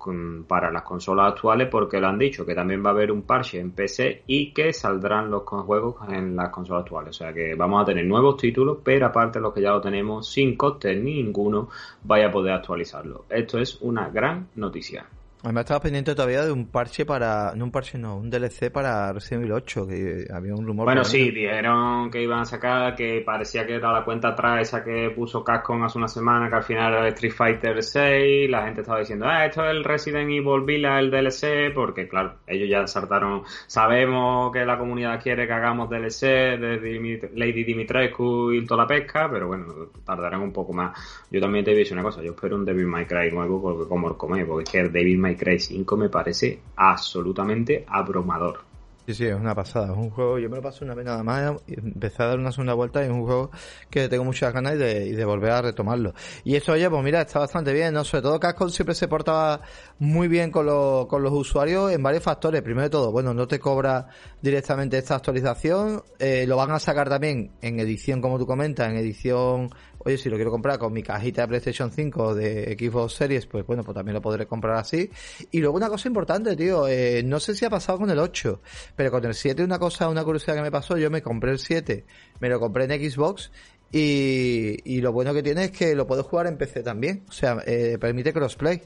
para 0.47 0.71
las 0.71 0.83
consolas 0.83 1.33
actuales 1.33 1.67
porque 1.69 1.99
lo 1.99 2.07
han 2.07 2.17
dicho, 2.17 2.45
que 2.45 2.55
también 2.55 2.81
va 2.83 2.91
a 2.91 2.93
haber 2.93 3.11
un 3.11 3.23
parche 3.23 3.59
en 3.59 3.71
PC 3.71 4.23
y 4.25 4.53
que 4.53 4.71
saldrán 4.71 5.29
los 5.29 5.43
juegos 5.43 5.97
en 6.07 6.37
las 6.37 6.49
consolas 6.49 6.83
actuales. 6.83 7.09
O 7.09 7.13
sea 7.25 7.33
que 7.33 7.55
vamos 7.55 7.81
a 7.81 7.85
tener 7.85 8.05
nuevos 8.05 8.37
títulos, 8.37 8.77
pero 8.85 9.05
aparte 9.05 9.41
los 9.41 9.53
que 9.53 9.61
ya 9.61 9.71
lo 9.71 9.81
tenemos 9.81 10.31
sin 10.31 10.55
coste, 10.55 10.95
ninguno 10.95 11.67
vaya 12.03 12.27
a 12.27 12.31
poder 12.31 12.53
actualizarlo. 12.53 13.25
Esto 13.29 13.59
es 13.59 13.81
una 13.81 14.07
gran 14.07 14.47
noticia. 14.55 15.05
Me 15.43 15.59
estaba 15.59 15.79
pendiente 15.79 16.13
todavía 16.13 16.45
de 16.45 16.51
un 16.51 16.67
parche 16.67 17.03
para. 17.03 17.53
No 17.55 17.65
un 17.65 17.71
parche, 17.71 17.97
no, 17.97 18.17
un 18.17 18.29
DLC 18.29 18.71
para 18.71 19.11
Resident 19.11 19.43
Evil 19.43 19.53
8, 19.53 19.87
que 19.87 20.27
había 20.31 20.53
un 20.53 20.67
rumor. 20.67 20.85
Bueno, 20.85 21.03
sí, 21.03 21.31
dijeron 21.31 22.11
que 22.11 22.21
iban 22.21 22.41
a 22.41 22.45
sacar, 22.45 22.95
que 22.95 23.23
parecía 23.25 23.65
que 23.65 23.75
era 23.75 23.91
la 23.91 24.05
cuenta 24.05 24.29
atrás 24.29 24.61
esa 24.61 24.83
que 24.83 25.09
puso 25.15 25.43
Capcom 25.43 25.83
hace 25.83 25.97
una 25.97 26.07
semana, 26.07 26.47
que 26.47 26.55
al 26.55 26.63
final 26.63 26.93
era 26.93 27.07
Street 27.07 27.33
Fighter 27.33 27.81
6. 27.81 28.51
La 28.51 28.65
gente 28.65 28.81
estaba 28.81 28.99
diciendo, 28.99 29.25
ah, 29.27 29.45
esto 29.45 29.63
es 29.65 29.71
el 29.71 29.83
Resident 29.83 30.29
Evil 30.29 30.61
Villa, 30.63 30.99
el 30.99 31.09
DLC, 31.09 31.73
porque 31.73 32.07
claro, 32.07 32.35
ellos 32.45 32.69
ya 32.69 32.85
saltaron. 32.85 33.41
Sabemos 33.65 34.51
que 34.51 34.63
la 34.63 34.77
comunidad 34.77 35.19
quiere 35.19 35.47
que 35.47 35.53
hagamos 35.53 35.89
DLC 35.89 36.21
de 36.59 37.29
Lady 37.33 37.63
Dimitrescu 37.63 38.51
y 38.51 38.63
toda 38.67 38.83
la 38.83 38.87
pesca, 38.87 39.27
pero 39.31 39.47
bueno, 39.47 39.65
tardarán 40.05 40.41
un 40.41 40.53
poco 40.53 40.71
más. 40.71 41.25
Yo 41.31 41.41
también 41.41 41.65
te 41.65 41.73
dicho 41.73 41.95
una 41.95 42.03
cosa, 42.03 42.21
yo 42.21 42.31
espero 42.31 42.57
un 42.57 42.65
Devil 42.65 42.85
May 42.85 43.07
Cry 43.07 43.31
nuevo, 43.31 43.59
porque 43.59 43.89
como 43.89 44.07
el 44.07 44.17
come, 44.17 44.45
porque 44.45 44.63
es 44.63 44.69
que 44.69 44.79
el 44.81 44.91
Devil 44.91 45.17
May 45.17 45.30
Cry 45.37 45.59
5 45.59 45.97
me 45.97 46.09
parece 46.09 46.61
absolutamente 46.75 47.85
abrumador. 47.87 48.71
Sí, 49.07 49.15
sí, 49.15 49.25
es 49.25 49.33
una 49.33 49.55
pasada. 49.55 49.91
Es 49.91 49.97
un 49.97 50.11
juego, 50.11 50.37
yo 50.37 50.47
me 50.47 50.57
lo 50.57 50.61
paso 50.61 50.85
una 50.85 50.93
vez 50.93 51.05
nada 51.05 51.23
más, 51.23 51.55
empecé 51.67 52.21
a 52.21 52.27
dar 52.27 52.39
una 52.39 52.51
segunda 52.51 52.75
vuelta 52.75 53.01
y 53.01 53.05
es 53.05 53.11
un 53.11 53.23
juego 53.23 53.49
que 53.89 54.07
tengo 54.07 54.23
muchas 54.23 54.53
ganas 54.53 54.77
de, 54.77 55.25
volver 55.25 55.51
a 55.51 55.61
retomarlo. 55.63 56.13
Y 56.43 56.55
esto, 56.55 56.73
oye, 56.73 56.87
pues 56.87 57.03
mira, 57.03 57.21
está 57.21 57.39
bastante 57.39 57.73
bien, 57.73 57.95
¿no? 57.95 58.03
Sobre 58.03 58.21
todo 58.21 58.39
Casco 58.39 58.69
siempre 58.69 58.93
se 58.93 59.07
portaba 59.07 59.61
muy 59.97 60.27
bien 60.27 60.51
con 60.51 60.67
los 60.67 61.31
usuarios 61.31 61.91
en 61.91 62.03
varios 62.03 62.23
factores. 62.23 62.61
Primero 62.61 62.83
de 62.83 62.89
todo, 62.91 63.11
bueno, 63.11 63.33
no 63.33 63.47
te 63.47 63.59
cobra 63.59 64.07
directamente 64.39 64.99
esta 64.99 65.15
actualización, 65.15 66.03
eh, 66.19 66.45
lo 66.47 66.55
van 66.57 66.71
a 66.71 66.79
sacar 66.79 67.09
también 67.09 67.53
en 67.61 67.79
edición, 67.79 68.21
como 68.21 68.37
tú 68.37 68.45
comentas, 68.45 68.87
en 68.89 68.97
edición 68.97 69.69
oye, 70.05 70.17
si 70.17 70.29
lo 70.29 70.35
quiero 70.35 70.51
comprar 70.51 70.79
con 70.79 70.93
mi 70.93 71.03
cajita 71.03 71.41
de 71.43 71.47
PlayStation 71.47 71.91
5 71.91 72.23
o 72.23 72.35
de 72.35 72.77
Xbox 72.79 73.13
Series, 73.13 73.45
pues 73.45 73.65
bueno, 73.65 73.83
pues 73.83 73.95
también 73.95 74.15
lo 74.15 74.21
podré 74.21 74.45
comprar 74.45 74.77
así. 74.77 75.09
Y 75.51 75.59
luego 75.59 75.77
una 75.77 75.89
cosa 75.89 76.07
importante, 76.07 76.55
tío, 76.55 76.87
eh, 76.87 77.23
no 77.23 77.39
sé 77.39 77.55
si 77.55 77.65
ha 77.65 77.69
pasado 77.69 77.99
con 77.99 78.09
el 78.09 78.19
8, 78.19 78.61
pero 78.95 79.11
con 79.11 79.25
el 79.25 79.33
7 79.33 79.63
una 79.63 79.79
cosa, 79.79 80.09
una 80.09 80.23
curiosidad 80.23 80.55
que 80.55 80.61
me 80.61 80.71
pasó, 80.71 80.97
yo 80.97 81.09
me 81.09 81.21
compré 81.21 81.51
el 81.51 81.59
7, 81.59 82.05
me 82.39 82.49
lo 82.49 82.59
compré 82.59 82.85
en 82.85 83.11
Xbox 83.11 83.51
y, 83.91 84.77
y 84.85 85.01
lo 85.01 85.11
bueno 85.11 85.33
que 85.33 85.43
tiene 85.43 85.65
es 85.65 85.71
que 85.71 85.95
lo 85.95 86.07
puedo 86.07 86.23
jugar 86.23 86.47
en 86.47 86.57
PC 86.57 86.81
también, 86.83 87.23
o 87.27 87.31
sea, 87.31 87.57
eh, 87.65 87.97
permite 87.99 88.31
crossplay. 88.31 88.81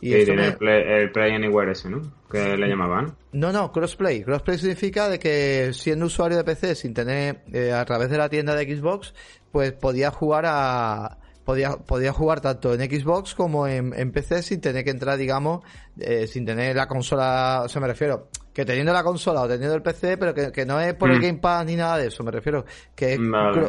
Y 0.00 0.12
sí, 0.12 0.24
tiene 0.24 0.48
el, 0.48 0.56
play, 0.56 1.32
Anywhere 1.32 1.72
ese, 1.72 1.88
¿no? 1.88 2.02
Que 2.30 2.56
le 2.56 2.68
llamaban. 2.68 3.16
No, 3.32 3.52
no, 3.52 3.72
crossplay. 3.72 4.22
Crossplay 4.22 4.58
significa 4.58 5.08
de 5.08 5.18
que 5.18 5.70
siendo 5.72 6.06
usuario 6.06 6.36
de 6.36 6.44
PC 6.44 6.74
sin 6.74 6.92
tener 6.92 7.42
eh, 7.52 7.72
a 7.72 7.84
través 7.84 8.10
de 8.10 8.18
la 8.18 8.28
tienda 8.28 8.54
de 8.54 8.64
Xbox, 8.64 9.14
pues 9.54 9.70
podía 9.70 10.10
jugar 10.10 10.46
a 10.48 11.16
podía, 11.44 11.76
podía 11.76 12.12
jugar 12.12 12.40
tanto 12.40 12.74
en 12.74 12.80
Xbox 12.80 13.36
como 13.36 13.68
en, 13.68 14.10
PC 14.10 14.42
sin 14.42 14.60
tener 14.60 14.82
que 14.82 14.90
entrar, 14.90 15.16
digamos, 15.16 15.62
eh, 15.96 16.26
sin 16.26 16.44
tener 16.44 16.74
la 16.74 16.88
consola, 16.88 17.62
o 17.64 17.68
sea, 17.68 17.80
me 17.80 17.86
refiero, 17.86 18.26
que 18.52 18.64
teniendo 18.64 18.92
la 18.92 19.04
consola 19.04 19.42
o 19.42 19.48
teniendo 19.48 19.74
el 19.74 19.82
PC, 19.82 20.16
pero 20.16 20.34
que, 20.34 20.64
no 20.64 20.80
es 20.80 20.94
por 20.94 21.10
el 21.10 21.18
mm. 21.18 21.22
Game 21.22 21.38
Pass 21.38 21.66
ni 21.66 21.76
nada 21.76 21.98
de 21.98 22.06
eso, 22.06 22.22
me 22.24 22.30
refiero, 22.30 22.64
que 22.94 23.14
es 23.14 23.20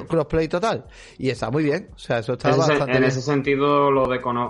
crossplay 0.08 0.48
total. 0.48 0.86
Y 1.18 1.30
está 1.30 1.52
muy 1.52 1.64
bien, 1.64 1.90
o 1.94 1.98
sea, 1.98 2.20
eso 2.20 2.34
está 2.34 2.52
en 2.52 2.58
bastante 2.58 2.98
En 2.98 3.04
ese 3.04 3.22
sentido 3.22 3.92
lo, 3.92 4.06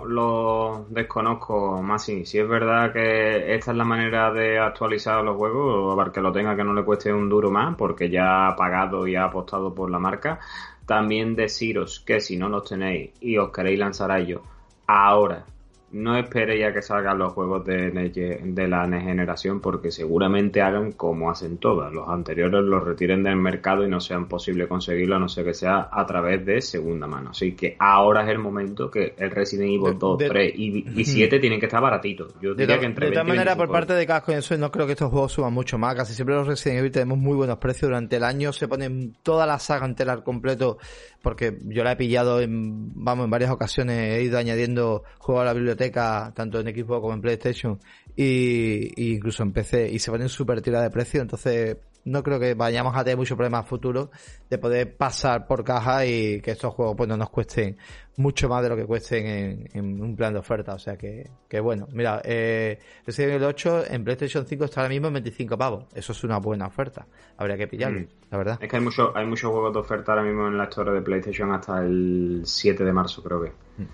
lo 0.06 0.86
desconozco 0.90 1.82
más, 1.82 2.04
sí. 2.04 2.26
Si 2.26 2.38
es 2.38 2.48
verdad 2.48 2.92
que 2.94 3.56
esta 3.56 3.72
es 3.72 3.78
la 3.78 3.86
manera 3.86 4.32
de 4.32 4.60
actualizar 4.60 5.24
los 5.24 5.36
juegos, 5.36 5.96
para 5.96 6.12
que 6.12 6.22
lo 6.22 6.32
tenga 6.32 6.56
que 6.56 6.64
no 6.64 6.74
le 6.74 6.84
cueste 6.84 7.12
un 7.12 7.30
duro 7.30 7.50
más, 7.50 7.76
porque 7.76 8.10
ya 8.10 8.48
ha 8.48 8.56
pagado 8.56 9.08
y 9.08 9.16
ha 9.16 9.26
apostado 9.26 9.74
por 9.74 9.90
la 9.90 10.00
marca, 10.00 10.40
también 10.86 11.36
deciros 11.36 12.00
que 12.00 12.20
si 12.20 12.38
no 12.38 12.50
los 12.50 12.70
tenéis 12.70 13.12
y 13.20 13.38
os 13.38 13.52
queréis 13.52 13.80
lanzar 13.80 14.12
a 14.12 14.20
ellos 14.20 14.42
ahora 14.88 15.46
no 15.92 16.18
esperéis 16.18 16.66
a 16.66 16.74
que 16.74 16.82
salgan 16.82 17.18
los 17.18 17.34
juegos 17.34 17.64
de, 17.66 17.92
de 17.92 18.68
la 18.68 18.86
generación 19.00 19.62
porque 19.62 19.92
seguramente 19.92 20.62
hagan 20.62 20.92
como 20.92 21.30
hacen 21.30 21.58
todas. 21.58 21.94
Los 21.94 22.10
anteriores 22.10 22.64
los 22.64 22.84
retiren 22.84 23.24
del 23.24 23.38
mercado 23.38 23.86
y 23.86 23.90
no 23.90 24.00
sean 24.00 24.28
posible 24.28 24.68
conseguirlo 24.68 25.16
a 25.16 25.20
no 25.20 25.30
ser 25.30 25.46
que 25.46 25.54
sea 25.54 25.90
a 25.92 26.06
través 26.06 26.46
de 26.46 26.62
segunda 26.62 27.08
mano. 27.08 27.30
Así 27.30 27.54
que 27.54 27.76
ahora 27.80 28.24
es 28.24 28.30
el 28.30 28.40
momento 28.40 28.90
que 28.90 29.14
el 29.18 29.32
Resident 29.32 29.70
Evil 29.70 29.98
2, 29.98 30.18
3 30.28 30.54
y, 30.56 31.06
7 31.06 31.40
tienen 31.40 31.60
que 31.60 31.68
estar 31.68 31.82
baratitos. 31.82 32.34
Yo 32.42 32.54
diría 32.54 32.80
que 32.80 32.86
entre 32.88 33.08
De 33.08 33.12
todas 33.14 33.28
maneras, 33.28 33.56
por 33.56 33.70
parte 33.70 33.94
de 33.94 34.06
Casco 34.06 34.32
y 34.32 34.36
eso 34.36 34.58
no 34.58 34.72
creo 34.72 34.86
que 34.86 34.94
estos 34.94 35.12
juegos 35.12 35.32
suban 35.32 35.54
mucho 35.54 35.78
más. 35.78 35.96
Casi 35.96 36.14
siempre 36.14 36.36
los 36.36 36.48
Resident 36.48 36.80
Evil 36.80 36.92
tenemos 36.92 37.18
muy 37.18 37.36
buenos 37.36 37.58
precios 37.58 37.90
durante 37.90 38.18
el 38.18 38.24
año. 38.24 38.52
Se 38.52 38.68
ponen 38.68 39.16
toda 39.24 39.46
la 39.46 39.60
saga 39.60 39.86
entera 39.86 40.14
al 40.14 40.24
completo 40.24 40.78
porque 41.26 41.58
yo 41.64 41.84
la 41.84 41.94
he 41.94 41.96
pillado 41.96 42.40
en, 42.40 42.94
vamos, 43.04 43.26
en 43.26 43.32
varias 43.32 43.50
ocasiones. 43.50 44.14
He 44.14 44.22
ido 44.22 44.38
añadiendo 44.38 45.04
juegos 45.18 45.42
a 45.42 45.46
la 45.46 45.54
biblioteca 45.54 46.32
tanto 46.36 46.60
en 46.60 46.68
Xbox 46.68 47.02
como 47.02 47.16
en 47.16 47.22
PlayStation 47.22 47.80
y, 48.16 49.14
incluso 49.14 49.42
en 49.42 49.52
PC 49.52 49.90
y 49.92 49.98
se 49.98 50.12
ponen 50.12 50.30
súper 50.30 50.62
tira 50.62 50.84
de 50.84 50.92
precio, 50.92 51.24
entonces 51.24 51.78
no 52.06 52.24
creo 52.24 52.40
que 52.40 52.54
vayamos 52.54 52.96
a 52.96 53.04
tener 53.04 53.18
muchos 53.18 53.36
problemas 53.36 53.68
futuros 53.68 54.10
de 54.50 54.58
poder 54.58 54.96
pasar 54.96 55.48
por 55.48 55.64
caja 55.64 56.06
y 56.06 56.40
que 56.42 56.52
estos 56.52 56.74
juegos 56.74 56.96
pues 56.96 57.10
no 57.10 57.18
nos 57.18 57.30
cuesten 57.30 57.78
mucho 58.18 58.48
más 58.48 58.64
de 58.64 58.70
lo 58.70 58.76
que 58.78 58.86
cuesten 58.86 59.68
en, 59.74 60.02
un 60.02 60.16
plan 60.16 60.32
de 60.32 60.40
oferta, 60.40 60.74
o 60.74 60.80
sea 60.80 60.96
que, 60.98 61.30
que 61.50 61.60
bueno, 61.60 61.88
mira, 61.92 62.22
eh, 62.24 62.80
Resident 63.06 63.34
Evil 63.34 63.44
8 63.48 63.86
en 63.90 64.04
PlayStation 64.04 64.46
5 64.46 64.66
está 64.66 64.82
ahora 64.82 64.90
mismo 64.90 65.08
en 65.08 65.14
25 65.16 65.58
pavos, 65.58 65.86
eso 65.94 66.14
es 66.14 66.24
una 66.24 66.38
buena 66.38 66.68
oferta, 66.68 67.06
habría 67.38 67.58
que 67.58 67.68
pillarlo, 67.68 68.02
mm. 68.02 68.08
la 68.32 68.38
verdad. 68.38 68.58
Es 68.62 68.70
que 68.70 68.76
hay, 68.78 68.82
mucho, 68.82 69.12
hay 69.16 69.26
muchos 69.26 69.52
juegos 69.52 69.74
de 69.74 69.80
oferta 69.80 70.14
ahora 70.14 70.24
mismo 70.24 70.48
en 70.48 70.58
la 70.58 70.66
historia 70.66 70.94
de 70.94 71.02
PlayStation 71.02 71.52
hasta 71.52 71.82
el 71.82 72.44
7 72.46 72.86
de 72.86 72.94
marzo 72.94 73.22
creo 73.22 73.42
que. 73.42 73.50
Mm. 73.50 73.88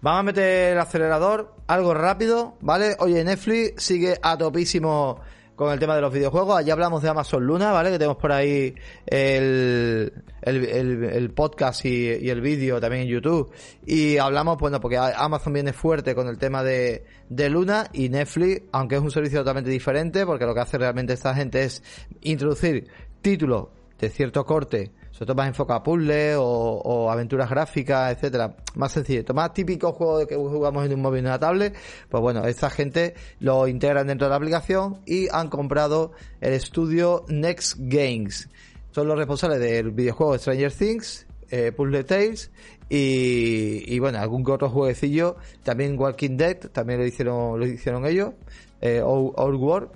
Vamos 0.00 0.20
a 0.20 0.22
meter 0.22 0.72
el 0.72 0.78
acelerador, 0.78 1.54
algo 1.66 1.92
rápido, 1.92 2.56
¿vale? 2.60 2.96
Oye, 3.00 3.24
Netflix 3.24 3.82
sigue 3.82 4.16
a 4.22 4.38
topísimo 4.38 5.20
con 5.58 5.72
el 5.72 5.80
tema 5.80 5.96
de 5.96 6.00
los 6.00 6.12
videojuegos. 6.12 6.56
Allí 6.56 6.70
hablamos 6.70 7.02
de 7.02 7.08
Amazon 7.08 7.44
Luna, 7.44 7.72
¿vale? 7.72 7.90
Que 7.90 7.98
tenemos 7.98 8.16
por 8.16 8.30
ahí 8.30 8.76
el, 9.04 10.12
el, 10.40 11.30
podcast 11.34 11.84
y, 11.84 12.06
el 12.06 12.40
vídeo 12.40 12.80
también 12.80 13.02
en 13.02 13.08
YouTube. 13.08 13.50
Y 13.84 14.18
hablamos, 14.18 14.56
bueno, 14.58 14.80
porque 14.80 14.96
Amazon 14.96 15.52
viene 15.52 15.72
fuerte 15.72 16.14
con 16.14 16.28
el 16.28 16.38
tema 16.38 16.62
de, 16.62 17.04
de 17.28 17.50
Luna 17.50 17.88
y 17.92 18.08
Netflix, 18.08 18.62
aunque 18.70 18.94
es 18.94 19.00
un 19.00 19.10
servicio 19.10 19.40
totalmente 19.40 19.68
diferente, 19.70 20.24
porque 20.24 20.46
lo 20.46 20.54
que 20.54 20.60
hace 20.60 20.78
realmente 20.78 21.12
esta 21.12 21.34
gente 21.34 21.64
es 21.64 21.82
introducir 22.20 22.86
títulos 23.20 23.66
de 23.98 24.10
cierto 24.10 24.44
corte 24.44 24.92
sobre 25.18 25.26
todo 25.26 25.34
más 25.34 25.48
enfocado 25.48 25.80
a 25.80 25.82
puzzles 25.82 26.36
o, 26.38 27.10
aventuras 27.10 27.50
gráficas, 27.50 28.12
etcétera, 28.12 28.54
más 28.76 28.92
sencillo, 28.92 29.24
más 29.34 29.52
típico 29.52 29.92
juego 29.92 30.20
de 30.20 30.28
que 30.28 30.36
jugamos 30.36 30.86
en 30.86 30.94
un 30.94 31.02
móvil 31.02 31.24
y 31.24 31.26
una 31.26 31.40
tablet, 31.40 31.74
pues 32.08 32.20
bueno, 32.20 32.44
esta 32.44 32.70
gente 32.70 33.14
lo 33.40 33.66
integran 33.66 34.06
dentro 34.06 34.28
de 34.28 34.30
la 34.30 34.36
aplicación 34.36 35.00
y 35.06 35.26
han 35.32 35.48
comprado 35.48 36.12
el 36.40 36.52
estudio 36.52 37.24
Next 37.26 37.78
Games. 37.80 38.48
Son 38.92 39.08
los 39.08 39.18
responsables 39.18 39.58
del 39.58 39.90
videojuego 39.90 40.38
Stranger 40.38 40.72
Things, 40.72 41.26
eh, 41.50 41.72
Puzzle 41.72 42.04
Tales 42.04 42.52
y, 42.88 43.98
bueno, 43.98 44.20
algún 44.20 44.48
otro 44.48 44.70
jueguecillo, 44.70 45.34
también 45.64 45.98
Walking 45.98 46.36
Dead, 46.36 46.58
también 46.70 47.00
lo 47.00 47.06
hicieron, 47.06 47.58
lo 47.58 47.66
hicieron 47.66 48.06
ellos, 48.06 48.34
eh, 48.80 49.02
World 49.02 49.90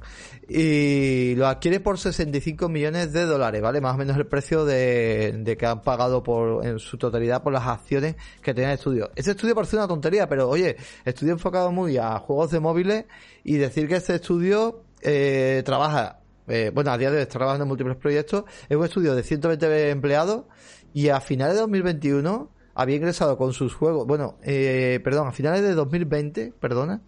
y 0.48 1.34
lo 1.36 1.46
adquiere 1.46 1.80
por 1.80 1.98
65 1.98 2.68
millones 2.68 3.12
de 3.12 3.24
dólares, 3.26 3.62
¿vale? 3.62 3.80
Más 3.80 3.94
o 3.94 3.98
menos 3.98 4.16
el 4.16 4.26
precio 4.26 4.64
de, 4.64 5.56
que 5.58 5.66
han 5.66 5.82
pagado 5.82 6.22
por 6.22 6.66
en 6.66 6.78
su 6.78 6.98
totalidad 6.98 7.42
por 7.42 7.52
las 7.52 7.66
acciones 7.66 8.16
que 8.42 8.52
tenía 8.52 8.70
el 8.70 8.78
estudio. 8.78 9.10
Ese 9.14 9.32
estudio 9.32 9.54
parece 9.54 9.76
una 9.76 9.86
tontería, 9.86 10.28
pero 10.28 10.48
oye, 10.48 10.76
estudio 11.04 11.32
enfocado 11.32 11.70
muy 11.70 11.96
a 11.96 12.18
juegos 12.18 12.50
de 12.50 12.60
móviles 12.60 13.04
y 13.44 13.56
decir 13.56 13.88
que 13.88 13.96
este 13.96 14.16
estudio 14.16 14.84
eh, 15.00 15.62
trabaja, 15.64 16.20
eh, 16.48 16.70
bueno, 16.74 16.90
a 16.90 16.98
día 16.98 17.10
de 17.10 17.18
hoy 17.18 17.22
está 17.22 17.38
trabajando 17.38 17.64
en 17.64 17.68
múltiples 17.68 17.96
proyectos, 17.96 18.44
es 18.68 18.76
un 18.76 18.84
estudio 18.84 19.14
de 19.14 19.22
120 19.22 19.90
empleados 19.90 20.44
y 20.92 21.08
a 21.08 21.20
finales 21.20 21.54
de 21.54 21.60
2021 21.60 22.50
había 22.74 22.96
ingresado 22.96 23.36
con 23.36 23.52
sus 23.52 23.74
juegos, 23.74 24.06
bueno, 24.06 24.38
eh, 24.42 25.00
perdón, 25.04 25.28
a 25.28 25.32
finales 25.32 25.62
de 25.62 25.74
2020, 25.74 26.52
perdona, 26.58 27.02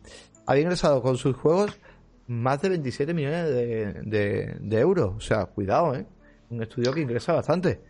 había 0.47 0.63
ingresado 0.63 1.03
con 1.03 1.17
sus 1.17 1.37
juegos 1.37 1.79
más 2.27 2.63
de 2.63 2.71
27 2.71 3.15
millones 3.15 3.49
de, 3.49 4.57
de, 4.61 4.81
euros. 4.81 5.15
O 5.17 5.21
sea, 5.21 5.47
cuidado, 5.47 5.95
¿eh? 5.95 6.07
Un 6.51 6.63
estudio 6.63 6.93
que 6.93 7.01
ingresa 7.01 7.33
bastante. 7.33 7.81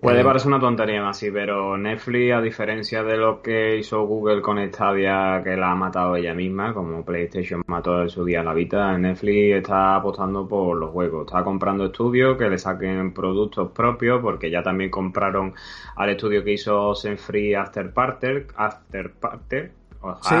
Puede 0.00 0.20
eh, 0.20 0.24
parecer 0.24 0.48
una 0.48 0.60
tontería 0.60 1.00
más, 1.00 1.16
sí, 1.16 1.30
pero 1.30 1.78
Netflix, 1.78 2.34
a 2.34 2.42
diferencia 2.42 3.02
de 3.02 3.16
lo 3.16 3.40
que 3.40 3.78
hizo 3.78 4.06
Google 4.06 4.42
con 4.42 4.58
Stadia, 4.68 5.40
que 5.42 5.56
la 5.56 5.72
ha 5.72 5.74
matado 5.74 6.16
ella 6.16 6.34
misma, 6.34 6.74
como 6.74 7.02
PlayStation 7.02 7.62
mató 7.66 8.02
en 8.02 8.10
su 8.10 8.22
día 8.22 8.42
la 8.42 8.52
vida, 8.52 8.98
Netflix 8.98 9.56
está 9.56 9.96
apostando 9.96 10.46
por 10.46 10.76
los 10.76 10.90
juegos. 10.90 11.26
Está 11.26 11.42
comprando 11.42 11.86
estudios 11.86 12.36
que 12.36 12.50
le 12.50 12.58
saquen 12.58 13.14
productos 13.14 13.72
propios, 13.72 14.20
porque 14.20 14.50
ya 14.50 14.62
también 14.62 14.90
compraron 14.90 15.54
al 15.96 16.10
estudio 16.10 16.44
que 16.44 16.52
hizo 16.52 16.88
Oceanfree 16.88 17.56
After 17.56 17.90
Party, 17.90 18.44
After 18.56 19.12
Sí. 20.22 20.34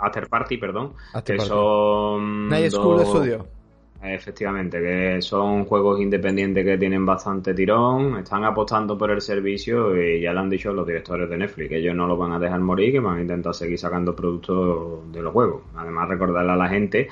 After 0.00 0.28
Party, 0.28 0.56
perdón, 0.56 0.94
que 1.24 1.38
son 1.40 2.48
Night 2.48 2.70
School 2.70 3.04
Studio. 3.04 3.46
Efectivamente, 4.02 4.80
que 4.80 5.20
son 5.20 5.66
juegos 5.66 6.00
independientes 6.00 6.64
que 6.64 6.78
tienen 6.78 7.04
bastante 7.04 7.52
tirón, 7.52 8.16
están 8.16 8.44
apostando 8.44 8.96
por 8.96 9.10
el 9.10 9.20
servicio 9.20 9.94
y 9.94 10.22
ya 10.22 10.32
lo 10.32 10.40
han 10.40 10.48
dicho 10.48 10.72
los 10.72 10.86
directores 10.86 11.28
de 11.28 11.36
Netflix, 11.36 11.68
que 11.68 11.76
ellos 11.76 11.94
no 11.94 12.06
lo 12.06 12.16
van 12.16 12.32
a 12.32 12.38
dejar 12.38 12.60
morir, 12.60 12.92
que 12.92 13.00
van 13.00 13.18
a 13.18 13.20
intentar 13.20 13.52
seguir 13.52 13.78
sacando 13.78 14.16
productos 14.16 15.12
de 15.12 15.20
los 15.20 15.34
juegos. 15.34 15.64
Además, 15.76 16.08
recordarle 16.08 16.52
a 16.52 16.56
la 16.56 16.68
gente 16.70 17.08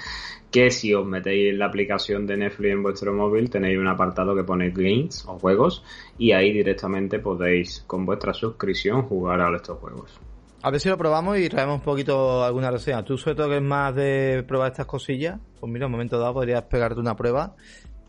que 0.50 0.70
si 0.70 0.94
os 0.94 1.04
metéis 1.04 1.52
en 1.52 1.58
la 1.58 1.66
aplicación 1.66 2.26
de 2.26 2.38
Netflix 2.38 2.72
en 2.72 2.82
vuestro 2.82 3.12
móvil, 3.12 3.50
tenéis 3.50 3.78
un 3.78 3.86
apartado 3.86 4.34
que 4.34 4.44
pone 4.44 4.70
Games 4.70 5.26
o 5.28 5.38
juegos 5.38 5.84
y 6.16 6.32
ahí 6.32 6.54
directamente 6.54 7.18
podéis 7.18 7.84
con 7.86 8.06
vuestra 8.06 8.32
suscripción 8.32 9.02
jugar 9.02 9.42
a 9.42 9.54
estos 9.54 9.76
juegos. 9.78 10.18
A 10.60 10.70
ver 10.70 10.80
si 10.80 10.88
lo 10.88 10.98
probamos 10.98 11.38
y 11.38 11.48
traemos 11.48 11.76
un 11.76 11.84
poquito 11.84 12.42
alguna 12.44 12.70
reseña. 12.70 13.04
Tú, 13.04 13.16
sobre 13.16 13.36
todo, 13.36 13.48
que 13.48 13.56
es 13.56 13.62
más 13.62 13.94
de 13.94 14.44
probar 14.46 14.72
estas 14.72 14.86
cosillas, 14.86 15.38
pues 15.60 15.72
mira, 15.72 15.84
en 15.84 15.86
un 15.86 15.92
momento 15.92 16.18
dado 16.18 16.34
podrías 16.34 16.64
pegarte 16.64 16.98
una 16.98 17.14
prueba. 17.14 17.54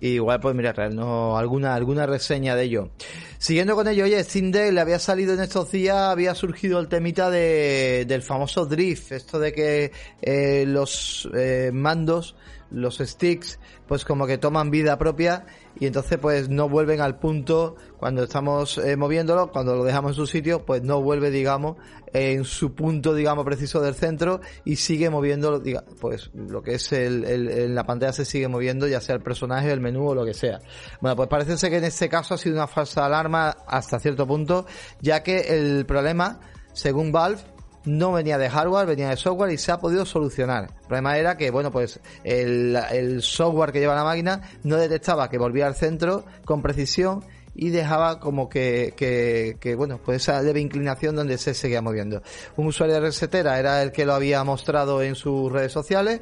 Y 0.02 0.14
igual, 0.14 0.39
pues 0.39 0.56
mira, 0.56 0.74
traernos 0.74 1.38
alguna, 1.38 1.76
alguna 1.76 2.06
reseña 2.06 2.56
de 2.56 2.64
ello. 2.64 2.89
Siguiendo 3.38 3.76
con 3.76 3.88
ello, 3.88 4.06
oye, 4.06 4.24
Steam 4.24 4.52
le 4.52 4.80
había 4.80 4.97
salido 4.97 5.34
en 5.34 5.41
estos 5.41 5.72
días, 5.72 5.95
había 5.95 6.34
surgido 6.34 6.80
el 6.80 6.88
temita 6.88 7.30
de, 7.30 8.06
del 8.08 8.24
famoso 8.24 8.66
drift, 8.66 9.12
esto 9.12 9.39
de 9.39 9.52
que 9.52 9.91
eh, 10.22 10.64
los 10.66 11.30
eh, 11.36 11.70
mandos 11.74 12.36
los 12.72 12.97
sticks 12.97 13.59
pues 13.88 14.05
como 14.05 14.28
que 14.28 14.38
toman 14.38 14.70
vida 14.70 14.97
propia 14.97 15.45
y 15.80 15.88
entonces 15.88 16.17
pues 16.20 16.49
no 16.49 16.70
vuelven 16.70 17.01
al 17.01 17.17
punto 17.17 17.76
cuando 17.97 18.24
estamos 18.24 18.78
eh, 18.78 18.95
moviéndolo, 18.95 19.51
cuando 19.51 19.76
lo 19.76 19.84
dejamos 19.84 20.11
en 20.11 20.15
su 20.15 20.28
sitio, 20.28 20.65
pues 20.65 20.84
no 20.84 21.01
vuelve, 21.01 21.32
digamos, 21.32 21.78
en 22.13 22.43
su 22.43 22.74
punto, 22.74 23.13
digamos, 23.13 23.45
preciso 23.45 23.82
del 23.82 23.95
centro 23.95 24.41
y 24.65 24.76
sigue 24.76 25.09
moviendo, 25.09 25.61
pues 25.99 26.30
lo 26.34 26.61
que 26.61 26.76
es 26.76 26.91
el, 26.91 27.26
en 27.26 27.76
la 27.76 27.86
pantalla 27.86 28.13
se 28.13 28.26
sigue 28.26 28.47
moviendo, 28.47 28.88
ya 28.88 29.01
sea 29.01 29.15
el 29.15 29.22
personaje, 29.22 29.72
el 29.72 29.80
menú 29.80 30.09
o 30.09 30.15
lo 30.15 30.26
que 30.26 30.34
sea. 30.34 30.59
Bueno, 31.01 31.15
pues 31.15 31.30
parece 31.30 31.57
ser 31.57 31.70
que 31.70 31.78
en 31.78 31.86
este 31.86 32.09
caso 32.09 32.34
ha 32.34 32.38
sido 32.38 32.55
una 32.55 32.67
falsa 32.67 33.05
alarma 33.05 33.49
hasta 33.67 33.99
cierto 33.99 34.28
punto, 34.28 34.65
ya 35.01 35.24
que 35.24 35.39
el 35.39 35.86
problema, 35.86 36.39
según 36.74 37.11
Valve, 37.11 37.41
no 37.90 38.12
venía 38.12 38.38
de 38.38 38.50
hardware, 38.50 38.86
venía 38.86 39.10
de 39.10 39.18
software 39.18 39.52
y 39.52 39.58
se 39.58 39.72
ha 39.72 39.80
podido 39.80 40.06
solucionar. 40.06 40.70
El 40.82 40.88
problema 40.88 41.18
era 41.18 41.38
que, 41.38 41.50
bueno, 41.50 41.72
pues 41.72 42.00
el, 42.24 42.78
el 42.92 43.22
software 43.22 43.72
que 43.72 43.80
lleva 43.80 43.96
la 43.96 44.04
máquina 44.04 44.42
no 44.64 44.78
detectaba 44.78 45.30
que 45.30 45.38
volvía 45.38 45.68
al 45.68 45.76
centro 45.76 46.26
con 46.46 46.62
precisión 46.62 47.24
y 47.56 47.72
dejaba 47.72 48.20
como 48.20 48.48
que, 48.48 48.94
que, 48.96 49.76
bueno, 49.76 50.00
pues 50.04 50.22
esa 50.22 50.42
leve 50.42 50.62
inclinación 50.62 51.16
donde 51.16 51.38
se 51.38 51.54
seguía 51.54 51.82
moviendo. 51.82 52.22
Un 52.56 52.68
usuario 52.68 52.96
de 52.96 53.02
Resetera 53.02 53.60
era 53.60 53.82
el 53.82 53.92
que 53.92 54.06
lo 54.06 54.14
había 54.14 54.44
mostrado 54.44 55.02
en 55.02 55.16
sus 55.16 55.52
redes 55.52 55.72
sociales 55.72 56.22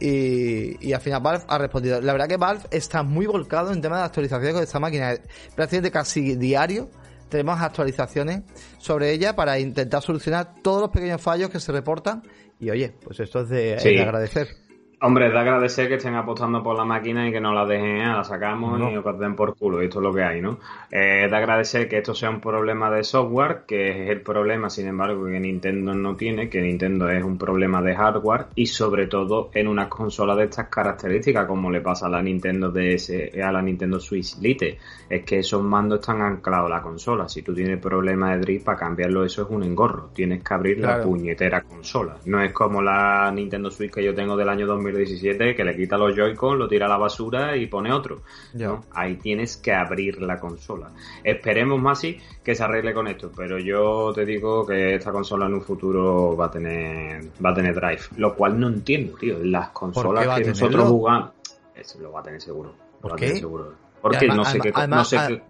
y, 0.00 0.86
y 0.86 0.92
al 0.92 1.00
final 1.00 1.20
Valve 1.20 1.44
ha 1.48 1.58
respondido. 1.58 2.00
La 2.00 2.12
verdad 2.12 2.28
que 2.28 2.36
Valve 2.36 2.62
está 2.70 3.02
muy 3.02 3.26
volcado 3.26 3.72
en 3.72 3.82
tema 3.82 3.98
de 3.98 4.04
actualización 4.04 4.54
con 4.54 4.62
esta 4.62 4.78
máquina, 4.78 5.14
prácticamente 5.54 5.90
casi 5.90 6.36
diario 6.36 6.88
tenemos 7.28 7.60
actualizaciones 7.60 8.42
sobre 8.78 9.12
ella 9.12 9.36
para 9.36 9.58
intentar 9.58 10.02
solucionar 10.02 10.54
todos 10.62 10.80
los 10.80 10.90
pequeños 10.90 11.20
fallos 11.20 11.50
que 11.50 11.60
se 11.60 11.72
reportan. 11.72 12.22
Y 12.60 12.70
oye, 12.70 12.94
pues 13.02 13.20
esto 13.20 13.42
es 13.42 13.48
de, 13.48 14.00
agradecer. 14.00 14.48
Hombre, 15.00 15.28
es 15.28 15.32
de 15.32 15.38
agradecer 15.38 15.86
que 15.86 15.94
estén 15.94 16.16
apostando 16.16 16.60
por 16.60 16.76
la 16.76 16.84
máquina 16.84 17.28
y 17.28 17.30
que 17.30 17.40
no 17.40 17.54
la 17.54 17.64
dejen, 17.64 17.98
la 17.98 18.24
sacamos 18.24 18.80
y 18.80 18.94
nos 18.94 19.18
den 19.20 19.36
por 19.36 19.56
culo. 19.56 19.80
Esto 19.80 20.00
es 20.00 20.02
lo 20.02 20.12
que 20.12 20.24
hay, 20.24 20.40
¿no? 20.40 20.58
Eh, 20.90 21.22
es 21.24 21.30
de 21.30 21.36
agradecer 21.36 21.88
que 21.88 21.98
esto 21.98 22.16
sea 22.16 22.30
un 22.30 22.40
problema 22.40 22.90
de 22.90 23.04
software, 23.04 23.62
que 23.64 23.90
es 23.90 24.10
el 24.10 24.22
problema, 24.22 24.68
sin 24.70 24.88
embargo, 24.88 25.24
que 25.26 25.38
Nintendo 25.38 25.94
no 25.94 26.16
tiene, 26.16 26.48
que 26.48 26.60
Nintendo 26.60 27.08
es 27.10 27.22
un 27.22 27.38
problema 27.38 27.80
de 27.80 27.94
hardware 27.94 28.46
y 28.56 28.66
sobre 28.66 29.06
todo 29.06 29.50
en 29.54 29.68
una 29.68 29.88
consola 29.88 30.34
de 30.34 30.44
estas 30.44 30.66
características, 30.66 31.46
como 31.46 31.70
le 31.70 31.80
pasa 31.80 32.06
a 32.06 32.10
la 32.10 32.20
Nintendo 32.20 32.72
DS, 32.72 33.38
a 33.40 33.52
la 33.52 33.62
Nintendo 33.62 34.00
Switch 34.00 34.36
Lite. 34.40 34.78
Es 35.08 35.22
que 35.22 35.38
esos 35.38 35.62
mandos 35.62 36.00
están 36.00 36.22
anclados 36.22 36.72
a 36.72 36.74
la 36.74 36.82
consola. 36.82 37.28
Si 37.28 37.42
tú 37.42 37.54
tienes 37.54 37.78
problemas 37.78 38.32
de 38.32 38.40
drift, 38.40 38.64
para 38.64 38.78
cambiarlo 38.78 39.24
eso 39.24 39.42
es 39.42 39.48
un 39.48 39.62
engorro. 39.62 40.10
Tienes 40.12 40.42
que 40.42 40.54
abrir 40.54 40.80
la 40.80 41.00
puñetera 41.00 41.60
consola. 41.60 42.16
No 42.24 42.42
es 42.42 42.52
como 42.52 42.82
la 42.82 43.30
Nintendo 43.32 43.70
Switch 43.70 43.92
que 43.92 44.02
yo 44.02 44.12
tengo 44.12 44.36
del 44.36 44.48
año 44.48 44.66
2000 44.66 44.87
2017 44.92 45.54
que 45.54 45.64
le 45.64 45.76
quita 45.76 45.96
los 45.96 46.14
Joy-Con, 46.14 46.58
lo 46.58 46.68
tira 46.68 46.86
a 46.86 46.88
la 46.88 46.96
basura 46.96 47.56
y 47.56 47.66
pone 47.66 47.92
otro. 47.92 48.22
Ahí 48.92 49.16
tienes 49.16 49.56
que 49.56 49.72
abrir 49.72 50.20
la 50.22 50.38
consola. 50.38 50.90
Esperemos 51.22 51.80
más 51.80 52.00
si 52.00 52.18
que 52.42 52.54
se 52.54 52.62
arregle 52.62 52.94
con 52.94 53.06
esto, 53.08 53.30
pero 53.34 53.58
yo 53.58 54.12
te 54.14 54.24
digo 54.24 54.66
que 54.66 54.94
esta 54.94 55.12
consola 55.12 55.46
en 55.46 55.54
un 55.54 55.62
futuro 55.62 56.36
va 56.36 56.46
a 56.46 56.50
tener 56.50 57.24
va 57.44 57.50
a 57.50 57.54
tener 57.54 57.74
drive, 57.74 58.02
lo 58.16 58.34
cual 58.34 58.58
no 58.58 58.68
entiendo, 58.68 59.16
tío. 59.16 59.38
Las 59.42 59.70
consolas 59.70 60.38
que 60.38 60.44
nosotros 60.44 60.88
jugamos, 60.88 61.30
eso 61.74 61.98
lo 62.00 62.12
va 62.12 62.20
a 62.20 62.22
tener 62.22 62.40
seguro. 62.40 62.74
¿Por 63.00 63.16
qué? 63.16 63.36
seguro. 63.36 63.74
Porque 64.00 64.28
no 64.28 64.44
sé 64.44 64.60
qué, 64.60 64.72
no 64.86 65.04
sé 65.04 65.18
qué 65.26 65.42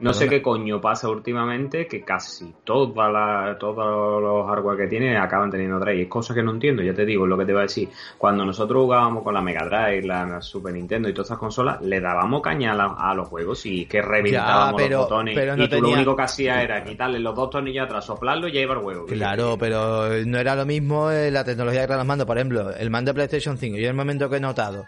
no 0.00 0.12
sé 0.12 0.28
qué 0.28 0.40
coño 0.40 0.80
pasa 0.80 1.08
últimamente 1.08 1.86
que 1.86 2.02
casi 2.02 2.54
toda 2.64 3.10
la, 3.10 3.56
todos 3.58 4.22
los 4.22 4.46
hardware 4.46 4.78
que 4.78 4.86
tiene 4.86 5.16
acaban 5.16 5.50
teniendo 5.50 5.78
drive. 5.78 6.02
Es 6.02 6.08
cosa 6.08 6.34
que 6.34 6.42
no 6.42 6.52
entiendo, 6.52 6.82
ya 6.82 6.94
te 6.94 7.04
digo, 7.04 7.26
lo 7.26 7.36
que 7.36 7.44
te 7.44 7.52
voy 7.52 7.60
a 7.60 7.62
decir. 7.62 7.88
Cuando 8.16 8.44
nosotros 8.44 8.82
jugábamos 8.82 9.22
con 9.22 9.34
la 9.34 9.40
Mega 9.40 9.64
Drive, 9.64 10.06
la 10.06 10.40
Super 10.40 10.72
Nintendo 10.72 11.08
y 11.08 11.12
todas 11.12 11.26
estas 11.26 11.38
consolas, 11.38 11.82
le 11.82 12.00
dábamos 12.00 12.42
caña 12.42 12.72
a, 12.72 13.14
los 13.14 13.28
juegos 13.28 13.66
y 13.66 13.86
que 13.86 14.02
reventábamos 14.02 14.88
los 14.88 15.00
botones. 15.02 15.36
y 15.58 15.68
tú 15.68 15.80
lo 15.80 15.90
único 15.90 16.16
que 16.16 16.22
hacías 16.22 16.62
era 16.62 16.84
quitarle 16.84 17.18
los 17.18 17.34
dos 17.34 17.50
tornillos 17.50 17.84
atrás, 17.84 18.04
soplarlo 18.04 18.48
y 18.48 18.52
ya 18.52 18.60
iba 18.60 18.74
el 18.74 18.80
juego. 18.80 19.06
Claro, 19.06 19.56
pero 19.58 20.08
no 20.24 20.38
era 20.38 20.54
lo 20.54 20.66
mismo 20.66 21.10
eh, 21.10 21.30
la 21.30 21.44
tecnología 21.44 21.80
que 21.80 21.84
eran 21.84 21.98
los 21.98 22.06
mandos. 22.06 22.26
Por 22.26 22.38
ejemplo, 22.38 22.70
el 22.70 22.90
mando 22.90 23.10
de 23.10 23.14
PlayStation 23.14 23.58
5, 23.58 23.76
yo 23.76 23.84
en 23.84 23.90
el 23.90 23.94
momento 23.94 24.28
que 24.28 24.36
he 24.36 24.40
notado 24.40 24.86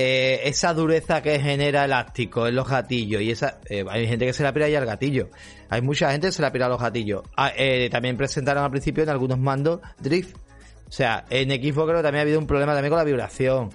eh, 0.00 0.48
esa 0.48 0.74
dureza 0.74 1.22
que 1.22 1.40
genera 1.40 1.84
elástico 1.84 2.46
en 2.46 2.54
los 2.54 2.68
gatillos 2.68 3.20
y 3.20 3.32
esa 3.32 3.58
eh, 3.68 3.84
hay 3.90 4.06
gente 4.06 4.26
que 4.26 4.32
se 4.32 4.44
la 4.44 4.52
pira 4.52 4.68
ya 4.68 4.78
al 4.78 4.86
gatillo. 4.86 5.28
Hay 5.70 5.82
mucha 5.82 6.12
gente 6.12 6.28
que 6.28 6.32
se 6.32 6.40
la 6.40 6.52
pira 6.52 6.66
a 6.66 6.68
los 6.68 6.80
gatillos. 6.80 7.22
Ah, 7.36 7.50
eh, 7.56 7.88
también 7.90 8.16
presentaron 8.16 8.62
al 8.62 8.70
principio 8.70 9.02
en 9.02 9.08
algunos 9.08 9.40
mandos 9.40 9.80
drift. 9.98 10.36
O 10.86 10.92
sea 10.92 11.24
en 11.30 11.50
Xbox 11.50 11.88
creo 11.88 11.96
que 11.96 12.02
también 12.04 12.18
ha 12.18 12.20
habido 12.20 12.38
un 12.38 12.46
problema 12.46 12.74
también 12.74 12.90
con 12.90 12.98
la 12.98 13.04
vibración. 13.04 13.70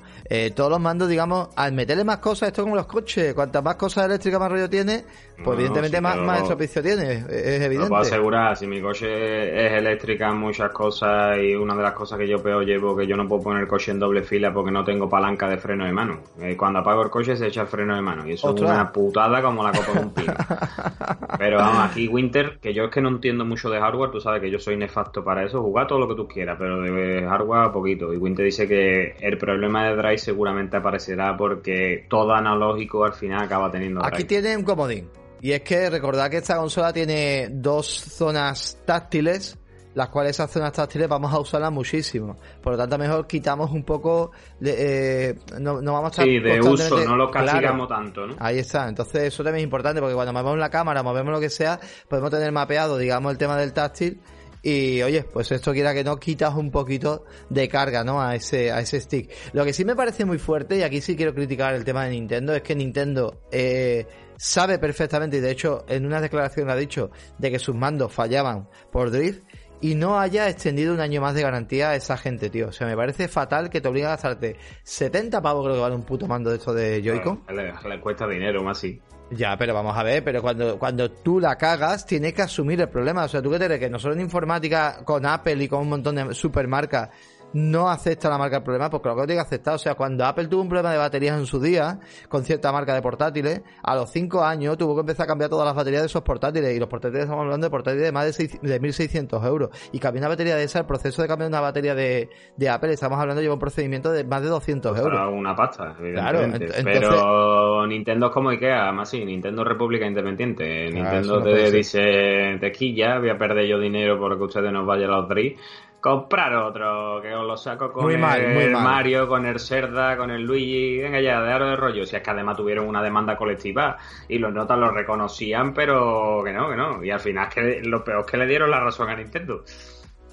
Todos 0.55 0.69
los 0.71 0.79
mandos, 0.79 1.09
digamos, 1.09 1.49
al 1.57 1.73
meterle 1.73 2.05
más 2.05 2.19
cosas, 2.19 2.47
esto 2.47 2.63
como 2.63 2.77
los 2.77 2.87
coches, 2.87 3.33
cuantas 3.33 3.61
más 3.61 3.75
cosas 3.75 4.05
eléctricas 4.05 4.39
más 4.39 4.49
rollo 4.49 4.69
tiene, 4.69 5.03
pues 5.43 5.57
evidentemente 5.57 6.01
más, 6.01 6.17
más 6.17 6.41
estropicio 6.41 6.81
tiene, 6.81 7.25
es 7.29 7.61
evidente. 7.61 7.77
Lo 7.77 7.87
puedo 7.89 8.01
asegurar, 8.01 8.55
si 8.57 8.67
mi 8.67 8.81
coche 8.81 9.65
es 9.65 9.73
eléctrica 9.73 10.29
en 10.29 10.37
muchas 10.37 10.71
cosas 10.71 11.37
y 11.37 11.55
una 11.55 11.75
de 11.75 11.83
las 11.83 11.93
cosas 11.93 12.17
que 12.17 12.27
yo 12.27 12.41
peor 12.41 12.65
llevo 12.65 12.95
que 12.95 13.07
yo 13.07 13.15
no 13.15 13.27
puedo 13.27 13.43
poner 13.43 13.63
el 13.63 13.67
coche 13.67 13.91
en 13.91 13.99
doble 13.99 14.23
fila 14.23 14.53
porque 14.53 14.71
no 14.71 14.83
tengo 14.83 15.09
palanca 15.09 15.49
de 15.49 15.57
freno 15.57 15.85
de 15.85 15.93
mano. 15.93 16.19
Eh, 16.39 16.55
cuando 16.55 16.79
apago 16.79 17.03
el 17.03 17.09
coche 17.09 17.35
se 17.35 17.47
echa 17.47 17.61
el 17.61 17.67
freno 17.67 17.95
de 17.95 18.01
mano 18.01 18.27
y 18.27 18.33
eso 18.33 18.53
es 18.53 18.61
una 18.61 18.91
putada 18.91 19.41
como 19.41 19.63
la 19.63 19.71
copa 19.71 19.93
de 19.93 20.05
un 20.05 20.13
pino. 20.13 20.33
Pero 21.37 21.57
vamos, 21.57 21.89
aquí 21.89 22.07
Winter, 22.07 22.59
que 22.61 22.73
yo 22.73 22.85
es 22.85 22.91
que 22.91 23.01
no 23.01 23.09
entiendo 23.09 23.45
mucho 23.45 23.69
de 23.69 23.79
hardware, 23.79 24.11
tú 24.11 24.21
sabes 24.21 24.41
que 24.41 24.51
yo 24.51 24.59
soy 24.59 24.77
nefasto 24.77 25.23
para 25.23 25.43
eso, 25.43 25.61
jugar 25.61 25.87
todo 25.87 25.99
lo 25.99 26.07
que 26.07 26.15
tú 26.15 26.27
quieras, 26.27 26.57
pero 26.59 26.81
de 26.81 27.25
hardware 27.27 27.71
poquito. 27.71 28.13
Y 28.13 28.17
Winter 28.17 28.45
dice 28.45 28.67
que 28.67 29.15
el 29.19 29.37
problema 29.37 29.85
de 29.87 29.95
Drive 29.95 30.19
seguramente 30.19 30.77
aparecerá 30.77 31.35
porque 31.35 32.05
todo 32.07 32.33
analógico 32.33 33.03
al 33.03 33.13
final 33.13 33.43
acaba 33.43 33.71
teniendo. 33.71 34.03
Aquí 34.05 34.23
tiene 34.23 34.55
un 34.55 34.63
comodín. 34.63 35.09
Y 35.43 35.51
es 35.51 35.59
que 35.59 35.89
recordad 35.89 36.29
que 36.31 36.37
esta 36.37 36.55
consola 36.55 36.93
tiene 36.93 37.49
dos 37.51 37.85
zonas 37.85 38.77
táctiles, 38.85 39.59
las 39.93 40.07
cuales 40.07 40.37
esas 40.37 40.49
zonas 40.49 40.71
táctiles 40.71 41.09
vamos 41.09 41.33
a 41.33 41.39
usarlas 41.39 41.69
muchísimo. 41.69 42.37
Por 42.61 42.71
lo 42.71 42.77
tanto, 42.77 42.97
mejor 42.97 43.27
quitamos 43.27 43.69
un 43.71 43.83
poco 43.83 44.31
de, 44.61 45.31
eh, 45.31 45.35
no, 45.59 45.81
vamos 45.83 46.05
a 46.05 46.07
estar 46.07 46.25
Sí, 46.25 46.39
de 46.39 46.61
uso, 46.61 46.97
no 47.03 47.17
lo 47.17 47.29
castigamos 47.29 47.89
tanto, 47.89 48.25
¿no? 48.25 48.37
Ahí 48.39 48.59
está. 48.59 48.87
Entonces, 48.87 49.23
eso 49.23 49.43
también 49.43 49.63
es 49.63 49.63
importante 49.65 49.99
porque 49.99 50.15
cuando 50.15 50.31
movemos 50.31 50.57
la 50.59 50.69
cámara, 50.69 51.03
movemos 51.03 51.33
lo 51.33 51.41
que 51.41 51.49
sea, 51.49 51.77
podemos 52.07 52.31
tener 52.31 52.49
mapeado, 52.53 52.97
digamos, 52.97 53.29
el 53.29 53.37
tema 53.37 53.57
del 53.57 53.73
táctil 53.73 54.21
y 54.65 55.01
oye, 55.01 55.25
pues 55.25 55.51
esto 55.51 55.73
quiera 55.73 55.93
que 55.93 56.05
no 56.05 56.15
quitas 56.15 56.55
un 56.55 56.71
poquito 56.71 57.25
de 57.49 57.67
carga, 57.67 58.05
¿no? 58.05 58.21
A 58.21 58.33
ese, 58.33 58.71
a 58.71 58.79
ese 58.79 59.01
stick. 59.01 59.29
Lo 59.51 59.65
que 59.65 59.73
sí 59.73 59.83
me 59.83 59.93
parece 59.93 60.23
muy 60.23 60.39
fuerte, 60.39 60.77
y 60.77 60.83
aquí 60.83 61.01
sí 61.01 61.17
quiero 61.17 61.33
criticar 61.35 61.75
el 61.75 61.83
tema 61.83 62.05
de 62.05 62.11
Nintendo, 62.11 62.55
es 62.55 62.61
que 62.61 62.73
Nintendo 62.73 63.41
eh, 63.51 64.07
sabe 64.37 64.79
perfectamente, 64.79 65.37
y 65.37 65.39
de 65.39 65.51
hecho 65.51 65.85
en 65.87 66.05
una 66.05 66.21
declaración 66.21 66.69
ha 66.69 66.75
dicho, 66.75 67.11
de 67.37 67.51
que 67.51 67.59
sus 67.59 67.75
mandos 67.75 68.11
fallaban 68.11 68.67
por 68.91 69.11
drift, 69.11 69.43
y 69.83 69.95
no 69.95 70.17
haya 70.17 70.47
extendido 70.47 70.93
un 70.93 71.01
año 71.01 71.19
más 71.19 71.35
de 71.35 71.41
garantía 71.41 71.89
a 71.89 71.95
esa 71.95 72.15
gente, 72.15 72.49
tío. 72.49 72.69
O 72.69 72.71
sea, 72.71 72.87
me 72.87 72.95
parece 72.95 73.27
fatal 73.27 73.69
que 73.69 73.81
te 73.81 73.89
obligan 73.89 74.11
a 74.11 74.13
gastarte 74.13 74.55
70 74.83 75.41
pavos, 75.41 75.65
creo 75.65 75.75
que 75.75 75.81
vale 75.81 75.95
un 75.95 76.03
puto 76.03 76.25
mando 76.25 76.49
de 76.49 76.55
esto 76.55 76.73
de 76.73 77.01
Joy-Con. 77.03 77.43
le, 77.49 77.99
cuesta 77.99 78.25
dinero, 78.25 78.63
más 78.63 78.77
así. 78.77 79.01
Ya, 79.31 79.57
pero 79.57 79.73
vamos 79.73 79.97
a 79.97 80.03
ver, 80.03 80.23
pero 80.23 80.41
cuando, 80.41 80.79
cuando 80.79 81.11
tú 81.11 81.37
la 81.37 81.57
cagas, 81.57 82.05
tienes 82.05 82.33
que 82.33 82.43
asumir 82.43 82.79
el 82.79 82.87
problema. 82.87 83.25
O 83.25 83.27
sea, 83.27 83.41
tú 83.41 83.51
que 83.51 83.59
te 83.59 83.65
crees 83.65 83.81
que 83.81 83.89
nosotros 83.89 84.15
en 84.15 84.23
informática, 84.23 85.03
con 85.03 85.25
Apple 85.25 85.61
y 85.61 85.67
con 85.67 85.81
un 85.81 85.89
montón 85.89 86.15
de 86.15 86.33
supermarcas, 86.33 87.09
no 87.53 87.89
acepta 87.89 88.29
la 88.29 88.37
marca 88.37 88.57
el 88.57 88.63
problema, 88.63 88.89
pues 88.89 89.01
claro 89.01 89.15
que 89.15 89.21
lo 89.21 89.27
tiene 89.27 89.41
que 89.41 89.47
aceptar. 89.47 89.75
O 89.75 89.77
sea, 89.77 89.95
cuando 89.95 90.25
Apple 90.25 90.47
tuvo 90.47 90.61
un 90.61 90.69
problema 90.69 90.91
de 90.91 90.97
baterías 90.97 91.37
en 91.37 91.45
su 91.45 91.59
día, 91.59 91.99
con 92.29 92.43
cierta 92.43 92.71
marca 92.71 92.93
de 92.93 93.01
portátiles, 93.01 93.61
a 93.83 93.95
los 93.95 94.09
5 94.11 94.43
años 94.43 94.77
tuvo 94.77 94.95
que 94.95 95.01
empezar 95.01 95.25
a 95.25 95.27
cambiar 95.27 95.49
todas 95.49 95.65
las 95.65 95.75
baterías 95.75 96.01
de 96.01 96.07
esos 96.07 96.21
portátiles. 96.23 96.75
Y 96.75 96.79
los 96.79 96.89
portátiles 96.89 97.23
estamos 97.23 97.43
hablando 97.43 97.65
de 97.65 97.71
portátiles 97.71 98.05
de 98.05 98.11
más 98.11 98.25
de, 98.25 98.33
6, 98.33 98.61
de 98.61 98.81
1.600 98.81 99.45
euros. 99.47 99.69
Y 99.91 99.99
cambiar 99.99 100.23
una 100.23 100.29
batería 100.29 100.55
de 100.55 100.63
esa, 100.63 100.79
el 100.79 100.85
proceso 100.85 101.21
de 101.21 101.27
cambiar 101.27 101.49
una 101.49 101.61
batería 101.61 101.95
de, 101.95 102.29
de 102.57 102.69
Apple, 102.69 102.93
estamos 102.93 103.19
hablando 103.19 103.41
de 103.41 103.49
un 103.49 103.59
procedimiento 103.59 104.11
de 104.11 104.23
más 104.23 104.41
de 104.41 104.49
200 104.49 104.97
euros. 104.97 105.33
Una 105.33 105.55
pasta, 105.55 105.95
evidentemente. 105.99 106.67
Claro, 106.67 106.83
Pero 106.83 107.87
Nintendo 107.87 108.27
es 108.27 108.31
como 108.31 108.49
Ikea, 108.49 108.91
más 108.91 109.09
sí, 109.09 109.23
Nintendo 109.23 109.63
República 109.63 110.05
Independiente. 110.05 110.89
Nintendo 110.91 111.41
te 111.41 111.71
dice, 111.71 112.57
tequilla, 112.59 113.19
voy 113.19 113.29
a 113.29 113.37
perder 113.37 113.67
yo 113.67 113.79
dinero 113.79 114.17
porque 114.19 114.43
ustedes 114.43 114.71
nos 114.71 114.85
vayan 114.85 115.11
a 115.11 115.17
los 115.17 115.29
DRI 115.29 115.57
comprar 116.03 116.53
otro, 116.53 117.21
que 117.21 117.33
os 117.33 117.47
lo 117.47 117.55
saco 117.55 117.93
con 117.93 118.11
el 118.11 118.17
Mario, 118.17 119.25
con 119.25 119.45
el 119.45 119.57
Serda, 119.57 120.17
con 120.17 120.31
el 120.31 120.41
Luigi, 120.41 120.97
venga 120.97 121.21
ya, 121.21 121.39
de 121.41 121.49
aro 121.49 121.69
de 121.69 121.77
rollo. 121.77 122.05
Si 122.05 122.13
es 122.13 122.21
que 122.21 122.29
además 122.29 122.57
tuvieron 122.57 122.89
una 122.89 123.01
demanda 123.01 123.37
colectiva 123.37 123.95
y 124.27 124.37
los 124.37 124.53
notas 124.53 124.77
lo 124.77 124.91
reconocían, 124.91 125.73
pero 125.73 126.41
que 126.43 126.51
no, 126.51 126.69
que 126.69 126.75
no. 126.75 127.01
Y 127.01 127.09
al 127.09 127.21
final 127.21 127.47
que 127.47 127.79
lo 127.85 128.03
peor 128.03 128.25
es 128.25 128.31
que 128.31 128.35
le 128.35 128.45
dieron 128.45 128.69
la 128.69 128.81
razón 128.81 129.09
a 129.09 129.15
Nintendo. 129.15 129.63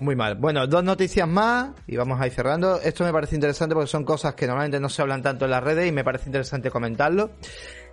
Muy 0.00 0.16
mal. 0.16 0.34
Bueno, 0.34 0.66
dos 0.66 0.82
noticias 0.82 1.28
más 1.28 1.70
y 1.86 1.96
vamos 1.96 2.20
a 2.20 2.26
ir 2.26 2.32
cerrando. 2.32 2.80
Esto 2.80 3.04
me 3.04 3.12
parece 3.12 3.36
interesante 3.36 3.72
porque 3.72 3.86
son 3.86 4.04
cosas 4.04 4.34
que 4.34 4.48
normalmente 4.48 4.80
no 4.80 4.88
se 4.88 5.02
hablan 5.02 5.22
tanto 5.22 5.44
en 5.44 5.52
las 5.52 5.62
redes 5.62 5.86
y 5.86 5.92
me 5.92 6.02
parece 6.02 6.26
interesante 6.26 6.68
comentarlo. 6.70 7.30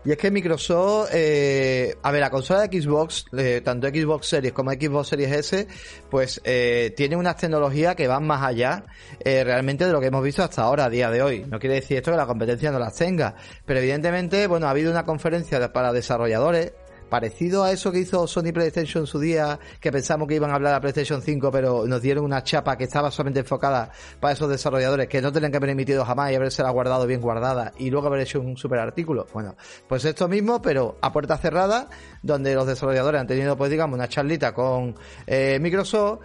Y 0.08 0.12
es 0.14 0.18
que 0.18 0.32
Microsoft, 0.32 1.10
eh, 1.12 1.98
a 2.02 2.12
ver, 2.12 2.22
la 2.22 2.30
consola 2.30 2.66
de 2.66 2.82
Xbox, 2.82 3.26
eh, 3.38 3.60
tanto 3.62 3.90
Xbox 3.90 4.28
Series 4.28 4.54
como 4.54 4.72
Xbox 4.72 5.10
Series 5.10 5.32
S, 5.34 5.68
pues 6.10 6.40
eh, 6.46 6.94
tiene 6.96 7.18
unas 7.18 7.36
tecnologías 7.36 7.94
que 7.98 8.08
van 8.08 8.26
más 8.26 8.42
allá 8.42 8.86
eh, 9.20 9.44
realmente 9.44 9.86
de 9.86 9.92
lo 9.92 10.00
que 10.00 10.06
hemos 10.06 10.24
visto 10.24 10.44
hasta 10.44 10.62
ahora, 10.62 10.86
a 10.86 10.90
día 10.90 11.12
de 11.12 11.22
hoy. 11.22 11.44
No 11.46 11.60
quiere 11.60 11.76
decir 11.76 11.98
esto 11.98 12.12
que 12.12 12.16
la 12.16 12.26
competencia 12.26 12.72
no 12.72 12.80
las 12.80 12.96
tenga, 12.96 13.36
pero 13.66 13.82
evidentemente, 13.82 14.48
bueno, 14.48 14.68
ha 14.68 14.70
habido 14.70 14.92
una 14.92 15.04
conferencia 15.04 15.74
para 15.74 15.92
desarrolladores 15.92 16.72
parecido 17.10 17.64
a 17.64 17.72
eso 17.72 17.92
que 17.92 18.00
hizo 18.00 18.28
Sony 18.28 18.52
PlayStation 18.54 19.04
en 19.04 19.08
su 19.08 19.20
día, 19.20 19.60
que 19.80 19.92
pensamos 19.92 20.28
que 20.28 20.36
iban 20.36 20.52
a 20.52 20.56
hablar 20.56 20.76
de 20.76 20.82
PlayStation 20.82 21.22
5, 21.22 21.52
pero 21.52 21.86
nos 21.86 22.02
dieron 22.02 22.26
una 22.26 22.44
chapa 22.44 22.78
que 22.78 22.86
estaba 22.86 23.12
solamente 23.12 23.42
enfocada 23.42 23.92
para 24.20 24.34
esos 24.34 24.50
desarrolladores 24.50 25.08
que 25.08 25.22
no 25.22 25.32
tenían 25.32 25.52
que 25.52 25.58
haber 25.58 25.72
emitido 25.72 26.06
jamás 26.06 26.32
y 26.32 26.36
haberse 26.36 26.64
la 26.64 26.70
guardado 26.70 27.08
bien 27.08 27.22
guardada 27.22 27.74
y 27.78 27.90
luego 27.90 28.08
haber 28.08 28.22
hecho 28.22 28.40
un 28.40 28.58
super 28.58 28.80
artículo. 28.80 29.28
Bueno, 29.34 29.56
pues 29.88 30.06
esto 30.06 30.28
mismo, 30.28 30.62
pero 30.62 30.98
a 31.02 31.12
puerta 31.12 31.38
cerrada, 31.38 31.90
donde 32.22 32.56
los 32.56 32.68
desarrolladores 32.68 33.22
han 33.22 33.28
tenido, 33.28 33.58
pues 33.58 33.72
digamos, 33.72 33.96
una 33.96 34.08
charlita 34.08 34.54
con 34.54 34.96
eh, 35.26 35.60
Microsoft, 35.62 36.22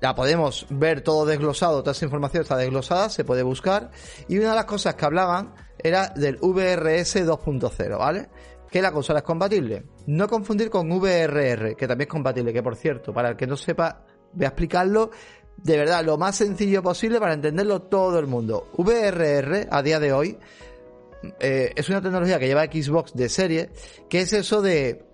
la 0.00 0.14
podemos 0.14 0.66
ver 0.70 1.02
todo 1.02 1.26
desglosado, 1.26 1.80
toda 1.80 1.92
esa 1.92 2.06
información 2.06 2.42
está 2.42 2.56
desglosada, 2.56 3.10
se 3.10 3.24
puede 3.24 3.42
buscar. 3.42 3.90
Y 4.28 4.38
una 4.38 4.50
de 4.50 4.56
las 4.56 4.64
cosas 4.64 4.94
que 4.94 5.04
hablaban 5.04 5.54
era 5.78 6.08
del 6.08 6.36
VRS 6.36 7.26
2.0, 7.26 7.98
¿vale? 7.98 8.28
Que 8.70 8.80
la 8.80 8.92
consola 8.92 9.20
es 9.20 9.24
compatible. 9.24 9.84
No 10.06 10.28
confundir 10.28 10.70
con 10.70 10.90
VRR, 10.90 11.74
que 11.76 11.88
también 11.88 12.06
es 12.06 12.12
compatible, 12.12 12.52
que 12.52 12.62
por 12.62 12.76
cierto, 12.76 13.12
para 13.12 13.30
el 13.30 13.36
que 13.36 13.46
no 13.46 13.56
sepa, 13.56 14.04
voy 14.32 14.44
a 14.44 14.48
explicarlo 14.48 15.10
de 15.56 15.76
verdad 15.76 16.04
lo 16.04 16.16
más 16.16 16.36
sencillo 16.36 16.82
posible 16.82 17.20
para 17.20 17.34
entenderlo 17.34 17.82
todo 17.82 18.18
el 18.18 18.26
mundo. 18.26 18.68
VRR, 18.78 19.68
a 19.70 19.82
día 19.82 20.00
de 20.00 20.12
hoy, 20.12 20.38
eh, 21.38 21.72
es 21.74 21.88
una 21.88 22.00
tecnología 22.00 22.38
que 22.38 22.46
lleva 22.46 22.64
Xbox 22.64 23.14
de 23.14 23.28
serie, 23.28 23.70
que 24.08 24.20
es 24.20 24.32
eso 24.32 24.62
de 24.62 25.04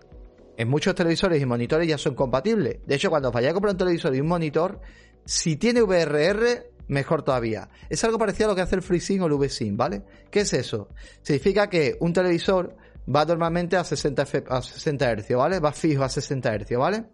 en 0.56 0.68
muchos 0.68 0.94
televisores 0.94 1.40
y 1.40 1.46
monitores 1.46 1.88
ya 1.88 1.98
son 1.98 2.14
compatibles. 2.14 2.78
De 2.86 2.94
hecho, 2.94 3.10
cuando 3.10 3.30
vayáis 3.30 3.50
a 3.50 3.54
comprar 3.54 3.72
un 3.72 3.78
televisor 3.78 4.14
y 4.14 4.20
un 4.20 4.28
monitor, 4.28 4.80
si 5.24 5.56
tiene 5.56 5.82
VRR, 5.82 6.70
mejor 6.88 7.22
todavía. 7.22 7.68
Es 7.90 8.02
algo 8.04 8.18
parecido 8.18 8.48
a 8.48 8.52
lo 8.52 8.56
que 8.56 8.62
hace 8.62 8.76
el 8.76 8.82
FreeSync 8.82 9.22
o 9.22 9.26
el 9.26 9.34
VSync, 9.34 9.76
¿vale? 9.76 10.02
¿Qué 10.30 10.40
es 10.40 10.52
eso? 10.52 10.88
Significa 11.22 11.68
que 11.68 11.96
un 12.00 12.12
televisor 12.12 12.76
va 13.14 13.24
normalmente 13.24 13.76
a 13.76 13.84
60, 13.84 14.22
a 14.48 14.62
60 14.62 15.16
Hz, 15.16 15.36
¿vale? 15.36 15.60
Va 15.60 15.72
fijo 15.72 16.02
a 16.02 16.08
60 16.08 16.58
Hz, 16.58 16.76
¿vale? 16.76 17.04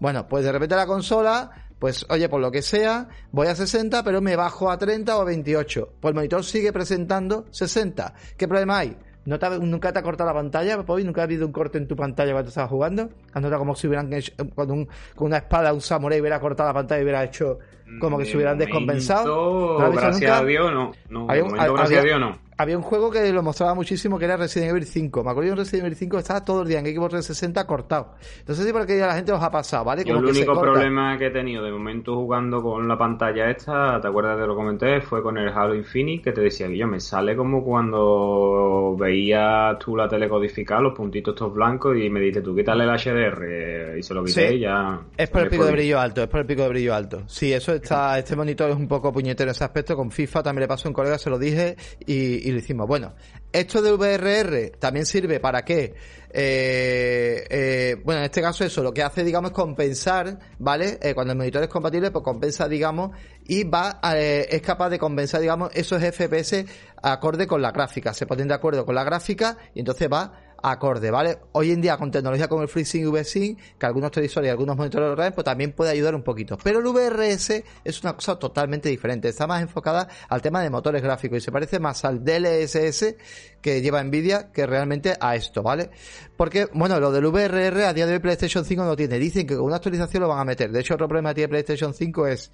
Bueno, 0.00 0.26
pues 0.28 0.44
de 0.44 0.52
repente 0.52 0.76
la 0.76 0.86
consola, 0.86 1.50
pues 1.78 2.06
oye, 2.08 2.28
por 2.28 2.40
lo 2.40 2.50
que 2.50 2.62
sea, 2.62 3.08
voy 3.30 3.48
a 3.48 3.54
60, 3.54 4.02
pero 4.04 4.20
me 4.20 4.36
bajo 4.36 4.70
a 4.70 4.78
30 4.78 5.16
o 5.16 5.20
a 5.20 5.24
28. 5.24 5.94
Pues 6.00 6.10
el 6.10 6.14
monitor 6.14 6.44
sigue 6.44 6.72
presentando 6.72 7.46
60. 7.50 8.14
¿Qué 8.36 8.48
problema 8.48 8.78
hay? 8.78 8.96
¿No 9.24 9.38
te, 9.38 9.48
¿Nunca 9.58 9.92
te 9.92 10.00
ha 10.00 10.02
cortado 10.02 10.28
la 10.30 10.34
pantalla? 10.34 10.76
¿Nunca 10.76 11.20
ha 11.20 11.24
habido 11.24 11.46
un 11.46 11.52
corte 11.52 11.78
en 11.78 11.86
tu 11.86 11.94
pantalla 11.94 12.32
cuando 12.32 12.48
estabas 12.48 12.70
jugando? 12.70 13.10
¿Has 13.32 13.40
notado 13.40 13.60
como 13.60 13.76
si 13.76 13.86
hubieran 13.86 14.12
hecho, 14.12 14.32
con, 14.54 14.70
un, 14.70 14.88
con 15.14 15.26
una 15.26 15.38
espada 15.38 15.72
un 15.72 15.80
samurái 15.80 16.20
hubiera 16.20 16.40
cortado 16.40 16.68
la 16.68 16.74
pantalla 16.74 17.00
y 17.00 17.04
hubiera 17.04 17.22
hecho 17.22 17.58
como 18.00 18.18
que 18.18 18.24
se 18.24 18.36
hubieran 18.36 18.58
descompensado? 18.58 19.78
¿No 19.78 19.92
gracias 19.92 20.30
a 20.30 20.44
Dios, 20.44 20.72
no. 20.72 20.92
no 21.08 21.26
había, 21.30 21.44
momento, 21.44 21.74
gracias 21.74 22.00
a 22.00 22.04
Dios, 22.04 22.20
no. 22.20 22.38
Había 22.62 22.76
un 22.76 22.82
juego 22.82 23.10
que 23.10 23.32
lo 23.32 23.42
mostraba 23.42 23.74
muchísimo 23.74 24.18
que 24.18 24.26
era 24.26 24.36
Resident 24.36 24.70
Evil 24.70 24.84
5. 24.84 25.24
Me 25.24 25.30
acuerdo 25.30 25.48
de 25.48 25.52
un 25.52 25.58
Resident 25.58 25.86
Evil 25.86 25.96
5 25.96 26.18
estaba 26.18 26.44
todo 26.44 26.62
el 26.62 26.68
día 26.68 26.78
en 26.78 26.86
Xbox 26.86 27.10
360 27.10 27.66
cortado. 27.66 28.14
Entonces, 28.38 28.64
sí, 28.64 28.72
porque 28.72 29.02
a 29.02 29.08
la 29.08 29.14
gente 29.14 29.32
os 29.32 29.42
ha 29.42 29.50
pasado, 29.50 29.84
¿vale? 29.84 30.04
Como 30.04 30.20
Yo 30.20 30.28
el 30.28 30.36
único 30.36 30.60
problema 30.60 31.18
que 31.18 31.26
he 31.26 31.30
tenido 31.30 31.64
de 31.64 31.72
momento 31.72 32.14
jugando 32.14 32.62
con 32.62 32.86
la 32.86 32.96
pantalla 32.96 33.50
esta, 33.50 34.00
¿te 34.00 34.06
acuerdas 34.06 34.38
de 34.38 34.46
lo 34.46 34.54
que 34.54 34.56
comenté? 34.56 35.00
Fue 35.00 35.22
con 35.22 35.38
el 35.38 35.48
Halo 35.48 35.74
Infinite, 35.74 36.22
que 36.22 36.32
te 36.32 36.42
decía 36.42 36.68
que 36.68 36.76
yo 36.76 36.86
me 36.86 37.00
sale 37.00 37.34
como 37.34 37.64
cuando 37.64 38.96
veías 38.96 39.76
tú 39.78 39.96
la 39.96 40.08
tele 40.08 40.28
codificada, 40.28 40.82
los 40.82 40.94
puntitos 40.94 41.34
estos 41.34 41.52
blancos, 41.52 41.96
y 41.96 42.10
me 42.10 42.20
dices 42.20 42.44
tú, 42.44 42.54
quítale 42.54 42.84
el 42.84 42.90
HDR, 42.90 43.98
y 43.98 44.02
se 44.02 44.14
lo 44.14 44.22
quité 44.22 44.54
y 44.54 44.60
ya... 44.60 45.00
Es 45.16 45.30
por 45.30 45.42
el 45.42 45.48
pico 45.48 45.64
de 45.64 45.72
brillo 45.72 45.98
alto, 45.98 46.22
es 46.22 46.28
por 46.28 46.40
el 46.40 46.46
pico 46.46 46.62
de 46.62 46.68
brillo 46.68 46.94
alto. 46.94 47.22
Sí, 47.26 47.52
eso 47.52 47.72
está, 47.82 48.18
este 48.18 48.36
monitor 48.36 48.70
es 48.70 48.76
un 48.76 48.88
poco 48.88 49.12
puñetero 49.12 49.50
en 49.50 49.54
ese 49.54 49.64
aspecto, 49.64 49.96
con 49.96 50.10
FIFA 50.10 50.42
también 50.42 50.62
le 50.62 50.68
pasó 50.68 50.88
a 50.88 50.90
un 50.90 50.94
colega, 50.94 51.18
se 51.18 51.30
lo 51.30 51.38
dije, 51.38 51.76
y, 52.06 52.48
y 52.48 52.50
lo 52.52 52.58
hicimos. 52.58 52.86
Bueno, 52.86 53.14
esto 53.52 53.82
del 53.82 53.94
VRR 53.94 54.78
también 54.78 55.04
sirve 55.04 55.38
para 55.38 55.62
que, 55.62 55.94
eh, 56.30 57.46
eh, 57.50 57.96
bueno, 58.04 58.20
en 58.20 58.24
este 58.24 58.40
caso 58.40 58.64
eso, 58.64 58.82
lo 58.82 58.94
que 58.94 59.02
hace, 59.02 59.24
digamos, 59.24 59.50
es 59.50 59.54
compensar, 59.54 60.38
¿vale? 60.58 60.98
Eh, 61.02 61.14
cuando 61.14 61.32
el 61.32 61.38
monitor 61.38 61.62
es 61.62 61.68
compatible, 61.68 62.10
pues 62.10 62.24
compensa, 62.24 62.66
digamos, 62.68 63.10
y 63.44 63.64
va, 63.64 64.00
eh, 64.14 64.46
es 64.50 64.62
capaz 64.62 64.88
de 64.88 64.98
compensar, 64.98 65.40
digamos, 65.40 65.70
esos 65.74 66.02
FPS 66.02 66.64
acorde 67.02 67.46
con 67.46 67.60
la 67.60 67.72
gráfica. 67.72 68.14
Se 68.14 68.26
ponen 68.26 68.48
de 68.48 68.54
acuerdo 68.54 68.86
con 68.86 68.94
la 68.94 69.04
gráfica 69.04 69.58
y 69.74 69.80
entonces 69.80 70.08
va 70.10 70.51
acorde, 70.62 71.10
¿vale? 71.10 71.38
Hoy 71.52 71.72
en 71.72 71.80
día 71.80 71.96
con 71.96 72.10
tecnología 72.10 72.48
como 72.48 72.62
el 72.62 72.68
FreeSync 72.68 73.04
y 73.04 73.06
VSync, 73.06 73.58
que 73.78 73.86
algunos 73.86 74.10
televisores 74.10 74.48
y 74.48 74.50
algunos 74.50 74.76
monitores 74.76 75.08
lo 75.08 75.16
traen, 75.16 75.32
pues 75.32 75.44
también 75.44 75.72
puede 75.72 75.90
ayudar 75.90 76.14
un 76.14 76.22
poquito. 76.22 76.56
Pero 76.62 76.78
el 76.78 76.86
VRS 76.86 77.64
es 77.84 78.02
una 78.02 78.14
cosa 78.14 78.38
totalmente 78.38 78.88
diferente, 78.88 79.28
está 79.28 79.46
más 79.46 79.62
enfocada 79.62 80.08
al 80.28 80.40
tema 80.40 80.62
de 80.62 80.70
motores 80.70 81.02
gráficos 81.02 81.38
y 81.38 81.40
se 81.40 81.52
parece 81.52 81.80
más 81.80 82.04
al 82.04 82.24
DLSS 82.24 83.16
que 83.60 83.80
lleva 83.80 84.02
Nvidia 84.02 84.52
que 84.52 84.66
realmente 84.66 85.14
a 85.20 85.36
esto, 85.36 85.62
¿vale? 85.62 85.90
Porque, 86.36 86.68
bueno, 86.72 86.98
lo 87.00 87.10
del 87.10 87.26
VRR 87.26 87.84
a 87.84 87.92
día 87.92 88.06
de 88.06 88.14
hoy 88.14 88.18
PlayStation 88.20 88.64
5 88.64 88.84
no 88.84 88.96
tiene, 88.96 89.18
dicen 89.18 89.46
que 89.46 89.56
con 89.56 89.66
una 89.66 89.76
actualización 89.76 90.22
lo 90.22 90.28
van 90.28 90.40
a 90.40 90.44
meter. 90.44 90.70
De 90.70 90.80
hecho, 90.80 90.94
otro 90.94 91.08
problema 91.08 91.30
que 91.30 91.36
tiene 91.36 91.48
PlayStation 91.48 91.92
5 91.92 92.26
es 92.26 92.52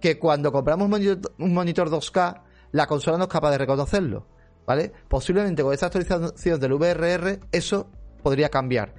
que 0.00 0.18
cuando 0.18 0.50
compramos 0.50 0.90
un 1.38 1.54
monitor 1.54 1.88
2K, 1.90 2.42
la 2.72 2.86
consola 2.86 3.18
no 3.18 3.24
es 3.24 3.30
capaz 3.30 3.50
de 3.52 3.58
reconocerlo. 3.58 4.26
¿Vale? 4.66 4.92
Posiblemente 5.08 5.62
con 5.62 5.72
esta 5.72 5.86
actualización 5.86 6.60
del 6.60 6.72
VRR 6.74 7.40
eso 7.52 7.88
podría 8.22 8.48
cambiar. 8.48 8.94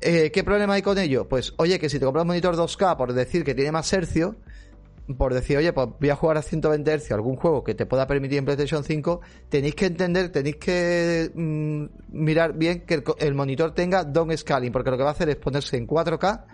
Eh, 0.00 0.30
¿Qué 0.32 0.44
problema 0.44 0.74
hay 0.74 0.82
con 0.82 0.98
ello? 0.98 1.28
Pues 1.28 1.52
oye, 1.58 1.78
que 1.78 1.88
si 1.88 1.98
te 1.98 2.04
compras 2.04 2.22
un 2.22 2.28
monitor 2.28 2.56
2K 2.56 2.96
por 2.96 3.12
decir 3.12 3.44
que 3.44 3.54
tiene 3.54 3.72
más 3.72 3.92
hercio, 3.92 4.36
por 5.16 5.34
decir, 5.34 5.58
oye, 5.58 5.72
pues 5.72 5.88
voy 5.98 6.10
a 6.10 6.16
jugar 6.16 6.36
a 6.36 6.42
120 6.42 6.98
Hz 6.98 7.12
algún 7.12 7.36
juego 7.36 7.64
que 7.64 7.74
te 7.74 7.86
pueda 7.86 8.06
permitir 8.06 8.38
en 8.38 8.44
PlayStation 8.44 8.84
5, 8.84 9.20
tenéis 9.48 9.74
que 9.74 9.86
entender, 9.86 10.30
tenéis 10.30 10.56
que 10.56 11.30
mm, 11.34 11.84
mirar 12.08 12.54
bien 12.54 12.82
que 12.86 13.02
el, 13.18 13.34
monitor 13.34 13.74
tenga 13.74 14.04
down 14.04 14.36
scaling, 14.36 14.72
porque 14.72 14.90
lo 14.90 14.96
que 14.96 15.02
va 15.02 15.10
a 15.10 15.12
hacer 15.12 15.28
es 15.28 15.36
ponerse 15.36 15.76
en 15.76 15.86
4K 15.86 16.44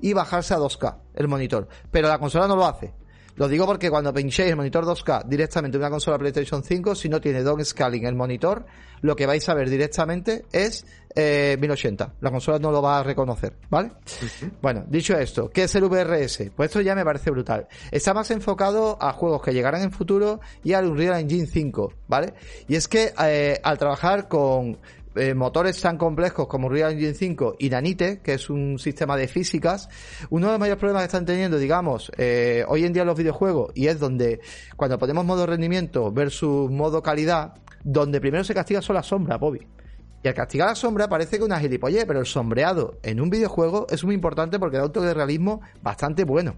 y 0.00 0.12
bajarse 0.12 0.54
a 0.54 0.58
2K 0.58 0.96
el 1.14 1.28
monitor. 1.28 1.68
Pero 1.90 2.08
la 2.08 2.18
consola 2.18 2.46
no 2.46 2.56
lo 2.56 2.66
hace. 2.66 2.92
Lo 3.36 3.48
digo 3.48 3.66
porque 3.66 3.90
cuando 3.90 4.12
pinchéis 4.12 4.50
el 4.50 4.56
monitor 4.56 4.84
2K 4.84 5.24
directamente 5.24 5.76
en 5.76 5.82
una 5.82 5.90
consola 5.90 6.18
PlayStation 6.18 6.62
5, 6.62 6.94
si 6.94 7.08
no 7.08 7.20
tiene 7.20 7.42
downscaling 7.42 8.04
el 8.06 8.14
monitor, 8.14 8.66
lo 9.00 9.16
que 9.16 9.26
vais 9.26 9.48
a 9.48 9.54
ver 9.54 9.70
directamente 9.70 10.44
es 10.52 10.84
eh, 11.14 11.56
1080. 11.60 12.14
La 12.20 12.30
consola 12.30 12.58
no 12.58 12.70
lo 12.70 12.82
va 12.82 12.98
a 12.98 13.02
reconocer, 13.02 13.56
¿vale? 13.68 13.92
Bueno, 14.60 14.84
dicho 14.88 15.16
esto, 15.16 15.50
¿qué 15.50 15.64
es 15.64 15.74
el 15.74 15.84
VRS? 15.84 16.50
Pues 16.54 16.68
esto 16.68 16.80
ya 16.80 16.94
me 16.94 17.04
parece 17.04 17.30
brutal. 17.30 17.68
Está 17.90 18.14
más 18.14 18.30
enfocado 18.30 18.96
a 19.00 19.12
juegos 19.12 19.42
que 19.42 19.52
llegarán 19.52 19.82
en 19.82 19.92
futuro 19.92 20.40
y 20.62 20.74
al 20.74 20.86
Unreal 20.86 21.20
Engine 21.20 21.46
5, 21.46 21.92
¿vale? 22.08 22.34
Y 22.68 22.76
es 22.76 22.86
que 22.86 23.12
eh, 23.24 23.60
al 23.62 23.78
trabajar 23.78 24.28
con 24.28 24.78
eh, 25.14 25.34
motores 25.34 25.80
tan 25.80 25.98
complejos 25.98 26.46
como 26.46 26.68
Real 26.68 26.92
Engine 26.92 27.14
5 27.14 27.56
y 27.58 27.70
Nanite, 27.70 28.20
que 28.20 28.34
es 28.34 28.50
un 28.50 28.78
sistema 28.78 29.16
de 29.16 29.28
físicas, 29.28 29.88
uno 30.30 30.46
de 30.46 30.52
los 30.52 30.60
mayores 30.60 30.78
problemas 30.78 31.02
que 31.02 31.06
están 31.06 31.26
teniendo, 31.26 31.58
digamos, 31.58 32.10
eh, 32.16 32.64
hoy 32.68 32.84
en 32.84 32.92
día 32.92 33.04
los 33.04 33.16
videojuegos, 33.16 33.72
y 33.74 33.88
es 33.88 33.98
donde 33.98 34.40
cuando 34.76 34.98
ponemos 34.98 35.24
modo 35.24 35.46
rendimiento 35.46 36.10
versus 36.10 36.70
modo 36.70 37.02
calidad, 37.02 37.54
donde 37.84 38.20
primero 38.20 38.44
se 38.44 38.54
castiga 38.54 38.80
son 38.80 38.94
las 38.96 39.06
sombras, 39.06 39.38
Bobby. 39.38 39.66
Y 40.24 40.28
al 40.28 40.34
castigar 40.34 40.68
la 40.68 40.74
sombra 40.76 41.08
parece 41.08 41.36
que 41.36 41.44
una 41.44 41.58
gilipollez, 41.58 42.04
pero 42.06 42.20
el 42.20 42.26
sombreado 42.26 42.98
en 43.02 43.20
un 43.20 43.28
videojuego 43.28 43.88
es 43.90 44.04
muy 44.04 44.14
importante 44.14 44.60
porque 44.60 44.76
da 44.76 44.84
un 44.84 44.92
toque 44.92 45.08
de 45.08 45.14
realismo 45.14 45.62
bastante 45.82 46.22
bueno. 46.22 46.56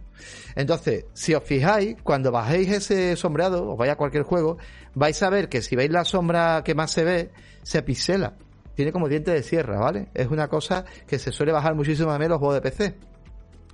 Entonces, 0.55 1.07
si 1.15 1.33
os 1.33 1.43
fijáis, 1.43 1.97
cuando 2.03 2.31
bajéis 2.31 2.69
ese 2.71 3.17
sombreado, 3.17 3.71
o 3.71 3.77
vaya 3.77 3.93
a 3.93 3.97
cualquier 3.97 4.25
juego, 4.25 4.59
vais 4.95 5.23
a 5.23 5.31
ver 5.31 5.49
que 5.49 5.63
si 5.63 5.77
veis 5.77 5.91
la 5.91 6.05
sombra 6.05 6.63
que 6.63 6.75
más 6.75 6.91
se 6.91 7.05
ve, 7.05 7.31
se 7.63 7.83
pixela 7.83 8.35
tiene 8.75 8.93
como 8.93 9.09
diente 9.09 9.31
de 9.31 9.43
sierra, 9.43 9.79
¿vale? 9.79 10.09
Es 10.15 10.29
una 10.29 10.49
cosa 10.49 10.85
que 11.07 11.19
se 11.19 11.33
suele 11.33 11.53
bajar 11.53 11.75
muchísimo 11.75 12.11
a 12.11 12.19
los 12.19 12.39
juegos 12.39 12.55
de 12.55 12.61
PC. 12.61 12.95